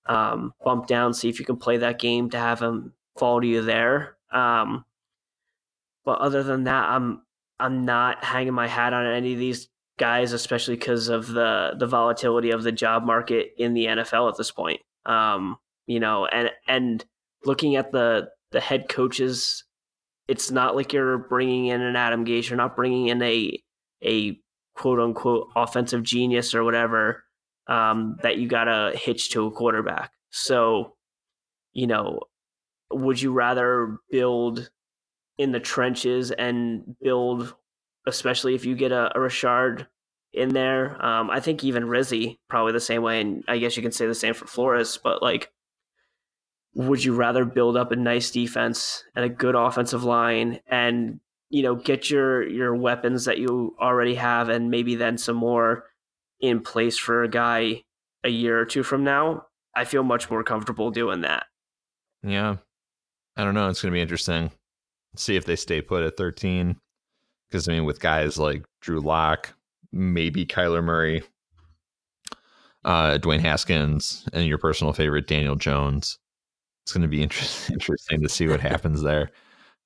um, 0.08 0.54
bump 0.64 0.88
down, 0.88 1.14
see 1.14 1.30
if 1.30 1.40
you 1.40 1.46
can 1.46 1.58
play 1.58 1.78
that 1.78 2.00
game 2.00 2.32
to 2.32 2.38
have 2.38 2.60
him 2.60 2.94
fall 3.16 3.40
to 3.40 3.48
you 3.48 3.62
there. 3.62 4.18
Um, 4.32 4.86
but 6.04 6.20
other 6.20 6.44
than 6.44 6.64
that, 6.64 6.90
I'm 6.90 7.22
I'm 7.60 7.86
not 7.86 8.24
hanging 8.24 8.54
my 8.54 8.68
hat 8.68 8.94
on 8.94 9.06
any 9.06 9.34
of 9.34 9.40
these 9.40 9.70
guys, 10.00 10.34
especially 10.34 10.76
because 10.76 11.10
of 11.10 11.28
the 11.28 11.76
the 11.78 11.86
volatility 11.86 12.52
of 12.52 12.64
the 12.64 12.72
job 12.72 13.06
market 13.06 13.52
in 13.58 13.74
the 13.74 13.86
NFL 13.86 14.30
at 14.30 14.38
this 14.38 14.52
point. 14.52 14.82
Um, 15.06 15.58
you 15.86 16.00
know, 16.00 16.26
and 16.26 16.50
and 16.68 17.06
looking 17.46 17.76
at 17.76 17.92
the 17.92 18.30
the 18.52 18.60
head 18.60 18.90
coaches, 18.90 19.64
it's 20.28 20.50
not 20.50 20.76
like 20.76 20.94
you're 20.94 21.18
bringing 21.18 21.68
in 21.68 21.82
an 21.82 21.96
Adam 21.96 22.26
Gase. 22.26 22.50
You're 22.50 22.58
not 22.58 22.76
bringing 22.76 23.08
in 23.08 23.22
a 23.22 23.62
a 24.04 24.40
quote 24.76 25.00
unquote 25.00 25.50
offensive 25.56 26.04
genius 26.04 26.56
or 26.56 26.64
whatever 26.64 27.24
um, 27.68 28.18
that 28.24 28.38
you 28.38 28.48
got 28.48 28.64
to 28.66 28.98
hitch 28.98 29.30
to 29.32 29.46
a 29.46 29.52
quarterback. 29.52 30.12
So, 30.32 30.96
you 31.74 31.86
know, 31.86 32.22
would 32.92 33.22
you 33.22 33.32
rather 33.32 33.98
build 34.10 34.70
in 35.38 35.52
the 35.52 35.60
trenches 35.60 36.32
and 36.32 36.96
build, 37.02 37.54
especially 38.10 38.56
if 38.56 38.66
you 38.66 38.76
get 38.76 38.92
a, 38.92 39.16
a 39.16 39.22
Richard 39.22 39.88
in 40.34 40.50
there. 40.50 41.04
Um, 41.04 41.30
I 41.30 41.40
think 41.40 41.64
even 41.64 41.88
Rizzi 41.88 42.40
probably 42.50 42.74
the 42.74 42.80
same 42.80 43.02
way, 43.02 43.22
and 43.22 43.44
I 43.48 43.58
guess 43.58 43.76
you 43.78 43.84
can 43.84 43.92
say 43.92 44.06
the 44.06 44.16
same 44.16 44.34
for 44.34 44.46
Flores. 44.46 45.00
But 45.02 45.22
like, 45.22 45.52
would 46.74 47.04
you 47.04 47.16
rather 47.16 47.46
build 47.46 47.78
up 47.78 47.92
a 47.92 47.96
nice 47.96 48.32
defense 48.32 49.04
and 49.16 49.26
a 49.26 49.30
good 49.30 49.56
offensive 49.56 50.04
line, 50.04 50.60
and 50.68 51.20
you 51.50 51.64
know 51.64 51.76
get 51.76 52.10
your 52.10 52.48
your 52.48 52.76
weapons 52.76 53.26
that 53.26 53.40
you 53.40 53.76
already 53.80 54.16
have, 54.16 54.50
and 54.50 54.70
maybe 54.70 54.96
then 54.96 55.18
some 55.18 55.38
more 55.38 55.86
in 56.40 56.62
place 56.62 56.98
for 56.98 57.24
a 57.24 57.30
guy 57.30 57.84
a 58.24 58.30
year 58.30 58.60
or 58.60 58.66
two 58.66 58.84
from 58.84 59.04
now? 59.04 59.46
I 59.76 59.86
feel 59.86 60.04
much 60.04 60.30
more 60.30 60.44
comfortable 60.44 60.92
doing 60.92 61.22
that. 61.22 61.46
Yeah. 62.24 62.58
I 63.38 63.44
don't 63.44 63.54
know. 63.54 63.70
It's 63.70 63.82
going 63.82 63.92
to 63.92 63.96
be 63.96 64.02
interesting. 64.02 64.52
See 65.16 65.36
if 65.36 65.46
they 65.46 65.56
stay 65.56 65.82
put 65.82 66.04
at 66.04 66.18
13. 66.18 66.76
Because, 67.50 67.68
I 67.68 67.74
mean, 67.74 67.86
with 67.86 68.00
guys 68.00 68.38
like 68.38 68.64
Drew 68.82 69.00
Lock, 69.00 69.54
maybe 69.92 70.46
Kyler 70.46 70.84
Murray, 70.84 71.24
uh, 72.86 73.18
Dwayne 73.18 73.40
Haskins, 73.42 74.26
and 74.34 74.46
your 74.48 74.58
personal 74.58 74.94
favorite, 74.94 75.28
Daniel 75.28 75.56
Jones, 75.56 76.18
it's 76.84 76.94
going 76.94 77.02
to 77.02 77.08
be 77.08 77.24
interesting, 77.24 77.74
interesting 77.74 78.22
to 78.22 78.30
see 78.30 78.48
what 78.48 78.60
happens 78.62 79.02
there. 79.02 79.32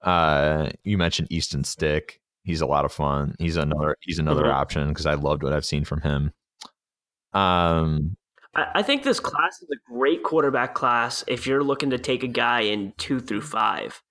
Uh, 0.01 0.70
you 0.84 0.97
mentioned 0.97 1.32
Easton 1.32 1.64
Stick. 1.64 2.20
He's 2.43 2.59
a 2.61 2.66
lot 2.66 2.84
of 2.84 2.91
fun. 2.91 3.36
He's 3.39 3.55
another 3.55 3.95
he's 4.01 4.20
another 4.20 4.43
Mhm. 4.43 4.53
option 4.53 4.89
because 4.89 5.05
I 5.05 5.14
loved 5.14 5.43
what 5.43 5.53
I've 5.53 5.64
seen 5.64 5.86
from 5.86 6.01
him. 6.01 6.34
Um, 7.32 8.18
I, 8.53 8.68
I 8.76 8.82
think 8.84 9.03
this 9.03 9.22
class 9.22 9.61
is 9.61 9.70
a 9.72 9.91
great 9.93 10.24
quarterback 10.24 10.74
class 10.74 11.24
if 11.28 11.47
you're 11.47 11.64
looking 11.64 11.89
to 11.91 11.97
take 11.97 12.22
a 12.22 12.28
guy 12.28 12.61
in 12.61 12.93
two 12.97 13.22
through 13.22 13.41
five. 13.41 14.01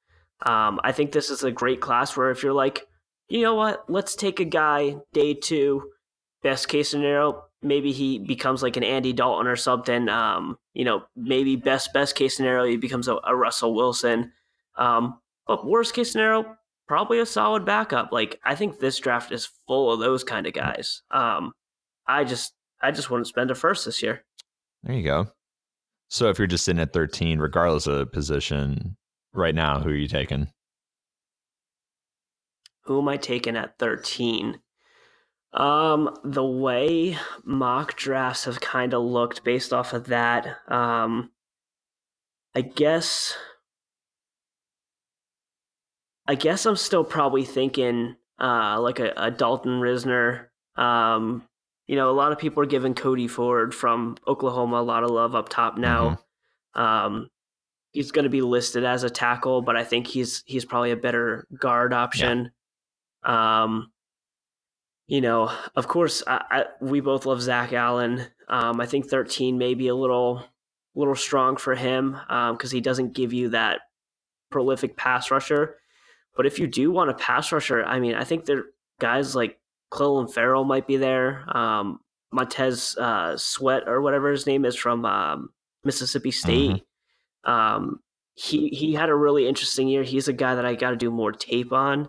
Um, 0.46 0.80
I 0.82 0.92
think 0.92 1.12
this 1.12 1.28
is 1.28 1.44
a 1.44 1.50
great 1.52 1.80
class 1.82 2.16
where 2.16 2.30
if 2.30 2.42
you're 2.42 2.54
like, 2.54 2.86
you 3.32 3.40
know 3.40 3.54
what, 3.54 3.88
let's 3.88 4.14
take 4.14 4.40
a 4.40 4.44
guy 4.44 4.96
day 5.14 5.32
two, 5.32 5.90
best 6.42 6.68
case 6.68 6.90
scenario, 6.90 7.44
maybe 7.62 7.90
he 7.90 8.18
becomes 8.18 8.62
like 8.62 8.76
an 8.76 8.84
Andy 8.84 9.14
Dalton 9.14 9.46
or 9.46 9.56
something. 9.56 10.10
Um, 10.10 10.58
you 10.74 10.84
know, 10.84 11.04
maybe 11.16 11.56
best 11.56 11.94
best 11.94 12.14
case 12.14 12.36
scenario 12.36 12.66
he 12.66 12.76
becomes 12.76 13.08
a, 13.08 13.16
a 13.24 13.34
Russell 13.34 13.74
Wilson. 13.74 14.32
Um, 14.76 15.18
but 15.46 15.66
worst 15.66 15.94
case 15.94 16.12
scenario, 16.12 16.56
probably 16.86 17.20
a 17.20 17.26
solid 17.26 17.64
backup. 17.64 18.12
Like 18.12 18.38
I 18.44 18.54
think 18.54 18.78
this 18.78 18.98
draft 18.98 19.32
is 19.32 19.48
full 19.66 19.90
of 19.90 20.00
those 20.00 20.24
kind 20.24 20.46
of 20.46 20.52
guys. 20.52 21.00
Um, 21.10 21.52
I 22.06 22.24
just 22.24 22.52
I 22.82 22.90
just 22.90 23.10
wouldn't 23.10 23.28
spend 23.28 23.50
a 23.50 23.54
first 23.54 23.86
this 23.86 24.02
year. 24.02 24.24
There 24.82 24.94
you 24.94 25.04
go. 25.04 25.28
So 26.10 26.28
if 26.28 26.36
you're 26.36 26.46
just 26.46 26.66
sitting 26.66 26.82
at 26.82 26.92
13, 26.92 27.38
regardless 27.38 27.86
of 27.86 28.12
position, 28.12 28.94
right 29.32 29.54
now, 29.54 29.80
who 29.80 29.88
are 29.88 29.94
you 29.94 30.08
taking? 30.08 30.48
Who 32.84 33.00
am 33.00 33.08
I 33.08 33.16
taking 33.16 33.56
at 33.56 33.78
13? 33.78 34.60
Um, 35.54 36.16
the 36.24 36.44
way 36.44 37.18
mock 37.44 37.96
drafts 37.96 38.44
have 38.44 38.60
kind 38.60 38.94
of 38.94 39.02
looked 39.02 39.44
based 39.44 39.72
off 39.72 39.92
of 39.92 40.06
that, 40.06 40.56
um, 40.68 41.30
I 42.54 42.62
guess, 42.62 43.36
I 46.26 46.34
guess 46.36 46.64
I'm 46.64 46.76
still 46.76 47.04
probably 47.04 47.44
thinking, 47.44 48.16
uh, 48.40 48.80
like 48.80 48.98
a, 48.98 49.12
a 49.16 49.30
Dalton 49.30 49.80
Risner. 49.80 50.46
Um, 50.76 51.46
you 51.86 51.96
know, 51.96 52.10
a 52.10 52.12
lot 52.12 52.32
of 52.32 52.38
people 52.38 52.62
are 52.62 52.66
giving 52.66 52.94
Cody 52.94 53.28
Ford 53.28 53.74
from 53.74 54.16
Oklahoma 54.26 54.76
a 54.80 54.82
lot 54.82 55.04
of 55.04 55.10
love 55.10 55.34
up 55.34 55.48
top 55.50 55.76
now. 55.76 56.18
Um, 56.74 57.28
he's 57.92 58.10
going 58.12 58.24
to 58.24 58.30
be 58.30 58.40
listed 58.40 58.84
as 58.84 59.02
a 59.04 59.10
tackle, 59.10 59.60
but 59.60 59.76
I 59.76 59.84
think 59.84 60.06
he's 60.06 60.42
he's 60.46 60.64
probably 60.64 60.92
a 60.92 60.96
better 60.96 61.46
guard 61.58 61.92
option. 61.92 62.50
Um, 63.24 63.92
you 65.06 65.20
know, 65.20 65.52
of 65.76 65.88
course, 65.88 66.22
I, 66.26 66.44
I, 66.50 66.64
we 66.80 67.00
both 67.00 67.26
love 67.26 67.42
Zach 67.42 67.72
Allen. 67.72 68.26
Um, 68.48 68.80
I 68.80 68.86
think 68.86 69.06
13 69.06 69.58
may 69.58 69.74
be 69.74 69.88
a 69.88 69.94
little 69.94 70.44
little 70.94 71.14
strong 71.14 71.56
for 71.56 71.74
him 71.74 72.18
because 72.52 72.70
he 72.70 72.80
doesn't 72.80 73.14
give 73.14 73.32
you 73.32 73.48
that 73.50 73.80
prolific 74.50 74.96
pass 74.96 75.30
rusher. 75.30 75.76
But 76.36 76.46
if 76.46 76.58
you 76.58 76.66
do 76.66 76.90
want 76.90 77.10
a 77.10 77.14
pass 77.14 77.52
rusher, 77.52 77.84
I 77.84 77.98
mean, 77.98 78.14
I 78.14 78.24
think 78.24 78.44
there 78.44 78.64
guys 79.00 79.34
like 79.34 79.58
Clelin 79.90 80.32
Ferrell 80.32 80.64
might 80.64 80.86
be 80.86 80.96
there. 80.96 81.44
Um, 81.54 82.00
Montez 82.32 82.96
uh, 82.96 83.36
Sweat 83.36 83.82
or 83.86 84.00
whatever 84.00 84.30
his 84.30 84.46
name 84.46 84.64
is 84.64 84.76
from 84.76 85.04
um, 85.04 85.50
Mississippi 85.84 86.30
State. 86.30 86.70
Mm-hmm. 87.46 87.50
Um, 87.50 88.00
he 88.34 88.68
he 88.68 88.94
had 88.94 89.10
a 89.10 89.14
really 89.14 89.46
interesting 89.46 89.88
year. 89.88 90.02
He's 90.02 90.28
a 90.28 90.32
guy 90.32 90.54
that 90.54 90.64
I 90.64 90.74
got 90.74 90.90
to 90.90 90.96
do 90.96 91.10
more 91.10 91.32
tape 91.32 91.72
on 91.72 92.08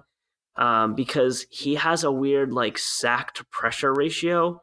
um, 0.56 0.95
because 0.95 1.45
he 1.49 1.76
has 1.76 2.04
a 2.04 2.12
weird 2.12 2.54
like 2.54 2.78
sack 2.78 3.34
to 3.36 3.45
pressure 3.45 3.93
ratio 3.93 4.62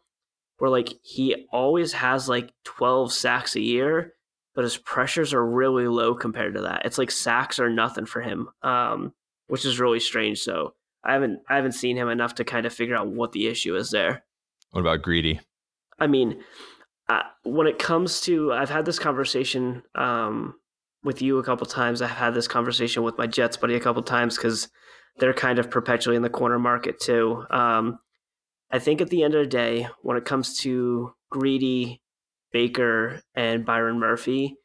where 0.58 0.70
like 0.70 0.92
he 1.02 1.46
always 1.50 1.94
has 1.94 2.28
like 2.28 2.52
12 2.64 3.12
sacks 3.12 3.56
a 3.56 3.60
year, 3.60 4.14
but 4.54 4.64
his 4.64 4.76
pressures 4.76 5.32
are 5.32 5.44
really 5.44 5.88
low 5.88 6.14
compared 6.14 6.54
to 6.54 6.62
that. 6.62 6.82
It's 6.84 6.98
like 6.98 7.10
sacks 7.10 7.58
are 7.58 7.70
nothing 7.70 8.06
for 8.06 8.20
him, 8.20 8.48
um, 8.62 9.14
which 9.48 9.64
is 9.64 9.80
really 9.80 10.00
strange. 10.00 10.38
So 10.40 10.74
I 11.02 11.14
haven't 11.14 11.40
I 11.48 11.56
haven't 11.56 11.72
seen 11.72 11.96
him 11.96 12.08
enough 12.08 12.34
to 12.36 12.44
kind 12.44 12.66
of 12.66 12.74
figure 12.74 12.96
out 12.96 13.08
what 13.08 13.32
the 13.32 13.48
issue 13.48 13.74
is 13.74 13.90
there. 13.90 14.24
What 14.70 14.82
about 14.82 15.02
Greedy? 15.02 15.40
I 15.98 16.06
mean, 16.06 16.42
uh, 17.08 17.22
when 17.42 17.66
it 17.66 17.78
comes 17.78 18.20
to, 18.22 18.52
I've 18.52 18.70
had 18.70 18.84
this 18.84 18.98
conversation 18.98 19.82
um, 19.94 20.54
with 21.02 21.20
you 21.20 21.38
a 21.38 21.42
couple 21.42 21.66
times. 21.66 22.02
I've 22.02 22.10
had 22.10 22.34
this 22.34 22.46
conversation 22.46 23.02
with 23.02 23.18
my 23.18 23.26
Jets 23.26 23.56
buddy 23.56 23.74
a 23.74 23.80
couple 23.80 24.02
times 24.02 24.36
because 24.36 24.68
they're 25.20 25.34
kind 25.34 25.58
of 25.58 25.70
perpetually 25.70 26.16
in 26.16 26.22
the 26.22 26.30
corner 26.30 26.58
market 26.58 26.98
too. 26.98 27.44
Um, 27.50 27.98
I 28.70 28.78
think 28.78 29.00
at 29.00 29.10
the 29.10 29.22
end 29.22 29.34
of 29.34 29.44
the 29.44 29.50
day, 29.50 29.88
when 30.02 30.16
it 30.16 30.24
comes 30.24 30.58
to 30.60 31.12
Greedy, 31.30 32.00
Baker, 32.52 33.22
and 33.34 33.64
Byron 33.64 33.98
Murphy, 33.98 34.56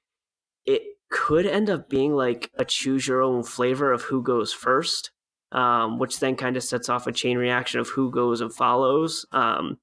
it 0.66 0.82
could 1.12 1.46
end 1.46 1.70
up 1.70 1.90
being 1.90 2.14
like 2.14 2.52
a 2.58 2.66
choose 2.66 3.08
your 3.08 3.22
own 3.22 3.44
flavor 3.44 3.92
of 3.92 4.04
who 4.04 4.24
goes 4.24 4.54
first, 4.54 5.12
um, 5.52 6.00
which 6.00 6.20
then 6.20 6.36
kind 6.36 6.58
of 6.58 6.64
sets 6.64 6.90
off 6.90 7.08
a 7.08 7.12
chain 7.12 7.38
reaction 7.38 7.80
of 7.80 7.90
who 7.90 8.12
goes 8.12 8.42
and 8.42 8.54
follows. 8.54 9.26
Um, 9.32 9.78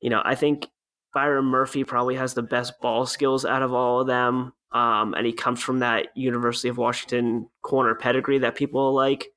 you 0.00 0.10
know, 0.10 0.22
I 0.24 0.34
think 0.34 0.68
Byron 1.12 1.46
Murphy 1.46 1.84
probably 1.84 2.16
has 2.16 2.34
the 2.34 2.42
best 2.42 2.80
ball 2.80 3.06
skills 3.06 3.44
out 3.44 3.62
of 3.62 3.72
all 3.72 4.00
of 4.00 4.06
them. 4.06 4.52
Um, 4.70 5.14
and 5.14 5.26
he 5.26 5.32
comes 5.32 5.62
from 5.62 5.78
that 5.80 6.08
University 6.14 6.68
of 6.68 6.76
Washington 6.76 7.48
corner 7.62 7.94
pedigree 7.94 8.38
that 8.38 8.54
people 8.54 8.94
like. 8.94 9.28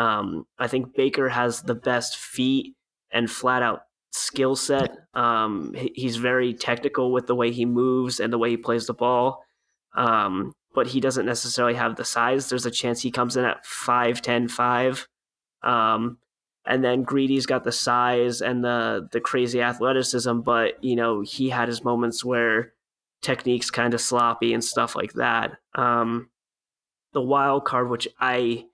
Um, 0.00 0.46
I 0.58 0.66
think 0.66 0.94
Baker 0.96 1.28
has 1.28 1.60
the 1.60 1.74
best 1.74 2.16
feet 2.16 2.74
and 3.12 3.30
flat 3.30 3.62
out 3.62 3.82
skill 4.12 4.56
set. 4.56 4.96
Um, 5.12 5.74
he's 5.94 6.16
very 6.16 6.54
technical 6.54 7.12
with 7.12 7.26
the 7.26 7.34
way 7.34 7.50
he 7.50 7.66
moves 7.66 8.18
and 8.18 8.32
the 8.32 8.38
way 8.38 8.48
he 8.48 8.56
plays 8.56 8.86
the 8.86 8.94
ball. 8.94 9.44
Um, 9.94 10.52
but 10.74 10.86
he 10.86 11.00
doesn't 11.00 11.26
necessarily 11.26 11.74
have 11.74 11.96
the 11.96 12.04
size. 12.06 12.48
There's 12.48 12.64
a 12.64 12.70
chance 12.70 13.02
he 13.02 13.10
comes 13.10 13.36
in 13.36 13.44
at 13.44 13.66
5'10, 13.66 14.50
5. 14.50 15.06
Um, 15.62 16.16
and 16.64 16.82
then 16.82 17.02
Greedy's 17.02 17.44
got 17.44 17.64
the 17.64 17.72
size 17.72 18.40
and 18.40 18.64
the 18.64 19.08
the 19.12 19.20
crazy 19.20 19.60
athleticism, 19.60 20.40
but 20.40 20.82
you 20.84 20.94
know 20.94 21.20
he 21.20 21.50
had 21.50 21.68
his 21.68 21.82
moments 21.82 22.24
where 22.24 22.74
techniques 23.22 23.70
kind 23.70 23.92
of 23.92 24.00
sloppy 24.00 24.54
and 24.54 24.62
stuff 24.62 24.94
like 24.94 25.14
that. 25.14 25.58
Um, 25.74 26.30
the 27.12 27.22
wild 27.22 27.64
card, 27.64 27.90
which 27.90 28.08
I 28.20 28.66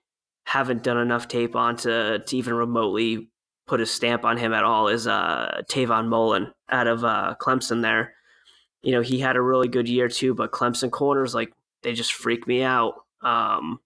haven't 0.47 0.81
done 0.81 0.97
enough 0.97 1.27
tape 1.27 1.57
on 1.57 1.75
to 1.75 2.19
to 2.25 2.37
even 2.37 2.53
remotely 2.53 3.29
put 3.67 3.81
a 3.81 3.85
stamp 3.85 4.23
on 4.23 4.37
him 4.37 4.53
at 4.53 4.63
all, 4.63 4.87
is 4.87 5.05
uh, 5.05 5.61
Trayvon 5.69 6.07
Mullen 6.07 6.53
out 6.69 6.87
of 6.87 7.03
uh, 7.03 7.35
Clemson. 7.37 7.81
There, 7.81 8.13
you 8.81 8.93
know 8.93 9.01
he 9.01 9.19
had 9.19 9.35
a 9.35 9.41
really 9.41 9.67
good 9.67 9.89
year 9.89 10.07
too, 10.07 10.33
but 10.33 10.53
Clemson 10.53 10.89
corners 10.89 11.35
like 11.35 11.51
they 11.83 11.91
just 11.91 12.13
freak 12.13 12.47
me 12.47 12.63
out. 12.63 12.93
Um, 13.21 13.81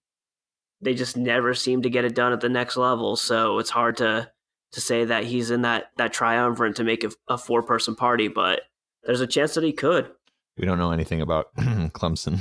they 0.80 0.94
just 0.94 1.16
never 1.16 1.52
seem 1.52 1.82
to 1.82 1.90
get 1.90 2.04
it 2.04 2.14
done 2.14 2.32
at 2.32 2.40
the 2.40 2.48
next 2.48 2.76
level. 2.76 3.16
So 3.16 3.58
it's 3.58 3.70
hard 3.70 3.96
to 3.96 4.30
to 4.70 4.80
say 4.80 5.04
that 5.04 5.24
he's 5.24 5.50
in 5.50 5.62
that 5.62 5.86
that 5.96 6.12
triumvirate 6.12 6.76
to 6.76 6.84
make 6.84 7.02
a, 7.02 7.10
a 7.26 7.36
four 7.36 7.64
person 7.64 7.96
party, 7.96 8.28
but 8.28 8.62
there's 9.02 9.20
a 9.20 9.26
chance 9.26 9.54
that 9.54 9.64
he 9.64 9.72
could. 9.72 10.12
We 10.56 10.64
don't 10.64 10.78
know 10.78 10.92
anything 10.92 11.22
about 11.22 11.52
Clemson. 11.56 12.38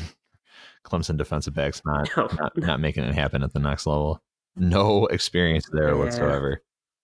Clemson 0.86 1.18
defensive 1.18 1.54
backs 1.54 1.82
not, 1.86 2.10
no. 2.18 2.28
not, 2.40 2.58
not 2.58 2.80
making 2.80 3.04
it 3.04 3.14
happen 3.14 3.44
at 3.44 3.54
the 3.54 3.60
next 3.60 3.86
level. 3.86 4.22
No 4.56 5.06
experience 5.08 5.66
there 5.72 5.90
yeah. 5.90 5.96
whatsoever. 5.96 6.62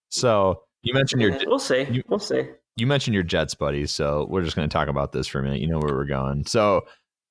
So 0.10 0.64
you 0.84 0.94
mentioned 0.94 1.22
your. 1.22 1.38
We'll 1.46 1.60
see. 1.60 1.86
You, 1.90 2.04
we'll 2.08 2.20
see. 2.20 2.44
You 2.76 2.88
mentioned 2.88 3.14
your 3.14 3.24
Jets, 3.24 3.56
buddy. 3.56 3.86
So 3.88 4.28
we're 4.30 4.44
just 4.44 4.56
going 4.56 4.68
to 4.68 4.74
talk 4.74 4.88
about 4.88 5.12
this 5.12 5.28
for 5.28 5.40
a 5.40 5.44
minute. 5.44 5.62
You 5.62 5.68
know 5.68 5.80
where 5.80 5.96
we're 5.96 6.06
going. 6.06 6.46
So 6.46 6.86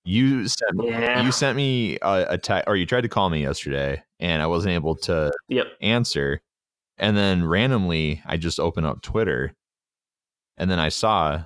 you 0.05 0.47
sent 0.49 0.83
yeah. 0.83 1.23
you 1.23 1.33
sent 1.33 1.57
me 1.57 1.99
a, 2.01 2.27
a 2.31 2.39
text, 2.39 2.69
or 2.69 2.77
you 2.77 2.87
tried 2.87 3.03
to 3.03 3.09
call 3.09 3.29
me 3.29 3.43
yesterday, 3.43 4.03
and 4.21 4.43
I 4.43 4.47
wasn't 4.47 4.75
able 4.75 4.97
to 4.97 5.33
yep. 5.49 5.67
answer. 5.81 6.41
And 6.99 7.17
then 7.17 7.45
randomly, 7.45 8.23
I 8.25 8.39
just 8.39 8.59
opened 8.59 8.87
up 8.87 9.03
Twitter, 9.03 9.53
and 10.57 10.71
then 10.71 10.79
I 10.79 10.89
saw 10.89 11.45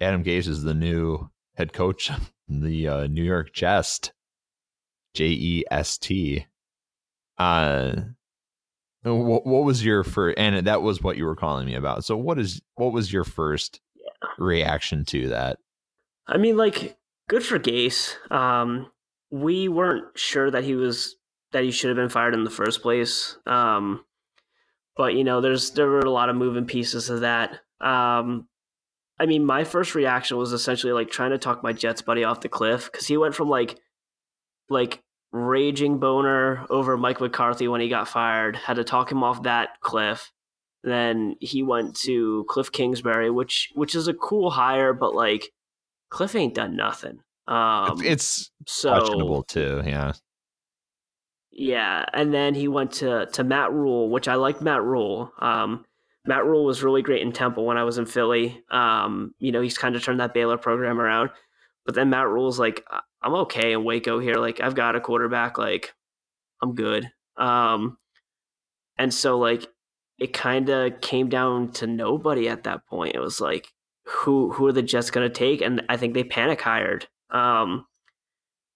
Adam 0.00 0.22
Gase 0.22 0.46
is 0.46 0.62
the 0.62 0.74
new 0.74 1.30
head 1.54 1.72
coach, 1.72 2.10
the 2.48 2.88
uh, 2.88 3.06
New 3.06 3.24
York 3.24 3.52
Jest, 3.52 4.12
J 5.14 5.26
E 5.26 5.64
S 5.70 5.98
T. 5.98 6.46
Uh, 7.38 7.94
what, 9.02 9.46
what 9.46 9.64
was 9.64 9.84
your 9.84 10.04
first? 10.04 10.38
And 10.38 10.66
that 10.66 10.82
was 10.82 11.02
what 11.02 11.16
you 11.16 11.24
were 11.24 11.36
calling 11.36 11.66
me 11.66 11.74
about. 11.74 12.04
So, 12.04 12.16
what 12.16 12.38
is 12.38 12.60
what 12.74 12.92
was 12.92 13.12
your 13.12 13.24
first 13.24 13.80
yeah. 13.94 14.28
reaction 14.38 15.04
to 15.06 15.28
that? 15.28 15.58
I 16.26 16.36
mean, 16.36 16.56
like 16.56 16.96
good 17.28 17.44
for 17.44 17.58
Gase. 17.58 18.14
Um, 18.30 18.90
we 19.30 19.68
weren't 19.68 20.18
sure 20.18 20.50
that 20.50 20.64
he 20.64 20.74
was 20.74 21.16
that 21.52 21.64
he 21.64 21.70
should 21.70 21.88
have 21.88 21.96
been 21.96 22.08
fired 22.08 22.34
in 22.34 22.44
the 22.44 22.50
first 22.50 22.82
place. 22.82 23.38
Um, 23.46 24.04
but 24.96 25.14
you 25.14 25.24
know, 25.24 25.40
there's 25.40 25.70
there 25.70 25.88
were 25.88 26.00
a 26.00 26.10
lot 26.10 26.28
of 26.28 26.36
moving 26.36 26.66
pieces 26.66 27.08
of 27.08 27.20
that. 27.20 27.60
Um, 27.80 28.48
I 29.20 29.26
mean, 29.26 29.44
my 29.44 29.64
first 29.64 29.94
reaction 29.94 30.36
was 30.36 30.52
essentially 30.52 30.92
like 30.92 31.10
trying 31.10 31.30
to 31.30 31.38
talk 31.38 31.62
my 31.62 31.72
Jets 31.72 32.02
buddy 32.02 32.24
off 32.24 32.40
the 32.40 32.48
cliff 32.48 32.90
because 32.90 33.06
he 33.06 33.16
went 33.16 33.34
from 33.34 33.48
like 33.48 33.78
like 34.68 35.00
raging 35.32 35.98
boner 35.98 36.66
over 36.70 36.96
Mike 36.96 37.20
McCarthy 37.20 37.68
when 37.68 37.80
he 37.80 37.88
got 37.88 38.08
fired, 38.08 38.56
had 38.56 38.76
to 38.76 38.84
talk 38.84 39.10
him 39.10 39.22
off 39.22 39.42
that 39.42 39.80
cliff. 39.80 40.32
Then 40.84 41.36
he 41.40 41.62
went 41.62 41.96
to 42.00 42.44
Cliff 42.48 42.70
Kingsbury, 42.70 43.30
which 43.30 43.70
which 43.74 43.94
is 43.94 44.08
a 44.08 44.14
cool 44.14 44.50
hire, 44.50 44.92
but 44.92 45.14
like 45.14 45.50
Cliff 46.10 46.34
ain't 46.34 46.54
done 46.54 46.76
nothing. 46.76 47.20
Um, 47.46 48.00
it's 48.02 48.50
so, 48.66 48.90
questionable 48.90 49.42
too. 49.42 49.82
Yeah. 49.84 50.12
Yeah, 51.50 52.04
and 52.12 52.32
then 52.32 52.54
he 52.54 52.68
went 52.68 52.92
to 52.92 53.26
to 53.26 53.42
Matt 53.42 53.72
Rhule, 53.72 54.10
which 54.10 54.28
I 54.28 54.36
liked 54.36 54.62
Matt 54.62 54.82
Rhule. 54.82 55.32
Um, 55.40 55.84
Matt 56.24 56.44
Rhule 56.44 56.64
was 56.64 56.82
really 56.82 57.02
great 57.02 57.22
in 57.22 57.32
Temple 57.32 57.64
when 57.64 57.78
I 57.78 57.84
was 57.84 57.98
in 57.98 58.06
Philly. 58.06 58.62
Um, 58.70 59.34
you 59.38 59.50
know, 59.50 59.62
he's 59.62 59.78
kind 59.78 59.96
of 59.96 60.04
turned 60.04 60.20
that 60.20 60.34
Baylor 60.34 60.58
program 60.58 61.00
around. 61.00 61.30
But 61.86 61.94
then 61.94 62.10
Matt 62.10 62.28
Rhule's 62.28 62.58
like, 62.58 62.84
I'm 63.22 63.34
okay 63.34 63.72
in 63.72 63.84
Waco 63.84 64.18
here. 64.18 64.36
Like, 64.36 64.60
I've 64.60 64.74
got 64.74 64.96
a 64.96 65.00
quarterback. 65.00 65.58
Like, 65.58 65.94
I'm 66.62 66.74
good. 66.74 67.10
Um, 67.36 67.98
and 68.96 69.12
so 69.12 69.38
like, 69.38 69.66
it 70.18 70.32
kind 70.32 70.68
of 70.68 71.00
came 71.00 71.28
down 71.28 71.70
to 71.72 71.86
nobody 71.86 72.48
at 72.48 72.64
that 72.64 72.86
point. 72.86 73.14
It 73.14 73.20
was 73.20 73.40
like, 73.40 73.72
who 74.04 74.50
who 74.52 74.66
are 74.66 74.72
the 74.72 74.82
Jets 74.82 75.10
going 75.10 75.28
to 75.28 75.32
take? 75.32 75.60
And 75.60 75.82
I 75.88 75.96
think 75.96 76.14
they 76.14 76.24
panic 76.24 76.60
hired. 76.60 77.06
Um, 77.30 77.86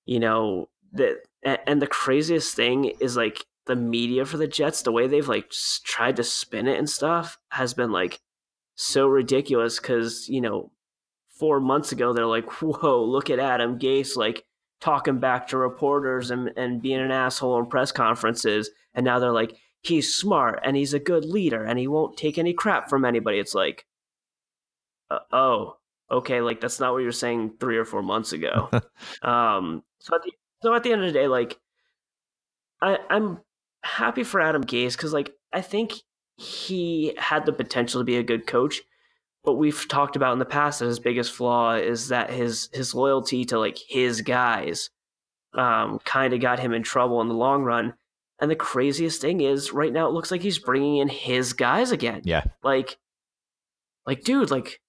you 0.05 0.21
know 0.21 0.69
that, 0.93 1.23
and 1.67 1.81
the 1.81 1.87
craziest 1.87 2.55
thing 2.55 2.93
is 3.01 3.17
like 3.17 3.45
the 3.67 3.77
media 3.77 4.25
for 4.25 4.37
the 4.37 4.47
Jets, 4.47 4.83
the 4.83 4.93
way 4.93 5.07
they've 5.07 5.29
like 5.29 5.51
tried 5.85 6.17
to 6.17 6.25
spin 6.25 6.69
it 6.69 6.79
and 6.79 6.89
stuff 6.89 7.39
has 7.51 7.75
been 7.75 7.91
like 7.93 8.21
so 8.75 9.07
ridiculous. 9.07 9.81
Because 9.81 10.29
you 10.29 10.41
know, 10.41 10.71
four 11.43 11.59
months 11.59 11.91
ago 11.91 12.13
they're 12.13 12.25
like, 12.25 12.63
"Whoa, 12.63 13.03
look 13.03 13.29
at 13.29 13.41
Adam 13.41 13.77
Gase!" 13.81 14.17
Like 14.17 14.45
talking 14.81 15.19
back 15.19 15.49
to 15.49 15.57
reporters 15.57 16.31
and, 16.31 16.53
and 16.57 16.81
being 16.83 17.01
an 17.01 17.11
asshole 17.11 17.59
in 17.59 17.67
press 17.67 17.91
conferences. 17.93 18.71
And 18.95 19.05
now 19.05 19.19
they're 19.19 19.33
like, 19.33 19.57
he's 19.81 20.13
smart 20.13 20.61
and 20.65 20.77
he's 20.77 20.93
a 20.93 20.99
good 20.99 21.25
leader 21.25 21.65
and 21.65 21.79
he 21.79 21.87
won't 21.87 22.17
take 22.17 22.37
any 22.37 22.53
crap 22.53 22.89
from 22.91 23.05
anybody. 23.05 23.39
It's 23.39 23.55
like, 23.55 23.87
uh, 25.11 25.21
oh, 25.33 25.77
okay, 26.11 26.41
like 26.41 26.61
that's 26.61 26.81
not 26.81 26.93
what 26.93 27.03
you're 27.03 27.13
saying 27.13 27.55
three 27.61 27.77
or 27.77 27.85
four 27.85 28.03
months 28.03 28.33
ago. 28.33 28.69
um, 29.23 29.85
so 30.01 30.17
at 30.17 30.23
the 30.23 30.33
so 30.63 30.75
at 30.75 30.83
the 30.83 30.93
end 30.93 31.03
of 31.03 31.13
the 31.13 31.19
day, 31.19 31.29
like 31.29 31.59
I 32.81 32.99
I'm 33.09 33.39
happy 33.85 34.25
for 34.25 34.41
Adam 34.41 34.65
Gase 34.65 34.93
because 34.93 35.13
like 35.13 35.33
I 35.53 35.61
think 35.61 35.95
he 36.37 37.15
had 37.19 37.47
the 37.47 37.53
potential 37.53 38.01
to 38.01 38.05
be 38.05 38.17
a 38.17 38.23
good 38.23 38.47
coach, 38.47 38.83
but 39.45 39.55
we've 39.55 39.87
talked 39.89 40.17
about 40.17 40.33
in 40.33 40.39
the 40.39 40.45
past 40.45 40.79
that 40.79 40.87
his 40.87 41.01
biggest 41.01 41.33
flaw 41.33 41.75
is 41.75 42.09
that 42.09 42.31
his 42.31 42.69
his 42.73 42.95
loyalty 42.95 43.45
to 43.47 43.59
like 43.59 43.79
his 43.89 44.21
guys 44.21 44.91
um, 45.55 45.99
kind 46.05 46.33
of 46.33 46.41
got 46.41 46.59
him 46.59 46.73
in 46.73 46.83
trouble 46.83 47.21
in 47.21 47.29
the 47.29 47.35
long 47.35 47.63
run. 47.63 47.95
And 48.41 48.51
the 48.51 48.57
craziest 48.57 49.21
thing 49.21 49.41
is, 49.41 49.73
right 49.73 49.93
now 49.93 50.09
it 50.09 50.13
looks 50.13 50.31
like 50.31 50.41
he's 50.41 50.59
bringing 50.59 50.97
in 50.97 51.09
his 51.09 51.53
guys 51.53 51.93
again. 51.93 52.23
Yeah, 52.25 52.45
like, 52.65 52.99
like, 54.05 54.25
dude, 54.25 54.51
like, 54.51 54.81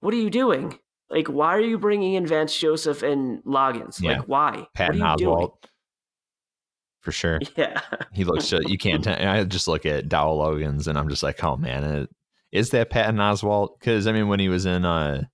what 0.00 0.14
are 0.14 0.18
you 0.18 0.30
doing? 0.30 0.78
Like, 1.10 1.26
why 1.26 1.54
are 1.56 1.60
you 1.60 1.78
bringing 1.78 2.14
in 2.14 2.26
Vance 2.26 2.58
Joseph 2.58 3.02
and 3.02 3.42
Loggains? 3.44 4.00
Yeah. 4.00 4.12
Like, 4.12 4.28
why? 4.28 4.66
Pat 4.74 4.94
what 4.94 5.02
are 5.02 5.16
you 5.18 5.26
Oswalt. 5.26 5.52
for 7.00 7.12
sure. 7.12 7.38
Yeah. 7.56 7.82
He 8.12 8.24
looks 8.24 8.48
just, 8.48 8.68
you 8.70 8.78
can't, 8.78 9.06
I 9.06 9.44
just 9.44 9.68
look 9.68 9.84
at 9.84 10.08
Dowell 10.08 10.38
Loggains 10.38 10.86
and 10.86 10.98
I'm 10.98 11.10
just 11.10 11.22
like, 11.22 11.44
oh 11.44 11.58
man, 11.58 11.84
it, 11.84 12.10
is 12.52 12.70
that 12.70 12.90
Patton 12.90 13.16
Oswalt? 13.16 13.78
Because 13.78 14.06
I 14.06 14.12
mean, 14.12 14.28
when 14.28 14.38
he 14.40 14.48
was 14.48 14.66
in, 14.66 14.84
uh, 14.84 15.24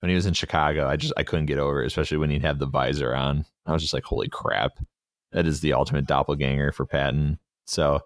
when 0.00 0.10
he 0.10 0.14
was 0.14 0.26
in 0.26 0.34
Chicago, 0.34 0.86
I 0.86 0.96
just, 0.96 1.14
I 1.16 1.22
couldn't 1.22 1.46
get 1.46 1.58
over 1.58 1.82
it, 1.82 1.86
especially 1.86 2.18
when 2.18 2.30
he'd 2.30 2.44
have 2.44 2.58
the 2.58 2.66
visor 2.66 3.14
on. 3.14 3.46
I 3.64 3.72
was 3.72 3.82
just 3.82 3.94
like, 3.94 4.04
holy 4.04 4.28
crap. 4.28 4.72
That 5.32 5.46
is 5.46 5.60
the 5.60 5.72
ultimate 5.72 6.06
doppelganger 6.06 6.72
for 6.72 6.86
Patton. 6.86 7.38
So, 7.66 8.00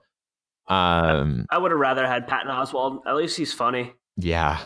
um, 0.68 1.46
I 1.50 1.58
would 1.58 1.72
have 1.72 1.80
rather 1.80 2.06
had 2.06 2.26
Patton 2.28 2.50
Oswalt. 2.50 3.00
At 3.06 3.16
least 3.16 3.36
he's 3.36 3.52
funny. 3.52 3.92
Yeah, 4.16 4.58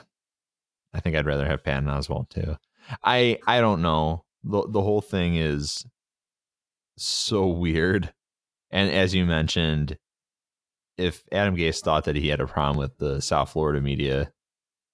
I 0.93 1.01
think 1.01 1.17
I'd 1.17 1.27
rather 1.27 1.47
have 1.47 1.65
Patton 1.65 1.89
Oswalt 1.89 2.29
too. 2.29 2.57
I 3.03 3.39
I 3.47 3.61
don't 3.61 3.83
know. 3.83 4.25
the 4.45 4.69
The 4.69 4.83
whole 4.83 5.01
thing 5.01 5.37
is 5.37 5.85
so 6.97 7.47
weird, 7.49 8.13
and 8.71 8.91
as 8.91 9.15
you 9.15 9.25
mentioned, 9.25 9.97
if 10.97 11.25
Adam 11.33 11.57
Gase 11.57 11.81
thought 11.81 12.05
that 12.05 12.17
he 12.17 12.29
had 12.29 12.41
a 12.41 12.47
problem 12.47 12.77
with 12.77 12.99
the 12.99 13.21
South 13.21 13.51
Florida 13.51 13.81
media, 13.81 14.33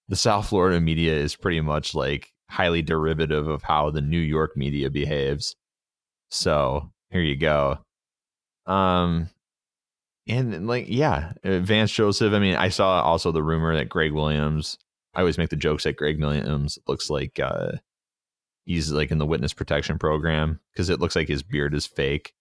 the 0.08 0.16
South 0.16 0.48
Florida 0.48 0.80
media 0.80 1.14
is 1.14 1.36
pretty 1.36 1.60
much 1.60 1.94
like 1.94 2.32
highly 2.48 2.82
derivative 2.82 3.46
of 3.48 3.62
how 3.62 3.90
the 3.90 4.00
New 4.00 4.18
York 4.18 4.56
media 4.56 4.90
behaves. 4.90 5.54
So 6.30 6.90
here 7.10 7.22
you 7.22 7.36
go. 7.36 7.78
Um, 8.66 9.28
and 10.28 10.66
like 10.66 10.86
yeah, 10.88 11.32
uh, 11.44 11.58
Vance 11.58 11.92
Joseph. 11.92 12.32
I 12.32 12.38
mean, 12.38 12.56
I 12.56 12.68
saw 12.68 13.02
also 13.02 13.32
the 13.32 13.42
rumor 13.42 13.76
that 13.76 13.88
Gregg 13.88 14.12
Williams. 14.12 14.78
I 15.14 15.20
always 15.20 15.38
make 15.38 15.50
the 15.50 15.56
jokes 15.56 15.84
that 15.84 15.96
Gregg 15.96 16.20
Williams 16.20 16.78
looks 16.86 17.10
like 17.10 17.40
uh, 17.40 17.72
he's 18.64 18.92
like 18.92 19.10
in 19.10 19.18
the 19.18 19.26
witness 19.26 19.52
protection 19.52 19.98
program 19.98 20.60
because 20.72 20.88
it 20.88 21.00
looks 21.00 21.16
like 21.16 21.26
his 21.28 21.42
beard 21.42 21.74
is 21.74 21.86
fake 21.86 22.32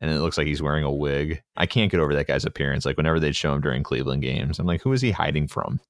and 0.00 0.10
it 0.10 0.20
looks 0.20 0.38
like 0.38 0.46
he's 0.46 0.62
wearing 0.62 0.84
a 0.84 0.92
wig. 0.92 1.42
I 1.56 1.66
can't 1.66 1.90
get 1.90 2.00
over 2.00 2.14
that 2.14 2.26
guy's 2.26 2.44
appearance. 2.44 2.86
Like 2.86 2.96
whenever 2.96 3.18
they'd 3.18 3.36
show 3.36 3.54
him 3.54 3.60
during 3.60 3.82
Cleveland 3.82 4.22
games, 4.22 4.58
I'm 4.58 4.66
like, 4.66 4.82
who 4.82 4.92
is 4.92 5.00
he 5.00 5.10
hiding 5.10 5.48
from? 5.48 5.80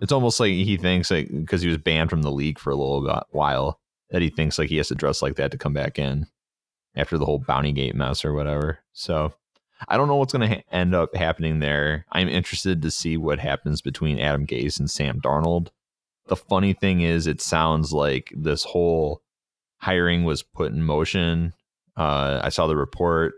It's 0.00 0.12
almost 0.12 0.40
like 0.40 0.52
he 0.52 0.76
thinks 0.76 1.10
like 1.10 1.28
because 1.28 1.62
he 1.62 1.68
was 1.68 1.78
banned 1.78 2.10
from 2.10 2.22
the 2.22 2.32
league 2.32 2.58
for 2.58 2.70
a 2.70 2.76
little 2.76 3.22
while 3.30 3.78
that 4.10 4.22
he 4.22 4.30
thinks 4.30 4.58
like 4.58 4.68
he 4.68 4.78
has 4.78 4.88
to 4.88 4.94
dress 4.94 5.22
like 5.22 5.36
that 5.36 5.50
to 5.50 5.58
come 5.58 5.74
back 5.74 5.98
in 5.98 6.26
after 6.96 7.18
the 7.18 7.24
whole 7.24 7.38
Bounty 7.38 7.72
Gate 7.72 7.94
mess 7.94 8.24
or 8.24 8.32
whatever. 8.32 8.80
So 8.92 9.32
I 9.88 9.96
don't 9.96 10.08
know 10.08 10.16
what's 10.16 10.32
going 10.32 10.48
to 10.48 10.56
ha- 10.56 10.62
end 10.72 10.94
up 10.94 11.14
happening 11.14 11.60
there. 11.60 12.06
I'm 12.12 12.28
interested 12.28 12.82
to 12.82 12.90
see 12.90 13.16
what 13.16 13.38
happens 13.38 13.80
between 13.80 14.18
Adam 14.18 14.46
Gase 14.46 14.78
and 14.78 14.90
Sam 14.90 15.20
Darnold. 15.20 15.68
The 16.26 16.36
funny 16.36 16.72
thing 16.72 17.00
is, 17.00 17.26
it 17.26 17.40
sounds 17.40 17.92
like 17.92 18.32
this 18.36 18.64
whole 18.64 19.22
hiring 19.78 20.24
was 20.24 20.42
put 20.42 20.72
in 20.72 20.82
motion. 20.82 21.54
Uh, 21.96 22.40
I 22.42 22.48
saw 22.48 22.66
the 22.66 22.76
report 22.76 23.34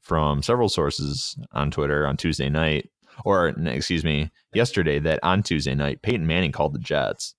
from 0.00 0.42
several 0.42 0.68
sources 0.68 1.36
on 1.52 1.70
Twitter 1.70 2.06
on 2.06 2.16
Tuesday 2.16 2.48
night, 2.48 2.90
or 3.24 3.48
excuse 3.48 4.04
me, 4.04 4.30
yesterday, 4.52 4.98
that 4.98 5.20
on 5.22 5.42
Tuesday 5.42 5.74
night, 5.74 6.02
Peyton 6.02 6.26
Manning 6.26 6.52
called 6.52 6.74
the 6.74 6.80
Jets 6.80 7.34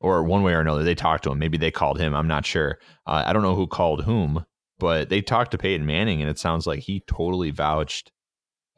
or 0.00 0.22
one 0.22 0.42
way 0.42 0.52
or 0.52 0.60
another, 0.60 0.84
they 0.84 0.94
talked 0.94 1.24
to 1.24 1.32
him. 1.32 1.38
Maybe 1.38 1.58
they 1.58 1.70
called 1.70 1.98
him. 1.98 2.14
I'm 2.14 2.28
not 2.28 2.46
sure. 2.46 2.78
Uh, 3.06 3.24
I 3.26 3.32
don't 3.32 3.42
know 3.42 3.54
who 3.54 3.66
called 3.66 4.04
whom, 4.04 4.44
but 4.78 5.08
they 5.08 5.22
talked 5.22 5.52
to 5.52 5.58
Peyton 5.58 5.86
Manning, 5.86 6.20
and 6.20 6.30
it 6.30 6.38
sounds 6.38 6.66
like 6.66 6.80
he 6.80 7.02
totally 7.06 7.50
vouched 7.50 8.12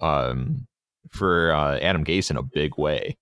um, 0.00 0.66
for 1.10 1.52
uh, 1.52 1.78
Adam 1.78 2.04
Gase 2.04 2.30
in 2.30 2.36
a 2.36 2.42
big 2.42 2.78
way. 2.78 3.16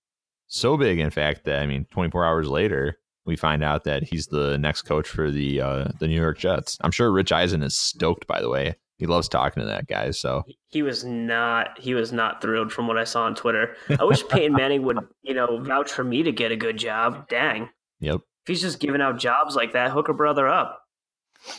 So 0.47 0.77
big, 0.77 0.99
in 0.99 1.11
fact, 1.11 1.45
that 1.45 1.61
I 1.61 1.67
mean, 1.67 1.87
24 1.91 2.25
hours 2.25 2.49
later, 2.49 2.99
we 3.27 3.37
find 3.37 3.63
out 3.63 3.85
that 3.85 4.05
he's 4.05 4.27
the 4.27 4.57
next 4.59 4.83
coach 4.83 5.09
for 5.09 5.31
the 5.31 5.61
uh, 5.61 5.89
the 5.99 6.09
New 6.09 6.21
York 6.21 6.39
Jets. 6.39 6.79
I'm 6.81 6.93
sure 6.93 7.11
Rich 7.11 7.33
Eisen 7.33 7.63
is 7.63 7.77
stoked. 7.77 8.27
By 8.27 8.41
the 8.41 8.49
way, 8.49 8.77
he 8.99 9.07
loves 9.07 9.29
talking 9.29 9.61
to 9.61 9.67
that 9.67 9.89
guy. 9.89 10.13
So 10.13 10.45
he 10.69 10.83
was 10.83 11.05
not 11.05 11.79
he 11.79 11.95
was 11.95 12.13
not 12.13 12.41
thrilled 12.41 12.73
from 12.73 12.87
what 12.87 12.97
I 12.97 13.05
saw 13.05 13.25
on 13.25 13.35
Twitter. 13.35 13.77
I 13.99 14.05
wish 14.05 14.27
Peyton 14.29 14.53
Manning 14.53 14.83
would 14.85 14.99
you 15.23 15.35
know 15.35 15.59
vouch 15.61 15.91
for 15.91 16.05
me 16.05 16.23
to 16.23 16.33
get 16.33 16.53
a 16.53 16.57
good 16.57 16.79
job. 16.79 17.29
Dang. 17.29 17.69
Yep. 18.01 18.17
If 18.17 18.49
he's 18.49 18.63
just 18.63 18.79
giving 18.81 19.01
out 19.01 19.19
jobs 19.19 19.57
like 19.57 19.73
that, 19.73 19.91
hook 19.91 20.09
a 20.09 20.15
brother 20.15 20.47
up. 20.49 20.81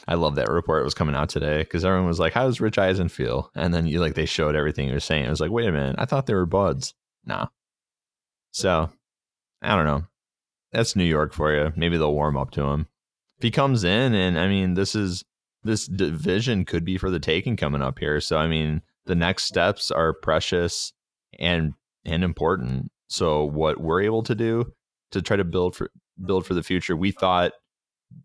I 0.07 0.15
love 0.15 0.35
that 0.35 0.49
report 0.49 0.83
was 0.83 0.93
coming 0.93 1.15
out 1.15 1.29
today 1.29 1.59
because 1.59 1.85
everyone 1.85 2.07
was 2.07 2.19
like, 2.19 2.33
"How 2.33 2.45
does 2.45 2.61
Rich 2.61 2.77
Eisen 2.77 3.09
feel?" 3.09 3.51
And 3.55 3.73
then 3.73 3.85
you 3.87 3.99
like 3.99 4.15
they 4.15 4.25
showed 4.25 4.55
everything 4.55 4.87
you 4.87 4.93
were 4.93 4.99
saying. 4.99 5.25
It 5.25 5.29
was 5.29 5.41
like, 5.41 5.51
"Wait 5.51 5.67
a 5.67 5.71
minute, 5.71 5.95
I 5.99 6.05
thought 6.05 6.25
they 6.25 6.33
were 6.33 6.45
buds." 6.45 6.93
Nah. 7.25 7.47
So, 8.51 8.89
I 9.61 9.75
don't 9.75 9.85
know. 9.85 10.05
That's 10.71 10.95
New 10.95 11.05
York 11.05 11.33
for 11.33 11.53
you. 11.53 11.71
Maybe 11.75 11.97
they'll 11.97 12.13
warm 12.13 12.37
up 12.37 12.51
to 12.51 12.63
him 12.63 12.87
if 13.37 13.43
he 13.43 13.51
comes 13.51 13.83
in. 13.83 14.13
And 14.13 14.39
I 14.39 14.47
mean, 14.47 14.73
this 14.73 14.95
is 14.95 15.23
this 15.63 15.87
division 15.87 16.65
could 16.65 16.85
be 16.85 16.97
for 16.97 17.09
the 17.09 17.19
taking 17.19 17.55
coming 17.55 17.81
up 17.81 17.99
here. 17.99 18.19
So, 18.19 18.37
I 18.37 18.47
mean, 18.47 18.81
the 19.05 19.15
next 19.15 19.45
steps 19.45 19.91
are 19.91 20.13
precious 20.13 20.93
and 21.39 21.73
and 22.05 22.23
important. 22.23 22.91
So, 23.09 23.45
what 23.45 23.79
we're 23.79 24.01
able 24.01 24.23
to 24.23 24.35
do 24.35 24.73
to 25.11 25.21
try 25.21 25.37
to 25.37 25.43
build 25.43 25.75
for 25.75 25.91
build 26.25 26.45
for 26.45 26.53
the 26.53 26.63
future. 26.63 26.95
We 26.95 27.11
thought 27.11 27.53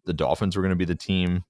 the 0.05 0.15
Dolphins 0.15 0.57
were 0.57 0.63
going 0.63 0.71
to 0.71 0.77
be 0.77 0.85
the 0.85 0.95
team 0.95 1.45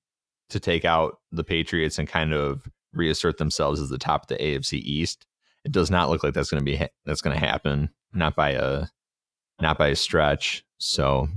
to 0.51 0.61
take 0.61 0.85
out 0.85 1.19
the 1.31 1.45
Patriots 1.45 1.99
and 1.99 2.09
kind 2.09 2.33
of 2.33 2.69
reassert 2.93 3.39
themselves 3.39 3.81
as 3.81 3.89
the 3.89 3.99
top 3.99 4.23
of 4.23 4.29
the 4.29 4.37
AFC 4.37 4.75
East. 4.75 5.27
It 5.65 5.73
does 5.73 5.91
not 5.91 6.11
look 6.11 6.23
like 6.23 6.35
that's 6.35 6.51
going 6.51 6.61
to 6.61 6.65
be 6.65 6.77
ha- 6.77 6.89
that's 7.05 7.21
going 7.21 7.39
to 7.39 7.47
happen. 7.47 7.91
Not 8.13 8.37
by 8.37 8.51
a 8.51 8.87
not 9.61 9.79
by 9.79 9.89
a 9.89 9.97
stretch. 9.97 10.65
So 10.79 11.29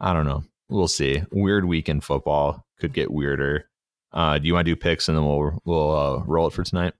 I 0.00 0.12
don't 0.12 0.26
know. 0.26 0.44
We'll 0.68 0.88
see. 0.88 1.22
Weird 1.30 1.64
week 1.64 1.88
in 1.88 2.00
football 2.00 2.66
could 2.78 2.92
get 2.92 3.10
weirder. 3.10 3.68
Uh, 4.12 4.38
do 4.38 4.46
you 4.46 4.54
want 4.54 4.66
to 4.66 4.72
do 4.72 4.76
picks 4.76 5.08
and 5.08 5.16
then 5.16 5.24
we'll 5.24 5.58
we'll 5.64 5.96
uh, 5.96 6.24
roll 6.24 6.46
it 6.46 6.52
for 6.52 6.62
tonight? 6.62 6.94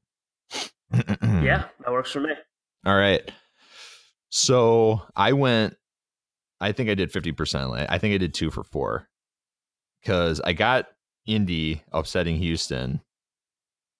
yeah, 0.92 1.64
that 1.84 1.92
works 1.92 2.10
for 2.10 2.20
me. 2.20 2.30
All 2.84 2.96
right. 2.96 3.30
So 4.30 5.02
I 5.14 5.32
went 5.32 5.76
I 6.60 6.72
think 6.72 6.88
I 6.88 6.94
did 6.94 7.12
50%. 7.12 7.86
I 7.88 7.98
think 7.98 8.14
I 8.14 8.18
did 8.18 8.32
two 8.32 8.50
for 8.50 8.64
four 8.64 9.08
because 10.02 10.40
I 10.40 10.54
got 10.54 10.86
Indy 11.26 11.82
upsetting 11.92 12.36
Houston. 12.36 13.00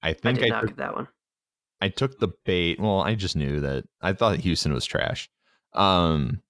I 0.03 0.13
think 0.13 0.43
I, 0.43 0.59
I 0.59 0.61
took 0.61 0.77
that 0.77 0.95
one. 0.95 1.09
I 1.81 1.89
took 1.89 2.19
the 2.19 2.29
bait. 2.45 2.81
Well, 2.81 3.01
I 3.01 3.15
just 3.15 3.37
knew 3.37 3.61
that 3.61 3.85
I 4.01 4.13
thought 4.13 4.39
Houston 4.39 4.73
was 4.73 4.87
trash. 4.87 5.29
Um, 5.75 6.41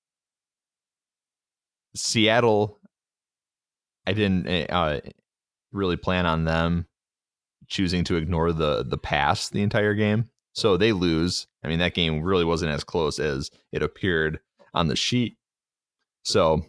Seattle, 1.95 2.79
I 4.07 4.13
didn't 4.13 4.47
eh, 4.47 4.67
uh, 4.69 5.01
really 5.73 5.97
plan 5.97 6.27
on 6.27 6.45
them 6.45 6.87
choosing 7.69 8.05
to 8.05 8.17
ignore 8.17 8.53
the 8.53 8.85
the 8.85 8.99
pass 8.99 9.49
the 9.49 9.63
entire 9.63 9.95
game. 9.95 10.29
So 10.53 10.77
they 10.77 10.93
lose. 10.93 11.47
I 11.65 11.69
mean, 11.69 11.79
that 11.81 11.95
game 11.95 12.23
really 12.23 12.45
wasn't 12.45 12.73
as 12.73 12.85
close 12.85 13.19
as 13.19 13.51
it 13.73 13.83
appeared 13.83 14.41
on 14.73 14.89
the 14.89 14.97
sheet. 14.97 15.37
So 16.25 16.65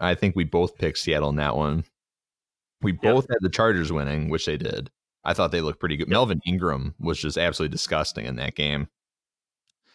I 0.00 0.14
think 0.14 0.34
we 0.34 0.44
both 0.44 0.76
picked 0.76 0.98
Seattle 0.98 1.30
in 1.30 1.36
that 1.36 1.56
one. 1.56 1.84
We 2.82 2.92
both 2.92 3.24
yep. 3.24 3.30
had 3.30 3.38
the 3.40 3.48
Chargers 3.50 3.92
winning, 3.92 4.28
which 4.28 4.46
they 4.46 4.56
did. 4.56 4.90
I 5.24 5.34
thought 5.34 5.50
they 5.50 5.60
looked 5.60 5.80
pretty 5.80 5.96
good. 5.96 6.08
Yep. 6.08 6.12
Melvin 6.12 6.40
Ingram 6.46 6.94
was 7.00 7.18
just 7.18 7.36
absolutely 7.36 7.72
disgusting 7.72 8.24
in 8.24 8.36
that 8.36 8.54
game. 8.54 8.88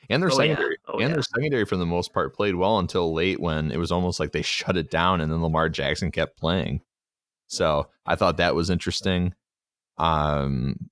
And 0.10 0.22
their 0.22 0.32
oh, 0.32 0.36
secondary, 0.36 0.78
yeah. 0.88 0.94
oh, 0.94 1.00
and 1.00 1.10
yeah. 1.10 1.14
their 1.14 1.24
secondary 1.24 1.66
for 1.66 1.78
the 1.78 1.86
most 1.86 2.14
part 2.14 2.36
played 2.36 2.56
well 2.56 2.80
until 2.80 3.14
late 3.14 3.40
when 3.40 3.72
it 3.72 3.78
was 3.78 3.92
almost 3.92 4.20
like 4.20 4.32
they 4.32 4.42
shut 4.42 4.78
it 4.78 4.92
down, 4.92 5.22
and 5.22 5.32
then 5.32 5.42
Lamar 5.42 5.70
Jackson 5.70 6.12
kept 6.12 6.38
playing. 6.38 6.82
So 7.48 7.90
I 8.06 8.16
thought 8.16 8.38
that 8.38 8.56
was 8.56 8.70
interesting. 8.70 9.34
Um, 9.98 10.90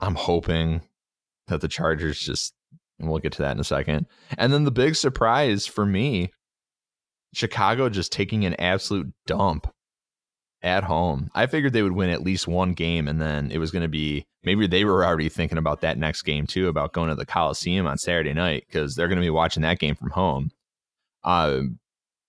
I'm 0.00 0.14
hoping 0.14 0.82
that 1.48 1.60
the 1.60 1.68
Chargers 1.68 2.18
just, 2.18 2.54
and 2.98 3.08
we'll 3.08 3.18
get 3.18 3.32
to 3.32 3.42
that 3.42 3.52
in 3.52 3.60
a 3.60 3.64
second. 3.64 4.06
And 4.38 4.52
then 4.52 4.64
the 4.64 4.70
big 4.70 4.94
surprise 4.96 5.66
for 5.66 5.86
me 5.86 6.30
Chicago 7.34 7.88
just 7.88 8.12
taking 8.12 8.44
an 8.44 8.54
absolute 8.60 9.12
dump 9.26 9.72
at 10.62 10.84
home. 10.84 11.30
I 11.34 11.46
figured 11.46 11.72
they 11.72 11.82
would 11.82 11.92
win 11.92 12.10
at 12.10 12.22
least 12.22 12.46
one 12.46 12.74
game, 12.74 13.08
and 13.08 13.20
then 13.20 13.50
it 13.50 13.58
was 13.58 13.70
going 13.70 13.82
to 13.82 13.88
be 13.88 14.26
maybe 14.44 14.66
they 14.66 14.84
were 14.84 15.04
already 15.04 15.28
thinking 15.28 15.58
about 15.58 15.80
that 15.80 15.98
next 15.98 16.22
game 16.22 16.46
too, 16.46 16.68
about 16.68 16.92
going 16.92 17.08
to 17.08 17.14
the 17.14 17.26
Coliseum 17.26 17.86
on 17.86 17.98
Saturday 17.98 18.32
night 18.32 18.64
because 18.66 18.94
they're 18.94 19.08
going 19.08 19.20
to 19.20 19.24
be 19.24 19.30
watching 19.30 19.62
that 19.62 19.78
game 19.78 19.94
from 19.94 20.10
home. 20.10 20.50
Uh, 21.24 21.62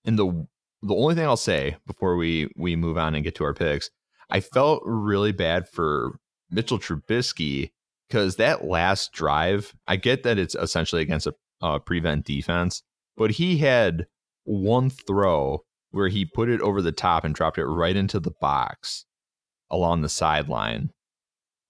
and 0.06 0.20
the 0.20 0.48
the 0.82 0.96
only 0.96 1.16
thing 1.16 1.26
I'll 1.26 1.38
say 1.38 1.78
before 1.88 2.16
we 2.16 2.50
we 2.56 2.76
move 2.76 2.98
on 2.98 3.16
and 3.16 3.24
get 3.24 3.36
to 3.36 3.44
our 3.46 3.54
picks, 3.54 3.90
I 4.30 4.42
felt 4.42 4.84
really 4.86 5.32
bad 5.32 5.68
for 5.68 6.20
Mitchell 6.52 6.80
Trubisky 6.80 7.72
because 8.08 8.36
that 8.36 8.66
last 8.66 9.12
drive, 9.14 9.74
I 9.88 9.96
get 9.96 10.24
that 10.24 10.38
it's 10.38 10.56
essentially 10.56 11.02
against 11.02 11.28
a 11.28 11.34
uh, 11.62 11.80
prevent 11.80 12.26
defense, 12.26 12.84
but 13.16 13.32
he 13.32 13.58
had 13.58 14.06
one 14.44 14.90
throw 14.90 15.64
where 15.92 16.10
he 16.10 16.26
put 16.26 16.50
it 16.50 16.60
over 16.62 16.82
the 16.82 16.92
top 16.92 17.24
and 17.24 17.34
dropped 17.34 17.58
it 17.58 17.66
right 17.66 17.96
into 17.96 18.20
the 18.20 18.34
box 18.42 19.06
along 19.70 20.02
the 20.02 20.10
sideline. 20.10 20.92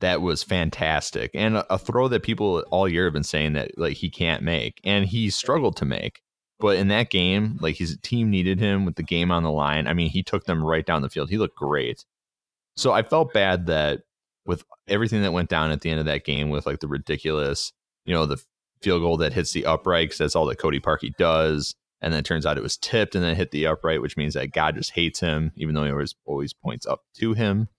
That 0.03 0.21
was 0.21 0.43
fantastic. 0.43 1.31
And 1.33 1.55
a, 1.55 1.75
a 1.75 1.77
throw 1.79 2.09
that 2.09 2.23
people 2.23 2.59
all 2.71 2.89
year 2.89 3.05
have 3.05 3.13
been 3.13 3.23
saying 3.23 3.53
that 3.53 3.77
like 3.77 3.95
he 3.95 4.09
can't 4.09 4.43
make. 4.43 4.81
And 4.83 5.05
he 5.05 5.29
struggled 5.29 5.77
to 5.77 5.85
make. 5.85 6.21
But 6.59 6.75
in 6.75 6.89
that 6.89 7.09
game, 7.09 7.57
like 7.61 7.77
his 7.77 7.97
team 8.03 8.29
needed 8.29 8.59
him 8.59 8.83
with 8.83 8.95
the 8.95 9.03
game 9.03 9.31
on 9.31 9.43
the 9.43 9.49
line. 9.49 9.87
I 9.87 9.93
mean, 9.93 10.09
he 10.09 10.21
took 10.21 10.43
them 10.43 10.61
right 10.61 10.85
down 10.85 11.03
the 11.03 11.09
field. 11.09 11.29
He 11.29 11.37
looked 11.37 11.55
great. 11.55 12.03
So 12.75 12.91
I 12.91 13.01
felt 13.01 13.31
bad 13.31 13.67
that 13.67 14.01
with 14.45 14.65
everything 14.89 15.21
that 15.21 15.31
went 15.31 15.49
down 15.49 15.71
at 15.71 15.79
the 15.79 15.89
end 15.89 16.01
of 16.01 16.05
that 16.07 16.25
game 16.25 16.49
with 16.49 16.65
like 16.65 16.81
the 16.81 16.89
ridiculous, 16.89 17.71
you 18.03 18.13
know, 18.13 18.25
the 18.25 18.43
field 18.81 19.03
goal 19.03 19.15
that 19.15 19.31
hits 19.31 19.53
the 19.53 19.65
upright 19.65 20.09
because 20.09 20.17
that's 20.17 20.35
all 20.35 20.47
that 20.47 20.57
Cody 20.57 20.81
Parkey 20.81 21.15
does. 21.17 21.75
And 22.01 22.11
then 22.11 22.19
it 22.19 22.25
turns 22.25 22.45
out 22.45 22.57
it 22.57 22.63
was 22.63 22.75
tipped 22.75 23.15
and 23.15 23.23
then 23.23 23.37
hit 23.37 23.51
the 23.51 23.67
upright, 23.67 24.01
which 24.01 24.17
means 24.17 24.33
that 24.33 24.51
God 24.51 24.75
just 24.75 24.91
hates 24.91 25.21
him, 25.21 25.53
even 25.55 25.75
though 25.75 25.85
he 25.85 25.91
always 25.91 26.13
always 26.25 26.53
points 26.53 26.85
up 26.85 27.03
to 27.19 27.35
him. 27.35 27.69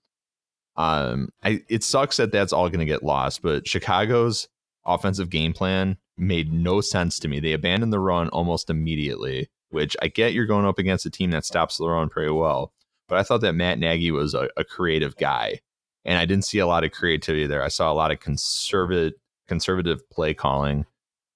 Um, 0.77 1.29
I, 1.43 1.63
it 1.69 1.85
sucks 1.85 2.17
that 2.17 2.33
that's 2.33 2.53
all 2.53 2.69
going 2.69 2.81
to 2.81 2.85
get 2.85 3.03
lost, 3.03 3.43
but 3.43 3.67
Chicago's 3.67 4.49
offensive 4.85 5.31
game 5.31 5.53
plan 5.53 5.97
made 6.17 6.53
no 6.53 6.81
sense 6.81 7.19
to 7.21 7.29
me. 7.29 7.41
They 7.41 7.53
abandoned 7.53 7.93
the 7.93 8.01
run 8.01 8.29
almost 8.31 8.71
immediately, 8.71 9.49
which 9.71 9.97
I 10.03 10.09
get 10.09 10.33
you're 10.33 10.47
going 10.47 10.67
up 10.67 10.79
against 10.79 11.07
a 11.07 11.11
team 11.11 11.31
that 11.31 11.45
stops 11.45 11.79
the 11.79 11.89
run 11.89 12.09
pretty 12.09 12.33
well. 12.33 12.73
But 13.09 13.19
I 13.19 13.23
thought 13.23 13.41
that 13.43 13.55
Matt 13.55 13.79
Nagy 13.79 14.11
was 14.11 14.35
a, 14.35 14.49
a 14.57 14.65
creative 14.65 15.17
guy, 15.17 15.61
and 16.05 16.19
I 16.19 16.25
didn't 16.25 16.47
see 16.47 16.59
a 16.59 16.67
lot 16.67 16.85
of 16.85 16.93
creativity 16.93 17.47
there. 17.47 17.63
I 17.63 17.69
saw 17.69 17.93
a 17.93 17.95
lot 17.95 18.11
of 18.11 18.21
conservative 18.21 19.13
conservative 19.47 20.09
play 20.11 20.35
calling. 20.35 20.87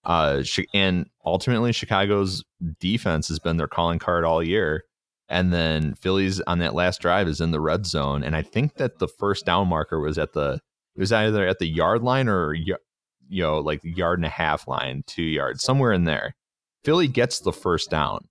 Uh, 0.05 0.43
and 0.72 1.07
ultimately, 1.24 1.72
Chicago's 1.72 2.43
defense 2.80 3.28
has 3.28 3.39
been 3.39 3.59
their 3.59 3.68
calling 3.68 3.99
card 3.99 4.24
all 4.24 4.43
year. 4.43 4.84
And 5.29 5.53
then 5.53 5.95
Phillies 5.95 6.41
on 6.43 6.59
that 6.61 6.74
last 6.74 7.01
drive 7.01 7.29
is 7.29 7.41
in 7.41 7.51
the 7.51 7.61
red 7.61 7.87
zone, 7.87 8.22
and 8.22 8.35
I 8.35 8.43
think 8.43 8.76
that 8.76 8.99
the 8.99 9.09
first 9.09 9.45
down 9.45 9.68
marker 9.68 10.01
was 10.01 10.16
at 10.16 10.33
the 10.33 10.61
it 10.97 11.01
was 11.01 11.12
either 11.12 11.47
at 11.47 11.59
the 11.59 11.66
yard 11.66 12.03
line 12.03 12.29
or 12.29 12.55
you 12.55 12.76
know 13.29 13.59
like 13.59 13.83
the 13.83 13.91
yard 13.91 14.18
and 14.18 14.26
a 14.26 14.31
half 14.31 14.66
line, 14.66 15.05
two 15.07 15.22
yards, 15.22 15.62
somewhere 15.62 15.93
in 15.93 16.05
there. 16.05 16.35
Philly 16.83 17.09
gets 17.09 17.41
the 17.41 17.53
first 17.53 17.91
down, 17.91 18.29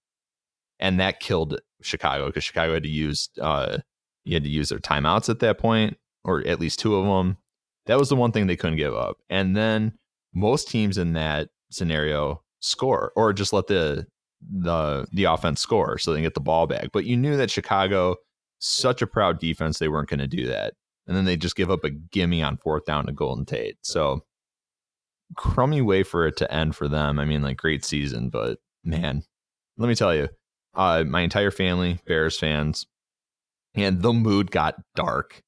and 0.80 1.00
that 1.00 1.20
killed 1.20 1.60
Chicago 1.82 2.28
because 2.28 2.44
Chicago 2.44 2.74
had 2.74 2.84
to 2.84 2.90
use 2.90 3.30
uh 3.40 3.78
you 4.26 4.34
had 4.34 4.44
to 4.44 4.50
use 4.50 4.70
their 4.70 4.80
timeouts 4.80 5.30
at 5.30 5.40
that 5.40 5.60
point, 5.60 5.98
or 6.24 6.46
at 6.48 6.60
least 6.60 6.80
two 6.80 6.96
of 6.96 7.06
them. 7.06 7.38
That 7.86 8.00
was 8.00 8.10
the 8.10 8.16
one 8.16 8.32
thing 8.32 8.48
they 8.48 8.58
couldn't 8.58 8.78
give 8.78 8.96
up. 8.96 9.18
And 9.30 9.56
then 9.56 9.94
most 10.34 10.68
teams 10.68 10.98
in 10.98 11.14
that 11.14 11.50
scenario 11.70 12.42
score 12.60 13.14
or 13.16 13.34
just 13.34 13.54
let 13.54 13.68
the 13.68 14.08
the 14.42 15.08
the 15.12 15.26
offense 15.26 15.62
score 15.62 15.98
so 15.98 16.14
they 16.14 16.22
get 16.22 16.34
the 16.34 16.40
ball 16.40 16.68
back. 16.68 16.90
But 16.92 17.06
you 17.06 17.18
knew 17.18 17.38
that 17.38 17.52
Chicago, 17.52 18.18
such 18.60 19.02
a 19.02 19.08
proud 19.08 19.40
defense, 19.40 19.80
they 19.80 19.88
weren't 19.88 20.10
going 20.10 20.20
to 20.20 20.28
do 20.28 20.48
that. 20.48 20.74
And 21.08 21.16
then 21.16 21.26
they 21.26 21.38
just 21.38 21.56
give 21.56 21.72
up 21.72 21.84
a 21.84 21.90
gimme 21.90 22.44
on 22.44 22.58
fourth 22.58 22.86
down 22.86 23.06
to 23.06 23.14
Golden 23.14 23.46
Tate. 23.46 23.78
So 23.82 24.24
crummy 25.36 25.82
way 25.82 26.04
for 26.04 26.28
it 26.28 26.38
to 26.38 26.54
end 26.54 26.76
for 26.76 26.88
them. 26.88 27.20
I 27.20 27.26
mean, 27.26 27.42
like 27.42 27.58
great 27.58 27.86
season, 27.86 28.30
but 28.30 28.60
man, 28.84 29.24
let 29.78 29.88
me 29.88 29.96
tell 29.96 30.14
you, 30.14 30.30
uh, 30.76 31.04
my 31.06 31.22
entire 31.22 31.52
family, 31.52 32.00
Bears 32.06 32.38
fans, 32.38 32.86
and 33.76 34.02
the 34.02 34.14
mood 34.14 34.52
got 34.52 34.76
dark 34.96 35.42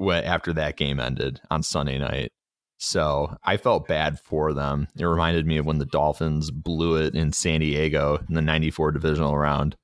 after 0.00 0.52
that 0.52 0.76
game 0.76 1.00
ended 1.00 1.40
on 1.50 1.62
Sunday 1.62 1.98
night. 1.98 2.32
So 2.78 3.36
I 3.42 3.56
felt 3.56 3.88
bad 3.88 4.20
for 4.20 4.52
them. 4.52 4.88
It 4.98 5.04
reminded 5.04 5.46
me 5.46 5.56
of 5.56 5.66
when 5.66 5.78
the 5.78 5.86
Dolphins 5.86 6.50
blew 6.50 6.96
it 6.96 7.14
in 7.14 7.32
San 7.32 7.60
Diego 7.60 8.18
in 8.28 8.34
the 8.34 8.42
94 8.42 8.92
divisional 8.92 9.36
round. 9.36 9.76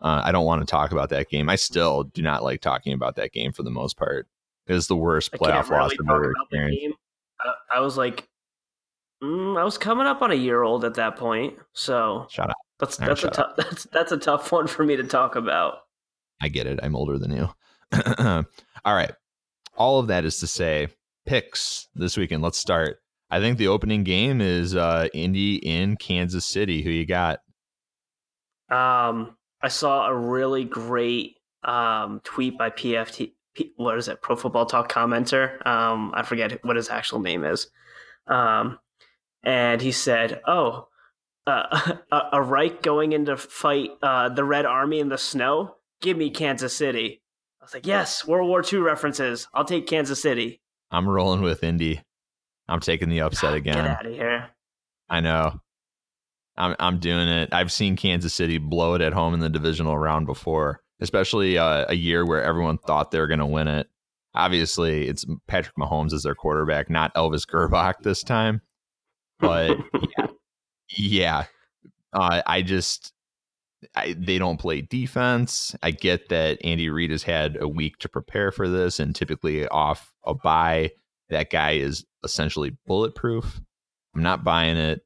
Uh, 0.00 0.22
I 0.24 0.32
don't 0.32 0.46
want 0.46 0.62
to 0.62 0.66
talk 0.66 0.92
about 0.92 1.10
that 1.10 1.28
game. 1.28 1.50
I 1.50 1.56
still 1.56 2.04
do 2.04 2.22
not 2.22 2.42
like 2.42 2.62
talking 2.62 2.94
about 2.94 3.16
that 3.16 3.32
game 3.32 3.52
for 3.52 3.62
the 3.62 3.70
most 3.70 3.98
part. 3.98 4.26
It 4.66 4.72
was 4.72 4.86
the 4.86 4.96
worst 4.96 5.32
playoff 5.32 5.68
loss 5.68 5.92
I've 5.92 6.08
ever 6.08 6.32
experienced. 6.32 6.98
I, 7.40 7.76
I 7.76 7.80
was 7.80 7.98
like, 7.98 8.28
mm, 9.22 9.58
I 9.60 9.64
was 9.64 9.76
coming 9.76 10.06
up 10.06 10.22
on 10.22 10.30
a 10.30 10.34
year 10.34 10.62
old 10.62 10.84
at 10.84 10.94
that 10.94 11.16
point. 11.16 11.58
So 11.74 12.26
shut 12.30 12.48
up. 12.48 12.56
That's 12.78 12.96
that's 12.96 13.24
a 13.24 13.30
tough 13.30 13.52
that's 13.56 13.84
that's 13.84 14.12
a 14.12 14.16
tough 14.16 14.50
one 14.50 14.66
for 14.66 14.84
me 14.84 14.96
to 14.96 15.04
talk 15.04 15.36
about. 15.36 15.80
I 16.40 16.48
get 16.48 16.66
it. 16.66 16.80
I'm 16.82 16.96
older 16.96 17.18
than 17.18 17.32
you. 17.32 17.48
All 18.84 18.94
right. 18.94 19.12
All 19.76 19.98
of 19.98 20.06
that 20.06 20.24
is 20.24 20.38
to 20.40 20.46
say, 20.46 20.88
picks 21.26 21.88
this 21.94 22.16
weekend. 22.16 22.42
Let's 22.42 22.58
start. 22.58 22.98
I 23.30 23.38
think 23.40 23.58
the 23.58 23.68
opening 23.68 24.04
game 24.04 24.40
is 24.40 24.74
uh 24.74 25.08
Indy 25.14 25.56
in 25.56 25.96
Kansas 25.96 26.46
City. 26.46 26.82
Who 26.82 26.90
you 26.90 27.06
got? 27.06 27.38
Um, 28.70 29.36
I 29.62 29.68
saw 29.68 30.06
a 30.06 30.16
really 30.16 30.64
great 30.64 31.36
um 31.62 32.20
tweet 32.24 32.58
by 32.58 32.70
PFT. 32.70 33.32
P, 33.54 33.72
what 33.76 33.98
is 33.98 34.08
it? 34.08 34.22
Pro 34.22 34.36
Football 34.36 34.66
Talk 34.66 34.90
commenter. 34.90 35.64
Um, 35.66 36.12
I 36.14 36.22
forget 36.22 36.64
what 36.64 36.76
his 36.76 36.88
actual 36.88 37.20
name 37.20 37.44
is. 37.44 37.68
Um, 38.26 38.78
and 39.42 39.80
he 39.80 39.92
said, 39.92 40.40
"Oh, 40.46 40.88
uh, 41.46 41.96
a, 42.32 42.42
Reich 42.42 42.82
going 42.82 43.12
into 43.12 43.36
fight 43.36 43.90
uh, 44.02 44.28
the 44.28 44.44
Red 44.44 44.66
Army 44.66 45.00
in 45.00 45.08
the 45.08 45.18
snow. 45.18 45.76
Give 46.00 46.16
me 46.16 46.30
Kansas 46.30 46.76
City." 46.76 47.22
I 47.60 47.64
was 47.64 47.74
like, 47.74 47.86
"Yes, 47.86 48.26
World 48.26 48.48
War 48.48 48.62
II 48.70 48.80
references. 48.80 49.48
I'll 49.54 49.64
take 49.64 49.86
Kansas 49.86 50.22
City." 50.22 50.59
I'm 50.90 51.08
rolling 51.08 51.42
with 51.42 51.62
Indy. 51.62 52.02
I'm 52.68 52.80
taking 52.80 53.08
the 53.08 53.20
upset 53.22 53.54
again. 53.54 53.74
Get 53.74 53.86
out 53.86 54.06
of 54.06 54.12
here. 54.12 54.48
I 55.08 55.20
know. 55.20 55.60
I'm 56.56 56.76
I'm 56.78 56.98
doing 56.98 57.28
it. 57.28 57.52
I've 57.52 57.72
seen 57.72 57.96
Kansas 57.96 58.34
City 58.34 58.58
blow 58.58 58.94
it 58.94 59.00
at 59.00 59.12
home 59.12 59.34
in 59.34 59.40
the 59.40 59.48
divisional 59.48 59.96
round 59.98 60.26
before, 60.26 60.80
especially 61.00 61.58
uh, 61.58 61.86
a 61.88 61.94
year 61.94 62.26
where 62.26 62.42
everyone 62.42 62.78
thought 62.78 63.10
they 63.10 63.20
were 63.20 63.26
going 63.26 63.40
to 63.40 63.46
win 63.46 63.68
it. 63.68 63.88
Obviously, 64.34 65.08
it's 65.08 65.24
Patrick 65.48 65.76
Mahomes 65.76 66.12
as 66.12 66.22
their 66.22 66.34
quarterback, 66.34 66.90
not 66.90 67.14
Elvis 67.14 67.46
Grbac 67.46 68.02
this 68.02 68.22
time. 68.22 68.60
But 69.38 69.78
yeah, 70.18 70.26
yeah. 70.96 71.44
Uh, 72.12 72.42
I 72.46 72.62
just 72.62 73.12
I, 73.94 74.14
they 74.18 74.38
don't 74.38 74.58
play 74.58 74.82
defense. 74.82 75.74
I 75.82 75.90
get 75.90 76.28
that 76.28 76.58
Andy 76.64 76.90
Reid 76.90 77.10
has 77.10 77.22
had 77.22 77.56
a 77.60 77.68
week 77.68 77.98
to 77.98 78.08
prepare 78.08 78.52
for 78.52 78.68
this, 78.68 79.00
and 79.00 79.14
typically 79.14 79.66
off 79.68 80.12
a 80.24 80.34
bye, 80.34 80.90
that 81.30 81.50
guy 81.50 81.72
is 81.72 82.04
essentially 82.24 82.76
bulletproof. 82.86 83.60
I'm 84.14 84.22
not 84.22 84.44
buying 84.44 84.76
it. 84.76 85.00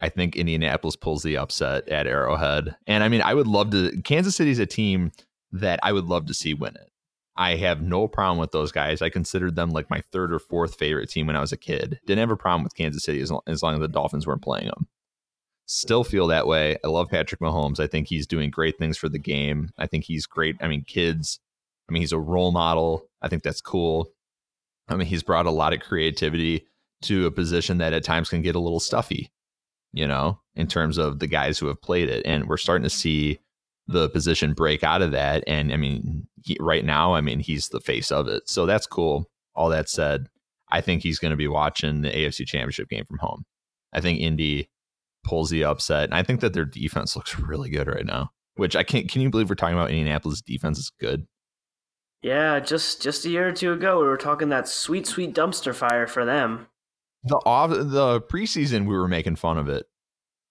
I 0.00 0.08
think 0.08 0.36
Indianapolis 0.36 0.96
pulls 0.96 1.22
the 1.22 1.36
upset 1.36 1.88
at 1.88 2.06
Arrowhead. 2.06 2.76
And 2.86 3.04
I 3.04 3.08
mean, 3.08 3.22
I 3.22 3.34
would 3.34 3.46
love 3.46 3.70
to. 3.70 4.00
Kansas 4.02 4.36
City's 4.36 4.58
a 4.58 4.66
team 4.66 5.12
that 5.52 5.78
I 5.82 5.92
would 5.92 6.06
love 6.06 6.26
to 6.26 6.34
see 6.34 6.54
win 6.54 6.74
it. 6.74 6.90
I 7.36 7.56
have 7.56 7.80
no 7.80 8.08
problem 8.08 8.38
with 8.38 8.52
those 8.52 8.72
guys. 8.72 9.02
I 9.02 9.08
considered 9.08 9.56
them 9.56 9.70
like 9.70 9.88
my 9.88 10.02
third 10.12 10.32
or 10.32 10.38
fourth 10.38 10.74
favorite 10.74 11.10
team 11.10 11.26
when 11.26 11.36
I 11.36 11.40
was 11.40 11.52
a 11.52 11.56
kid. 11.56 12.00
Didn't 12.06 12.20
have 12.20 12.30
a 12.30 12.36
problem 12.36 12.64
with 12.64 12.74
Kansas 12.74 13.04
City 13.04 13.20
as 13.20 13.30
long 13.30 13.40
as, 13.46 13.62
long 13.62 13.74
as 13.74 13.80
the 13.80 13.88
Dolphins 13.88 14.26
weren't 14.26 14.42
playing 14.42 14.66
them. 14.66 14.88
Still 15.72 16.02
feel 16.02 16.26
that 16.26 16.48
way. 16.48 16.76
I 16.84 16.88
love 16.88 17.10
Patrick 17.10 17.40
Mahomes. 17.40 17.78
I 17.78 17.86
think 17.86 18.08
he's 18.08 18.26
doing 18.26 18.50
great 18.50 18.76
things 18.76 18.98
for 18.98 19.08
the 19.08 19.20
game. 19.20 19.70
I 19.78 19.86
think 19.86 20.02
he's 20.02 20.26
great. 20.26 20.56
I 20.60 20.66
mean, 20.66 20.82
kids, 20.82 21.38
I 21.88 21.92
mean, 21.92 22.02
he's 22.02 22.10
a 22.10 22.18
role 22.18 22.50
model. 22.50 23.06
I 23.22 23.28
think 23.28 23.44
that's 23.44 23.60
cool. 23.60 24.10
I 24.88 24.96
mean, 24.96 25.06
he's 25.06 25.22
brought 25.22 25.46
a 25.46 25.52
lot 25.52 25.72
of 25.72 25.78
creativity 25.78 26.66
to 27.02 27.24
a 27.26 27.30
position 27.30 27.78
that 27.78 27.92
at 27.92 28.02
times 28.02 28.28
can 28.28 28.42
get 28.42 28.56
a 28.56 28.60
little 28.60 28.80
stuffy, 28.80 29.30
you 29.92 30.08
know, 30.08 30.40
in 30.56 30.66
terms 30.66 30.98
of 30.98 31.20
the 31.20 31.28
guys 31.28 31.56
who 31.56 31.68
have 31.68 31.80
played 31.80 32.08
it. 32.08 32.26
And 32.26 32.48
we're 32.48 32.56
starting 32.56 32.82
to 32.82 32.90
see 32.90 33.38
the 33.86 34.08
position 34.08 34.54
break 34.54 34.82
out 34.82 35.02
of 35.02 35.12
that. 35.12 35.44
And 35.46 35.72
I 35.72 35.76
mean, 35.76 36.26
he, 36.42 36.56
right 36.58 36.84
now, 36.84 37.14
I 37.14 37.20
mean, 37.20 37.38
he's 37.38 37.68
the 37.68 37.78
face 37.78 38.10
of 38.10 38.26
it. 38.26 38.50
So 38.50 38.66
that's 38.66 38.88
cool. 38.88 39.30
All 39.54 39.68
that 39.68 39.88
said, 39.88 40.26
I 40.68 40.80
think 40.80 41.04
he's 41.04 41.20
going 41.20 41.30
to 41.30 41.36
be 41.36 41.46
watching 41.46 42.00
the 42.00 42.10
AFC 42.10 42.44
Championship 42.44 42.88
game 42.88 43.04
from 43.04 43.18
home. 43.18 43.44
I 43.92 44.00
think 44.00 44.18
Indy 44.18 44.68
pulls 45.24 45.50
the 45.50 45.64
upset. 45.64 46.04
And 46.04 46.14
I 46.14 46.22
think 46.22 46.40
that 46.40 46.52
their 46.52 46.64
defense 46.64 47.16
looks 47.16 47.38
really 47.38 47.70
good 47.70 47.86
right 47.86 48.06
now. 48.06 48.30
Which 48.56 48.76
I 48.76 48.82
can't. 48.82 49.08
Can 49.08 49.22
you 49.22 49.30
believe 49.30 49.48
we're 49.48 49.54
talking 49.54 49.76
about 49.76 49.90
Indianapolis 49.90 50.42
defense 50.42 50.78
is 50.78 50.90
good? 51.00 51.26
Yeah, 52.22 52.60
just 52.60 53.00
just 53.00 53.24
a 53.24 53.30
year 53.30 53.48
or 53.48 53.52
two 53.52 53.72
ago, 53.72 54.00
we 54.00 54.06
were 54.06 54.18
talking 54.18 54.50
that 54.50 54.68
sweet, 54.68 55.06
sweet 55.06 55.34
dumpster 55.34 55.74
fire 55.74 56.06
for 56.06 56.24
them. 56.24 56.66
The 57.24 57.36
off 57.46 57.70
the 57.70 58.20
preseason, 58.20 58.86
we 58.86 58.94
were 58.94 59.08
making 59.08 59.36
fun 59.36 59.56
of 59.56 59.68
it. 59.68 59.86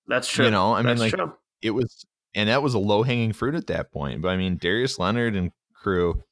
That's 0.07 0.27
true. 0.27 0.45
You 0.45 0.51
know, 0.51 0.73
I 0.73 0.81
mean, 0.81 0.97
like 0.97 1.13
true. 1.13 1.33
it 1.61 1.71
was, 1.71 2.05
and 2.33 2.49
that 2.49 2.63
was 2.63 2.73
a 2.73 2.79
low 2.79 3.03
hanging 3.03 3.33
fruit 3.33 3.53
at 3.53 3.67
that 3.67 3.91
point. 3.91 4.21
But 4.21 4.29
I 4.29 4.37
mean, 4.37 4.57
Darius 4.57 4.97
Leonard 4.97 5.35
and 5.35 5.51
crew 5.75 6.23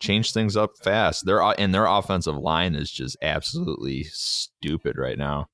changed 0.00 0.32
things 0.32 0.56
up 0.56 0.76
fast. 0.82 1.26
Their 1.26 1.42
and 1.58 1.74
their 1.74 1.86
offensive 1.86 2.36
line 2.36 2.74
is 2.74 2.90
just 2.90 3.16
absolutely 3.20 4.04
stupid 4.04 4.96
right 4.96 5.18
now. 5.18 5.48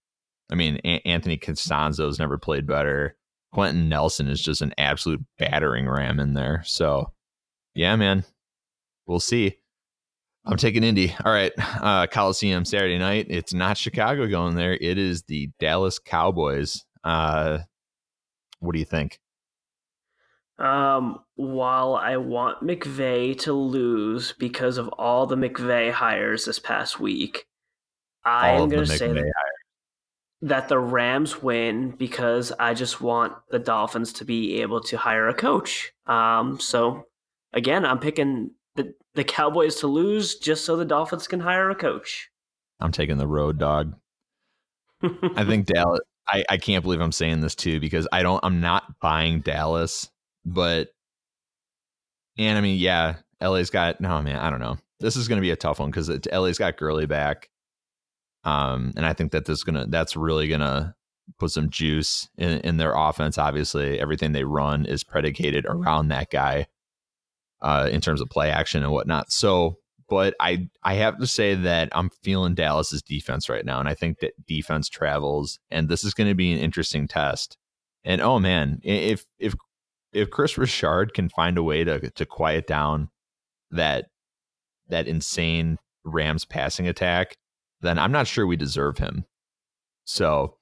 I 0.51 0.55
mean, 0.55 0.80
a- 0.84 1.07
Anthony 1.07 1.36
Castonzo's 1.36 2.18
never 2.18 2.38
played 2.38 2.66
better. 2.66 3.16
Quenton 3.53 3.88
Nelson 3.88 4.28
is 4.28 4.40
just 4.40 4.62
an 4.62 4.72
absolute 4.78 5.24
battering 5.38 5.88
ram 5.88 6.20
in 6.20 6.34
there. 6.34 6.62
So, 6.64 7.12
yeah, 7.74 7.96
man, 7.96 8.24
we'll 9.07 9.20
see. 9.20 9.57
I'm 10.44 10.57
taking 10.57 10.84
Indy. 10.84 11.14
All 11.24 11.32
right, 11.32 11.53
uh, 11.59 12.07
Coliseum 12.07 12.64
Saturday 12.64 12.98
night. 12.98 13.26
It's 13.28 13.53
not 13.53 13.76
Chicago 13.76 14.26
going 14.26 14.55
there. 14.55 14.72
It 14.72 14.98
is 14.98 15.22
the 15.24 15.51
Dallas 15.59 15.98
Cowboys. 15.98 16.84
Uh, 17.05 17.59
what 18.61 18.72
do 18.72 18.78
you 18.78 18.84
think? 18.84 19.18
Um, 20.59 21.20
while 21.36 21.94
I 21.94 22.18
want 22.18 22.62
McVay 22.62 23.38
to 23.40 23.53
lose 23.53 24.34
because 24.38 24.76
of 24.76 24.88
all 24.88 25.26
the 25.26 25.36
McVay 25.36 25.90
hires 25.90 26.44
this 26.44 26.59
past 26.59 27.01
week, 27.01 27.46
I 28.24 28.51
am 28.51 28.68
going 28.68 28.84
to 28.84 28.86
say 28.86 29.09
that, 29.09 29.32
that 30.43 30.68
the 30.68 30.78
Rams 30.78 31.43
win 31.43 31.91
because 31.91 32.53
I 32.59 32.74
just 32.74 33.01
want 33.01 33.34
the 33.51 33.59
Dolphins 33.59 34.12
to 34.14 34.24
be 34.24 34.61
able 34.62 34.80
to 34.82 34.97
hire 34.97 35.28
a 35.28 35.34
coach. 35.34 35.93
Um, 36.07 36.59
so 36.59 37.07
again, 37.53 37.84
I'm 37.84 37.99
picking 37.99 38.53
the, 38.76 38.95
the 39.14 39.24
Cowboys 39.24 39.76
to 39.76 39.86
lose 39.86 40.36
just 40.36 40.64
so 40.64 40.76
the 40.76 40.84
Dolphins 40.84 41.28
can 41.28 41.41
hire 41.41 41.68
a 41.70 41.74
coach. 41.74 42.30
I'm 42.80 42.93
taking 42.93 43.18
the 43.18 43.26
road 43.26 43.59
dog. 43.59 43.95
I 45.03 45.45
think 45.45 45.66
Dallas. 45.74 46.01
I, 46.26 46.45
I 46.49 46.57
can't 46.59 46.82
believe 46.82 47.01
I'm 47.01 47.12
saying 47.12 47.41
this 47.41 47.55
too 47.55 47.80
because 47.80 48.07
I 48.12 48.22
don't. 48.22 48.41
I'm 48.43 48.61
not 48.61 49.01
buying 49.01 49.41
Dallas, 49.41 50.09
but 50.45 50.88
and 52.38 52.57
I 52.57 52.61
mean, 52.61 52.78
yeah, 52.78 53.16
LA's 53.41 53.70
got. 53.70 54.01
No 54.01 54.22
man, 54.22 54.36
I 54.36 54.49
don't 54.49 54.61
know. 54.61 54.78
This 55.01 55.16
is 55.16 55.28
going 55.28 55.38
to 55.38 55.43
be 55.43 55.51
a 55.51 55.57
tough 55.57 55.80
one 55.80 55.91
because 55.91 56.09
LA's 56.32 56.59
got 56.59 56.76
Gurley 56.76 57.07
back, 57.07 57.49
um, 58.45 58.93
and 58.97 59.05
I 59.05 59.12
think 59.12 59.32
that 59.32 59.45
this 59.45 59.59
is 59.59 59.64
gonna 59.64 59.86
that's 59.88 60.16
really 60.16 60.49
gonna 60.49 60.95
put 61.38 61.51
some 61.51 61.70
juice 61.70 62.28
in, 62.36 62.61
in 62.61 62.76
their 62.76 62.95
offense. 62.95 63.38
Obviously, 63.38 64.01
everything 64.01 64.32
they 64.32 64.45
run 64.45 64.84
is 64.84 65.05
predicated 65.05 65.66
around 65.66 66.09
that 66.09 66.30
guy 66.30 66.66
uh, 67.62 67.88
in 67.91 68.01
terms 68.01 68.20
of 68.20 68.28
play 68.28 68.51
action 68.51 68.82
and 68.82 68.93
whatnot. 68.93 69.30
So 69.32 69.78
but 70.11 70.34
I 70.41 70.68
I 70.82 70.95
have 70.95 71.18
to 71.18 71.26
say 71.26 71.55
that 71.55 71.88
I'm 71.93 72.11
feeling 72.22 72.55
Dallas's 72.55 73.01
defense 73.01 73.49
right 73.49 73.64
now, 73.64 73.78
and 73.78 73.88
I 73.88 73.95
think 73.95 74.18
that 74.18 74.32
defense 74.45 74.88
travels, 74.88 75.61
and 75.70 75.88
this 75.88 76.05
is 76.05 76.12
going 76.12 76.28
to 76.28 76.34
be 76.34 76.53
an 76.53 76.59
interesting 76.59 77.07
test. 77.07 77.57
And 78.05 78.20
oh 78.20 78.41
man, 78.41 78.80
if 78.82 79.24
if 79.38 79.55
if 80.12 80.28
Kris 80.30 80.59
Richard 80.59 81.14
can 81.14 81.28
find 81.28 81.57
a 81.57 81.62
way 81.62 81.84
to 81.84 82.11
to 82.11 82.26
quiet 82.26 82.66
down 82.66 83.09
that 83.70 84.07
that 84.88 85.07
insane 85.07 85.78
Rams 86.05 86.45
passing 86.45 86.88
attack, 86.88 87.36
then 87.80 87.98
I'm 87.98 88.12
not 88.12 88.26
sure 88.26 88.46
we 88.46 88.56
deserve 88.56 88.98
him. 88.98 89.24
So, 90.04 90.56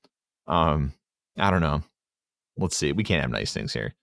um, 0.46 0.92
I 1.38 1.50
don't 1.50 1.60
know. 1.60 1.82
Let's 2.56 2.76
see. 2.76 2.92
We 2.92 3.04
can't 3.04 3.22
have 3.22 3.30
nice 3.30 3.52
things 3.52 3.72
here. 3.72 3.94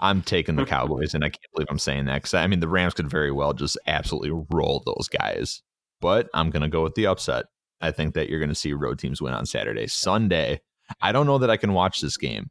I'm 0.00 0.22
taking 0.22 0.56
the 0.56 0.64
Cowboys, 0.64 1.14
and 1.14 1.24
I 1.24 1.28
can't 1.28 1.52
believe 1.54 1.68
I'm 1.70 1.78
saying 1.78 2.06
that 2.06 2.16
because 2.16 2.34
I 2.34 2.46
mean 2.48 2.58
the 2.58 2.68
Rams 2.68 2.94
could 2.94 3.08
very 3.08 3.30
well 3.30 3.52
just 3.52 3.78
absolutely 3.86 4.32
roll 4.50 4.82
those 4.84 5.08
guys. 5.08 5.62
But 6.00 6.28
I'm 6.34 6.50
gonna 6.50 6.68
go 6.68 6.82
with 6.82 6.96
the 6.96 7.06
upset. 7.06 7.46
I 7.80 7.92
think 7.92 8.14
that 8.14 8.28
you're 8.28 8.40
gonna 8.40 8.54
see 8.54 8.72
road 8.72 8.98
teams 8.98 9.22
win 9.22 9.32
on 9.32 9.46
Saturday. 9.46 9.86
Sunday, 9.86 10.60
I 11.00 11.12
don't 11.12 11.26
know 11.26 11.38
that 11.38 11.50
I 11.50 11.56
can 11.56 11.72
watch 11.72 12.00
this 12.00 12.16
game 12.16 12.50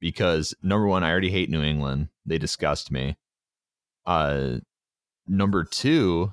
because 0.00 0.54
number 0.62 0.86
one, 0.86 1.02
I 1.02 1.10
already 1.10 1.30
hate 1.30 1.50
New 1.50 1.62
England. 1.62 2.08
They 2.24 2.38
disgust 2.38 2.92
me. 2.92 3.16
Uh, 4.06 4.58
number 5.26 5.64
two, 5.64 6.32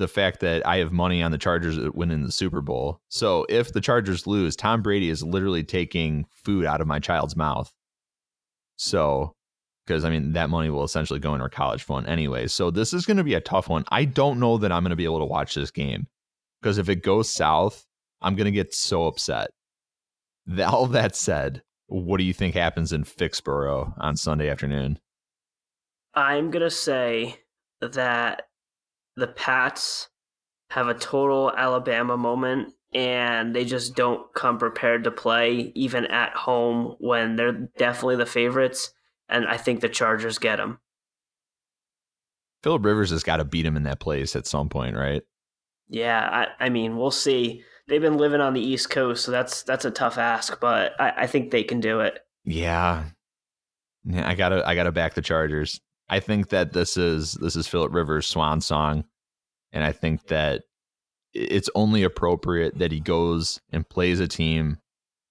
the 0.00 0.08
fact 0.08 0.40
that 0.40 0.66
I 0.66 0.78
have 0.78 0.90
money 0.90 1.22
on 1.22 1.30
the 1.30 1.38
Chargers 1.38 1.78
winning 1.94 2.24
the 2.24 2.32
Super 2.32 2.60
Bowl. 2.60 3.00
So 3.08 3.46
if 3.48 3.72
the 3.72 3.80
Chargers 3.80 4.26
lose, 4.26 4.56
Tom 4.56 4.82
Brady 4.82 5.08
is 5.08 5.22
literally 5.22 5.62
taking 5.62 6.26
food 6.44 6.64
out 6.64 6.80
of 6.80 6.88
my 6.88 6.98
child's 6.98 7.36
mouth 7.36 7.72
so, 8.80 9.36
because 9.84 10.06
I 10.06 10.10
mean, 10.10 10.32
that 10.32 10.48
money 10.48 10.70
will 10.70 10.84
essentially 10.84 11.20
go 11.20 11.34
in 11.34 11.42
our 11.42 11.50
college 11.50 11.82
fund 11.82 12.06
anyway. 12.06 12.46
So, 12.46 12.70
this 12.70 12.94
is 12.94 13.04
going 13.04 13.18
to 13.18 13.24
be 13.24 13.34
a 13.34 13.40
tough 13.40 13.68
one. 13.68 13.84
I 13.90 14.06
don't 14.06 14.40
know 14.40 14.56
that 14.56 14.72
I'm 14.72 14.82
going 14.82 14.90
to 14.90 14.96
be 14.96 15.04
able 15.04 15.18
to 15.18 15.26
watch 15.26 15.54
this 15.54 15.70
game 15.70 16.06
because 16.62 16.78
if 16.78 16.88
it 16.88 17.02
goes 17.02 17.28
south, 17.28 17.84
I'm 18.22 18.36
going 18.36 18.46
to 18.46 18.50
get 18.50 18.72
so 18.72 19.04
upset. 19.04 19.50
All 20.66 20.86
that 20.86 21.14
said, 21.14 21.62
what 21.88 22.16
do 22.16 22.24
you 22.24 22.32
think 22.32 22.54
happens 22.54 22.94
in 22.94 23.04
Foxborough 23.04 23.92
on 23.98 24.16
Sunday 24.16 24.48
afternoon? 24.48 24.98
I'm 26.14 26.50
going 26.50 26.62
to 26.62 26.70
say 26.70 27.36
that 27.82 28.46
the 29.16 29.28
Pats 29.28 30.08
have 30.70 30.88
a 30.88 30.94
total 30.94 31.52
Alabama 31.56 32.16
moment 32.16 32.72
and 32.92 33.54
they 33.54 33.64
just 33.64 33.94
don't 33.94 34.32
come 34.34 34.58
prepared 34.58 35.04
to 35.04 35.10
play 35.10 35.72
even 35.74 36.06
at 36.06 36.34
home 36.34 36.96
when 36.98 37.36
they're 37.36 37.68
definitely 37.78 38.16
the 38.16 38.26
favorites 38.26 38.92
and 39.28 39.46
I 39.46 39.56
think 39.56 39.80
the 39.80 39.88
Chargers 39.88 40.38
get 40.38 40.56
them. 40.56 40.80
Philip 42.62 42.84
Rivers 42.84 43.10
has 43.10 43.22
got 43.22 43.38
to 43.38 43.44
beat 43.44 43.64
him 43.64 43.76
in 43.76 43.84
that 43.84 44.00
place 44.00 44.36
at 44.36 44.46
some 44.46 44.68
point, 44.68 44.96
right? 44.96 45.22
Yeah, 45.88 46.46
I, 46.60 46.66
I, 46.66 46.68
mean, 46.68 46.96
we'll 46.96 47.10
see. 47.10 47.62
They've 47.88 48.00
been 48.00 48.18
living 48.18 48.40
on 48.40 48.52
the 48.52 48.60
East 48.60 48.90
Coast, 48.90 49.24
so 49.24 49.32
that's 49.32 49.62
that's 49.62 49.84
a 49.84 49.90
tough 49.90 50.18
ask, 50.18 50.60
but 50.60 51.00
I, 51.00 51.12
I 51.22 51.26
think 51.26 51.50
they 51.50 51.64
can 51.64 51.80
do 51.80 52.00
it. 52.00 52.18
Yeah. 52.44 53.04
yeah, 54.04 54.28
I 54.28 54.34
gotta 54.34 54.66
I 54.66 54.74
gotta 54.74 54.92
back 54.92 55.14
the 55.14 55.22
Chargers. 55.22 55.80
I 56.10 56.18
think 56.18 56.48
that 56.48 56.72
this 56.72 56.96
is 56.96 57.34
this 57.34 57.54
is 57.54 57.68
Philip 57.68 57.94
Rivers' 57.94 58.26
swan 58.26 58.60
song, 58.60 59.04
and 59.72 59.84
I 59.84 59.92
think 59.92 60.26
that 60.26 60.64
it's 61.32 61.70
only 61.76 62.02
appropriate 62.02 62.78
that 62.80 62.90
he 62.90 62.98
goes 62.98 63.60
and 63.70 63.88
plays 63.88 64.18
a 64.18 64.26
team 64.26 64.78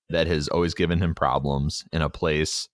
that 0.10 0.28
has 0.28 0.48
always 0.48 0.74
given 0.74 1.00
him 1.00 1.14
problems 1.14 1.84
in 1.92 2.02
a 2.02 2.10
place. 2.10 2.70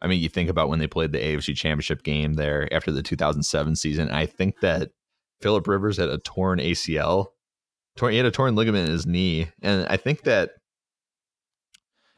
I 0.00 0.06
mean, 0.06 0.20
you 0.20 0.30
think 0.30 0.48
about 0.48 0.70
when 0.70 0.78
they 0.78 0.86
played 0.86 1.12
the 1.12 1.18
AFC 1.18 1.54
Championship 1.54 2.02
game 2.02 2.32
there 2.32 2.66
after 2.72 2.90
the 2.90 3.02
2007 3.02 3.76
season. 3.76 4.10
I 4.10 4.24
think 4.24 4.60
that 4.60 4.92
Philip 5.42 5.68
Rivers 5.68 5.98
had 5.98 6.08
a 6.08 6.16
torn 6.16 6.58
ACL. 6.60 7.26
torn, 7.98 8.12
He 8.12 8.16
had 8.16 8.26
a 8.26 8.30
torn 8.30 8.54
ligament 8.54 8.86
in 8.86 8.92
his 8.92 9.06
knee, 9.06 9.48
and 9.60 9.86
I 9.88 9.98
think 9.98 10.22
that 10.22 10.52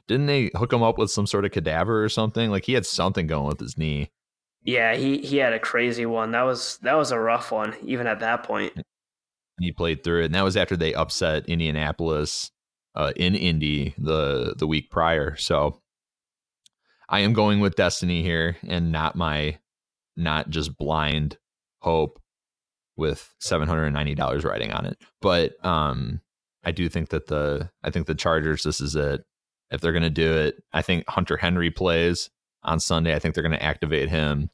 didn't 0.07 0.27
they 0.27 0.53
hook 0.55 0.73
him 0.73 0.85
up 0.85 0.99
with 0.99 1.11
some 1.11 1.27
sort 1.27 1.45
of 1.45 1.51
cadaver 1.51 2.05
or 2.05 2.09
something? 2.09 2.49
Like 2.49 2.65
he 2.65 2.75
had 2.75 2.87
something 2.87 3.27
going 3.27 3.49
with 3.49 3.59
his 3.59 3.77
knee. 3.77 4.13
Yeah, 4.65 4.95
he 4.95 5.19
he 5.19 5.39
had 5.39 5.53
a 5.53 5.59
crazy 5.59 6.07
one. 6.07 6.33
That 6.33 6.43
was 6.43 6.79
that 6.83 6.95
was 6.95 7.11
a 7.11 7.19
rough 7.19 7.51
one, 7.51 7.75
even 7.83 8.07
at 8.07 8.21
that 8.21 8.45
point 8.45 8.73
he 9.63 9.73
played 9.73 10.03
through 10.03 10.23
it, 10.23 10.27
and 10.27 10.35
that 10.35 10.45
was 10.45 10.57
after 10.57 10.77
they 10.77 10.95
upset 10.95 11.47
Indianapolis 11.47 12.51
uh, 12.95 13.13
in 13.17 13.35
Indy 13.35 13.95
the 13.99 14.55
the 14.57 14.67
week 14.67 14.91
prior. 14.91 15.37
So 15.37 15.81
I 17.09 17.21
am 17.21 17.33
going 17.33 17.61
with 17.61 17.77
destiny 17.77 18.23
here, 18.23 18.57
and 18.67 18.93
not 18.93 19.17
my 19.17 19.59
not 20.17 20.51
just 20.51 20.77
blind 20.77 21.39
hope 21.81 22.21
with 22.97 23.35
seven 23.39 23.69
hundred 23.69 23.87
and 23.87 23.95
ninety 23.95 24.15
dollars 24.15 24.45
writing 24.45 24.73
on 24.73 24.87
it. 24.87 24.99
But 25.21 25.53
um, 25.65 26.21
I 26.65 26.73
do 26.73 26.89
think 26.89 27.11
that 27.11 27.27
the 27.29 27.71
I 27.83 27.91
think 27.91 28.07
the 28.07 28.15
Chargers. 28.15 28.63
This 28.63 28.81
is 28.81 28.97
it. 28.97 29.23
If 29.71 29.81
they're 29.81 29.93
going 29.93 30.03
to 30.03 30.11
do 30.11 30.37
it, 30.37 30.57
I 30.75 30.83
think 30.83 31.09
Hunter 31.09 31.39
Henry 31.39 31.71
plays 31.71 32.29
on 32.65 32.81
Sunday. 32.81 33.15
I 33.15 33.19
think 33.19 33.35
they're 33.35 33.43
going 33.43 33.53
to 33.53 33.63
activate 33.63 34.09
him. 34.09 34.51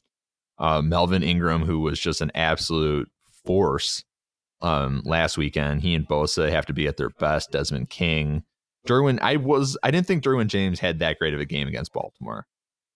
Uh, 0.59 0.83
Melvin 0.83 1.23
Ingram, 1.23 1.63
who 1.63 1.81
was 1.81 2.01
just 2.01 2.21
an 2.21 2.33
absolute 2.35 3.09
force 3.45 4.05
um, 4.61 5.03
last 5.05 5.39
weekend. 5.39 5.83
He 5.83 5.95
and 5.95 6.09
Bosa 6.09 6.51
have 6.51 6.67
to 6.67 6.73
be 6.73 6.87
at 6.87 6.97
their 6.97 7.11
best. 7.11 7.53
Desmond 7.53 7.91
King, 7.91 8.43
Derwin. 8.87 9.19
I 9.23 9.37
was 9.37 9.77
I 9.83 9.91
didn't 9.91 10.07
think 10.07 10.25
Derwin 10.25 10.49
James 10.49 10.81
had 10.81 10.99
that 10.99 11.19
great 11.19 11.35
of 11.35 11.41
a 11.41 11.45
game 11.45 11.69
against 11.69 11.93
Baltimore. 11.93 12.47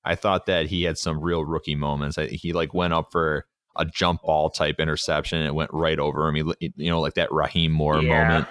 I 0.05 0.17
thought 0.17 0.47
that 0.47 0.67
he 0.67 0.83
had 0.83 0.99
some 0.99 1.21
real 1.21 1.45
rookie 1.45 1.77
moments. 1.77 2.19
I, 2.19 2.27
he 2.27 2.53
like 2.53 2.75
went 2.75 2.93
up 2.93 3.13
for 3.13 3.47
a 3.77 3.85
jump 3.85 4.23
ball 4.23 4.51
type 4.51 4.81
interception 4.81 5.39
and 5.39 5.47
it 5.47 5.55
went 5.55 5.71
right 5.73 5.99
over 5.99 6.29
him. 6.29 6.35
He, 6.35 6.73
you 6.77 6.91
know, 6.91 7.01
like 7.01 7.15
that 7.15 7.33
Rahim 7.33 7.73
Moore 7.73 8.03
yeah. 8.03 8.25
moment. 8.25 8.49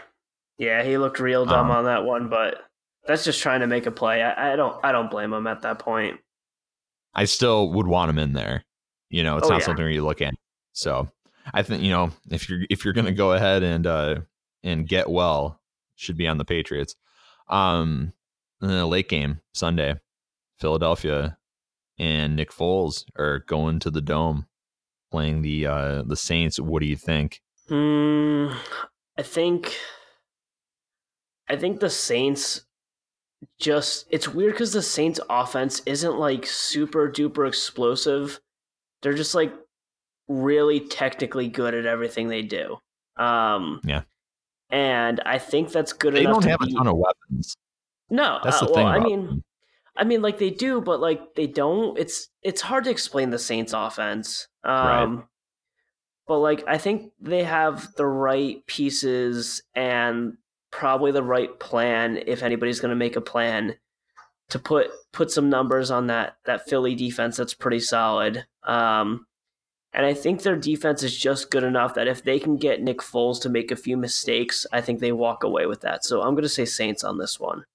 Yeah, 0.57 0.84
he 0.84 0.97
looked 0.97 1.20
real 1.20 1.45
dumb 1.45 1.72
um, 1.72 1.78
on 1.78 1.86
that 1.86 2.05
one, 2.05 2.30
but 2.30 2.62
that's 3.05 3.26
just 3.26 3.41
trying 3.41 3.62
to 3.62 3.68
make 3.68 3.88
a 3.88 3.91
play. 3.91 4.22
I, 4.22 4.53
I, 4.53 4.55
don't 4.55 4.84
I 4.84 4.91
don't 4.91 5.09
blame 5.09 5.34
him 5.34 5.47
at 5.47 5.64
that 5.64 5.80
point. 5.80 6.20
I 7.14 7.26
still 7.26 7.72
would 7.72 7.88
want 7.88 8.09
him 8.09 8.20
in 8.20 8.34
there. 8.34 8.66
You 9.09 9.24
know, 9.24 9.38
it's 9.38 9.47
oh, 9.47 9.49
not 9.49 9.59
yeah. 9.62 9.66
something 9.66 9.84
where 9.84 9.91
you 9.91 10.05
look 10.05 10.22
at. 10.22 10.34
So 10.74 11.09
I 11.53 11.64
think 11.64 11.84
you 11.84 11.89
know 11.89 12.12
if 12.30 12.49
you're 12.49 12.62
if 12.70 12.86
you're 12.86 12.93
going 12.93 13.05
to 13.05 13.12
go 13.12 13.34
ahead 13.34 13.64
and 13.64 13.86
uh 13.86 14.16
and 14.64 14.88
get 14.88 15.09
well, 15.09 15.59
should 15.95 16.18
be 16.18 16.28
on 16.28 16.38
the 16.38 16.45
Patriots. 16.45 16.95
Um, 17.49 18.14
the 18.59 18.86
late 18.86 19.09
game 19.09 19.41
Sunday, 19.53 19.95
Philadelphia 20.59 21.38
and 21.99 22.36
Nick 22.36 22.51
Foles 22.51 23.05
are 23.18 23.39
going 23.39 23.80
to 23.80 23.91
the 23.91 24.01
dome 24.01 24.47
playing 25.12 25.41
the 25.41 25.68
uh 25.68 26.03
the 26.03 26.16
Saints. 26.16 26.59
What 26.59 26.82
do 26.82 26.88
you 26.88 26.95
think? 26.95 27.41
Mm, 27.70 28.55
I 29.18 29.24
think 29.24 29.76
I 31.49 31.55
think 31.57 31.80
the 31.80 31.89
Saints 31.89 32.66
just 33.60 34.06
it's 34.10 34.28
weird 34.28 34.54
because 34.54 34.74
the 34.74 34.82
Saints 34.82 35.20
offense 35.30 35.82
isn't 35.86 36.18
like 36.18 36.46
super 36.46 37.10
duper 37.10 37.48
explosive. 37.48 38.39
They're 39.02 39.14
just 39.14 39.36
like 39.36 39.54
really 40.28 40.80
technically 40.80 41.48
good 41.48 41.74
at 41.74 41.86
everything 41.86 42.28
they 42.28 42.42
do. 42.42 42.78
Um, 43.18 43.82
yeah, 43.84 44.02
and 44.70 45.20
I 45.26 45.38
think 45.38 45.72
that's 45.72 45.94
good 45.94 46.14
they 46.14 46.22
enough. 46.22 46.42
They 46.42 46.50
don't 46.50 46.60
have 46.60 46.68
be... 46.68 46.74
a 46.74 46.78
ton 46.78 46.88
of 46.88 46.98
weapons. 46.98 47.56
No, 48.10 48.39
that's 48.44 48.60
the 48.60 48.68
uh, 48.68 48.74
thing. 48.74 48.86
Well, 48.86 48.94
I 48.94 49.00
mean, 49.00 49.26
them. 49.26 49.44
I 49.98 50.04
mean, 50.04 50.22
like 50.22 50.38
they 50.38 50.50
do, 50.50 50.82
but 50.82 51.00
like 51.00 51.36
they 51.36 51.48
don't. 51.48 51.98
It's 51.98 52.30
it's 52.42 52.62
hard 52.62 52.84
to 52.86 52.92
explain 52.92 53.30
the 53.30 53.39
Saints' 53.39 53.74
offense. 53.74 54.48
Um, 54.64 55.16
right. 55.18 55.26
But 56.28 56.39
like, 56.39 56.64
I 56.68 56.78
think 56.78 57.12
they 57.20 57.44
have 57.44 57.94
the 57.96 58.06
right 58.06 58.66
pieces 58.66 59.64
and 59.76 60.38
probably 60.72 61.11
the 61.11 61.24
right 61.24 61.59
plan. 61.59 62.22
If 62.26 62.43
anybody's 62.43 62.80
going 62.80 62.89
to 62.89 62.95
make 62.95 63.15
a 63.15 63.22
plan 63.22 63.76
to 64.49 64.59
put 64.59 64.89
put 65.13 65.32
some 65.32 65.49
numbers 65.49 65.91
on 65.91 66.07
that 66.07 66.38
that 66.45 66.67
Philly 66.67 66.95
defense, 66.95 67.38
that's 67.38 67.53
pretty 67.53 67.80
solid. 67.80 68.45
Um, 68.63 69.26
and 69.93 70.05
I 70.05 70.13
think 70.13 70.41
their 70.41 70.55
defense 70.55 71.03
is 71.03 71.17
just 71.17 71.51
good 71.51 71.63
enough 71.63 71.95
that 71.95 72.07
if 72.07 72.24
they 72.24 72.39
can 72.39 72.55
get 72.55 72.82
Nick 72.82 72.99
Foles 72.99 73.41
to 73.41 73.49
make 73.49 73.72
a 73.72 73.76
few 73.76 73.97
mistakes, 73.97 74.65
I 74.72 74.80
think 74.80 74.99
they 74.99 75.11
walk 75.11 75.43
away 75.43 75.65
with 75.65 75.82
that. 75.82 76.05
So 76.05 76.22
I'm 76.22 76.34
going 76.34 76.43
to 76.43 76.49
say 76.49 76.63
Saints 76.63 77.03
on 77.03 77.17
this 77.17 77.39
one. 77.39 77.65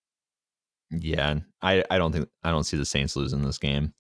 Yeah, 0.91 1.41
I, 1.61 1.85
I 1.91 1.99
don't 1.99 2.13
think 2.13 2.29
I 2.43 2.51
don't 2.51 2.65
see 2.65 2.77
the 2.77 2.87
Saints 2.87 3.17
losing 3.17 3.43
this 3.43 3.59
game. 3.59 3.93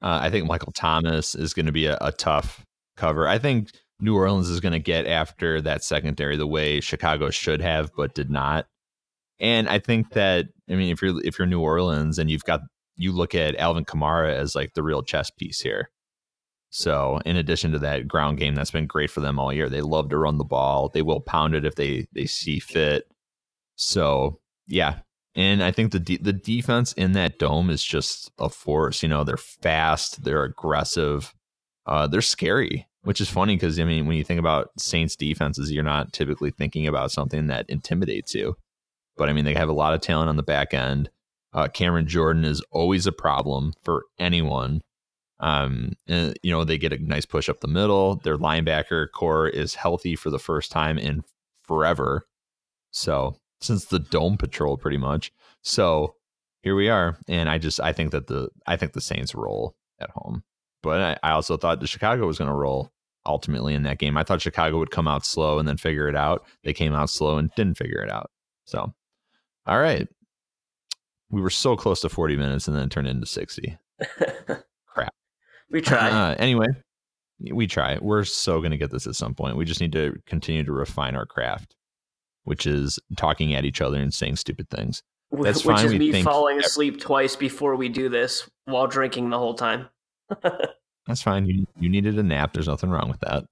Uh, 0.00 0.20
I 0.22 0.30
think 0.30 0.46
Michael 0.46 0.72
Thomas 0.72 1.34
is 1.34 1.52
going 1.52 1.66
to 1.66 1.72
be 1.72 1.86
a, 1.86 1.98
a, 2.00 2.12
tough 2.12 2.64
cover. 2.96 3.26
I 3.26 3.38
think 3.38 3.72
New 4.00 4.14
Orleans 4.14 4.48
is 4.48 4.60
going 4.60 4.72
to 4.72 4.78
get 4.78 5.06
after 5.06 5.60
that 5.62 5.82
secondary 5.82 6.36
the 6.36 6.46
way 6.46 6.80
Chicago 6.80 7.30
should 7.30 7.60
have, 7.60 7.90
but 7.96 8.14
did 8.14 8.30
not. 8.30 8.66
And 9.40 9.68
I 9.68 9.78
think 9.78 10.10
that 10.10 10.46
I 10.68 10.74
mean, 10.74 10.92
if 10.92 11.02
you're 11.02 11.24
if 11.24 11.38
you're 11.38 11.46
New 11.46 11.60
Orleans 11.60 12.18
and 12.18 12.30
you've 12.30 12.44
got 12.44 12.60
you 12.96 13.12
look 13.12 13.34
at 13.34 13.56
Alvin 13.56 13.84
Kamara 13.84 14.34
as 14.34 14.54
like 14.54 14.74
the 14.74 14.82
real 14.82 15.02
chess 15.02 15.30
piece 15.30 15.60
here. 15.60 15.90
So 16.70 17.20
in 17.24 17.36
addition 17.36 17.72
to 17.72 17.78
that 17.78 18.08
ground 18.08 18.38
game 18.38 18.54
that's 18.54 18.70
been 18.70 18.86
great 18.86 19.10
for 19.10 19.20
them 19.20 19.38
all 19.38 19.52
year, 19.52 19.68
they 19.68 19.80
love 19.80 20.10
to 20.10 20.18
run 20.18 20.38
the 20.38 20.44
ball. 20.44 20.90
They 20.92 21.02
will 21.02 21.20
pound 21.20 21.54
it 21.54 21.64
if 21.64 21.76
they 21.76 22.06
they 22.12 22.26
see 22.26 22.58
fit. 22.58 23.04
So 23.76 24.40
yeah, 24.66 25.00
and 25.34 25.62
I 25.62 25.70
think 25.70 25.92
the 25.92 26.00
de- 26.00 26.18
the 26.18 26.32
defense 26.32 26.92
in 26.94 27.12
that 27.12 27.38
dome 27.38 27.70
is 27.70 27.82
just 27.82 28.30
a 28.38 28.48
force. 28.48 29.02
You 29.02 29.08
know, 29.08 29.24
they're 29.24 29.36
fast, 29.36 30.24
they're 30.24 30.44
aggressive, 30.44 31.34
uh, 31.86 32.06
they're 32.06 32.20
scary 32.20 32.86
which 33.08 33.22
is 33.22 33.30
funny 33.30 33.56
because 33.56 33.80
I 33.80 33.84
mean, 33.84 34.06
when 34.06 34.18
you 34.18 34.22
think 34.22 34.38
about 34.38 34.68
Saints 34.78 35.16
defenses, 35.16 35.72
you're 35.72 35.82
not 35.82 36.12
typically 36.12 36.50
thinking 36.50 36.86
about 36.86 37.10
something 37.10 37.46
that 37.46 37.64
intimidates 37.70 38.34
you. 38.34 38.54
But 39.16 39.30
I 39.30 39.32
mean, 39.32 39.46
they 39.46 39.54
have 39.54 39.70
a 39.70 39.72
lot 39.72 39.94
of 39.94 40.02
talent 40.02 40.28
on 40.28 40.36
the 40.36 40.42
back 40.42 40.74
end. 40.74 41.08
Uh, 41.54 41.68
Cameron 41.68 42.06
Jordan 42.06 42.44
is 42.44 42.62
always 42.70 43.06
a 43.06 43.12
problem 43.12 43.72
for 43.82 44.04
anyone. 44.18 44.82
Um, 45.40 45.94
and, 46.06 46.38
you 46.42 46.50
know, 46.50 46.64
they 46.64 46.76
get 46.76 46.92
a 46.92 47.02
nice 47.02 47.24
push 47.24 47.48
up 47.48 47.60
the 47.60 47.66
middle. 47.66 48.16
Their 48.16 48.36
linebacker 48.36 49.06
corps 49.10 49.48
is 49.48 49.76
healthy 49.76 50.14
for 50.14 50.28
the 50.28 50.38
first 50.38 50.70
time 50.70 50.98
in 50.98 51.22
forever. 51.62 52.26
So 52.90 53.38
since 53.62 53.86
the 53.86 54.00
Dome 54.00 54.36
Patrol, 54.36 54.76
pretty 54.76 54.98
much. 54.98 55.32
So 55.62 56.14
here 56.60 56.76
we 56.76 56.90
are, 56.90 57.16
and 57.26 57.48
I 57.48 57.56
just 57.56 57.80
I 57.80 57.94
think 57.94 58.10
that 58.10 58.26
the 58.26 58.50
I 58.66 58.76
think 58.76 58.92
the 58.92 59.00
Saints 59.00 59.34
roll 59.34 59.76
at 59.98 60.10
home, 60.10 60.42
but 60.82 61.00
I, 61.00 61.30
I 61.30 61.32
also 61.32 61.56
thought 61.56 61.80
the 61.80 61.86
Chicago 61.86 62.26
was 62.26 62.36
going 62.36 62.50
to 62.50 62.54
roll 62.54 62.92
ultimately 63.28 63.74
in 63.74 63.84
that 63.84 63.98
game. 63.98 64.16
I 64.16 64.24
thought 64.24 64.40
Chicago 64.42 64.78
would 64.78 64.90
come 64.90 65.06
out 65.06 65.24
slow 65.24 65.58
and 65.58 65.68
then 65.68 65.76
figure 65.76 66.08
it 66.08 66.16
out. 66.16 66.44
They 66.64 66.72
came 66.72 66.94
out 66.94 67.10
slow 67.10 67.38
and 67.38 67.50
didn't 67.54 67.76
figure 67.76 68.02
it 68.02 68.10
out. 68.10 68.30
So, 68.64 68.92
all 69.66 69.78
right. 69.78 70.08
We 71.30 71.40
were 71.42 71.50
so 71.50 71.76
close 71.76 72.00
to 72.00 72.08
40 72.08 72.36
minutes 72.36 72.66
and 72.66 72.76
then 72.76 72.88
turned 72.88 73.06
into 73.06 73.26
60. 73.26 73.78
Crap. 74.86 75.14
We 75.70 75.82
try. 75.82 76.08
Uh, 76.08 76.34
anyway, 76.38 76.68
we 77.52 77.66
try. 77.66 77.98
We're 78.00 78.24
so 78.24 78.60
going 78.60 78.70
to 78.70 78.78
get 78.78 78.90
this 78.90 79.06
at 79.06 79.14
some 79.14 79.34
point. 79.34 79.56
We 79.56 79.66
just 79.66 79.80
need 79.80 79.92
to 79.92 80.14
continue 80.26 80.64
to 80.64 80.72
refine 80.72 81.14
our 81.14 81.26
craft, 81.26 81.76
which 82.44 82.66
is 82.66 82.98
talking 83.18 83.54
at 83.54 83.66
each 83.66 83.82
other 83.82 83.98
and 83.98 84.12
saying 84.12 84.36
stupid 84.36 84.70
things. 84.70 85.02
That's 85.30 85.64
Which 85.64 85.76
fine. 85.76 85.86
is 85.86 85.92
We 85.92 85.98
me 85.98 86.22
falling 86.22 86.58
asleep 86.58 87.00
twice 87.00 87.36
before 87.36 87.76
we 87.76 87.90
do 87.90 88.08
this 88.08 88.48
while 88.64 88.86
drinking 88.86 89.28
the 89.28 89.38
whole 89.38 89.54
time. 89.54 89.88
That's 91.08 91.22
fine. 91.22 91.46
You 91.46 91.66
you 91.80 91.88
needed 91.88 92.18
a 92.18 92.22
nap. 92.22 92.52
There's 92.52 92.68
nothing 92.68 92.90
wrong 92.90 93.08
with 93.08 93.20
that. 93.20 93.44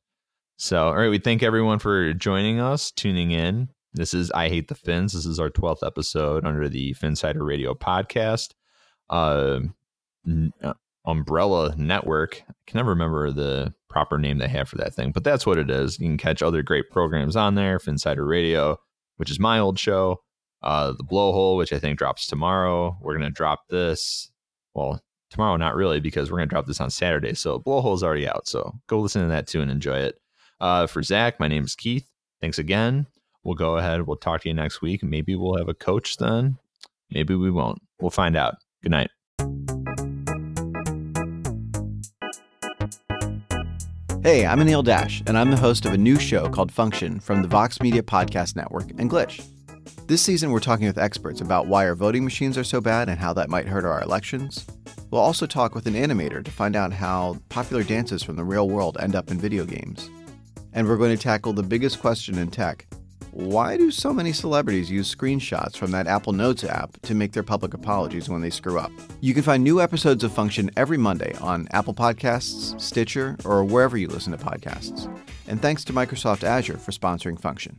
So, 0.58 0.88
all 0.88 0.94
right, 0.96 1.08
we 1.08 1.18
thank 1.18 1.42
everyone 1.42 1.78
for 1.78 2.12
joining 2.12 2.60
us, 2.60 2.90
tuning 2.92 3.30
in. 3.30 3.68
This 3.94 4.14
is 4.14 4.30
I 4.32 4.48
Hate 4.48 4.68
the 4.68 4.74
Fins. 4.74 5.14
This 5.14 5.26
is 5.26 5.40
our 5.40 5.50
12th 5.50 5.84
episode 5.86 6.44
under 6.44 6.68
the 6.68 6.92
Finsider 6.94 7.42
Radio 7.44 7.74
podcast. 7.74 8.50
Uh, 9.10 9.60
n- 10.26 10.52
Umbrella 11.06 11.74
Network. 11.76 12.42
I 12.48 12.52
can 12.66 12.76
never 12.78 12.90
remember 12.90 13.30
the 13.30 13.72
proper 13.88 14.18
name 14.18 14.38
they 14.38 14.48
have 14.48 14.68
for 14.68 14.76
that 14.76 14.94
thing, 14.94 15.12
but 15.12 15.24
that's 15.24 15.46
what 15.46 15.58
it 15.58 15.70
is. 15.70 15.98
You 15.98 16.06
can 16.06 16.18
catch 16.18 16.42
other 16.42 16.62
great 16.62 16.90
programs 16.90 17.36
on 17.36 17.54
there. 17.54 17.78
Finsider 17.78 18.26
Radio, 18.26 18.78
which 19.16 19.30
is 19.30 19.40
my 19.40 19.58
old 19.58 19.78
show. 19.78 20.20
Uh, 20.62 20.92
the 20.92 21.04
Blowhole, 21.04 21.56
which 21.56 21.72
I 21.72 21.78
think 21.78 21.98
drops 21.98 22.26
tomorrow. 22.26 22.98
We're 23.00 23.14
gonna 23.14 23.30
drop 23.30 23.68
this. 23.70 24.30
Well, 24.74 25.00
tomorrow 25.30 25.56
not 25.56 25.74
really 25.74 26.00
because 26.00 26.30
we're 26.30 26.38
going 26.38 26.48
to 26.48 26.52
drop 26.52 26.66
this 26.66 26.80
on 26.80 26.90
saturday 26.90 27.34
so 27.34 27.58
blowhole's 27.58 28.02
already 28.02 28.28
out 28.28 28.46
so 28.46 28.72
go 28.86 29.00
listen 29.00 29.22
to 29.22 29.28
that 29.28 29.46
too 29.46 29.60
and 29.60 29.70
enjoy 29.70 29.98
it. 29.98 30.20
Uh, 30.60 30.86
for 30.86 31.02
zach 31.02 31.38
my 31.40 31.48
name 31.48 31.64
is 31.64 31.74
keith. 31.74 32.08
Thanks 32.40 32.58
again. 32.58 33.06
We'll 33.44 33.54
go 33.54 33.76
ahead 33.76 34.06
we'll 34.06 34.16
talk 34.16 34.42
to 34.42 34.48
you 34.48 34.54
next 34.54 34.80
week. 34.82 35.02
Maybe 35.02 35.34
we'll 35.34 35.58
have 35.58 35.68
a 35.68 35.74
coach 35.74 36.16
then. 36.16 36.58
Maybe 37.10 37.34
we 37.34 37.50
won't. 37.50 37.80
We'll 38.00 38.10
find 38.10 38.36
out. 38.36 38.56
Good 38.82 38.92
night. 38.92 39.10
Hey, 44.26 44.44
I'm 44.44 44.58
Anil 44.58 44.82
Dash, 44.82 45.22
and 45.28 45.38
I'm 45.38 45.52
the 45.52 45.56
host 45.56 45.86
of 45.86 45.92
a 45.92 45.96
new 45.96 46.18
show 46.18 46.48
called 46.48 46.72
Function 46.72 47.20
from 47.20 47.42
the 47.42 47.48
Vox 47.48 47.80
Media 47.80 48.02
Podcast 48.02 48.56
Network 48.56 48.90
and 48.98 49.08
Glitch. 49.08 49.46
This 50.06 50.22
season, 50.22 50.52
we're 50.52 50.60
talking 50.60 50.86
with 50.86 50.98
experts 50.98 51.40
about 51.40 51.66
why 51.66 51.84
our 51.88 51.96
voting 51.96 52.22
machines 52.22 52.56
are 52.56 52.62
so 52.62 52.80
bad 52.80 53.08
and 53.08 53.18
how 53.18 53.32
that 53.32 53.50
might 53.50 53.66
hurt 53.66 53.84
our 53.84 54.00
elections. 54.00 54.64
We'll 55.10 55.20
also 55.20 55.46
talk 55.46 55.74
with 55.74 55.88
an 55.88 55.94
animator 55.94 56.44
to 56.44 56.50
find 56.50 56.76
out 56.76 56.92
how 56.92 57.38
popular 57.48 57.82
dances 57.82 58.22
from 58.22 58.36
the 58.36 58.44
real 58.44 58.68
world 58.68 58.96
end 59.00 59.16
up 59.16 59.32
in 59.32 59.40
video 59.40 59.64
games. 59.64 60.08
And 60.72 60.86
we're 60.86 60.96
going 60.96 61.16
to 61.16 61.20
tackle 61.20 61.52
the 61.52 61.64
biggest 61.64 62.00
question 62.00 62.38
in 62.38 62.52
tech 62.52 62.86
why 63.36 63.76
do 63.76 63.90
so 63.90 64.14
many 64.14 64.32
celebrities 64.32 64.90
use 64.90 65.14
screenshots 65.14 65.76
from 65.76 65.90
that 65.90 66.06
Apple 66.06 66.32
Notes 66.32 66.64
app 66.64 66.98
to 67.02 67.14
make 67.14 67.32
their 67.32 67.42
public 67.42 67.74
apologies 67.74 68.30
when 68.30 68.40
they 68.40 68.48
screw 68.48 68.78
up? 68.78 68.90
You 69.20 69.34
can 69.34 69.42
find 69.42 69.62
new 69.62 69.78
episodes 69.78 70.24
of 70.24 70.32
Function 70.32 70.70
every 70.74 70.96
Monday 70.96 71.34
on 71.42 71.68
Apple 71.72 71.92
Podcasts, 71.92 72.80
Stitcher, 72.80 73.36
or 73.44 73.62
wherever 73.62 73.98
you 73.98 74.08
listen 74.08 74.32
to 74.32 74.42
podcasts. 74.42 75.14
And 75.46 75.60
thanks 75.60 75.84
to 75.84 75.92
Microsoft 75.92 76.44
Azure 76.44 76.78
for 76.78 76.92
sponsoring 76.92 77.38
Function. 77.38 77.78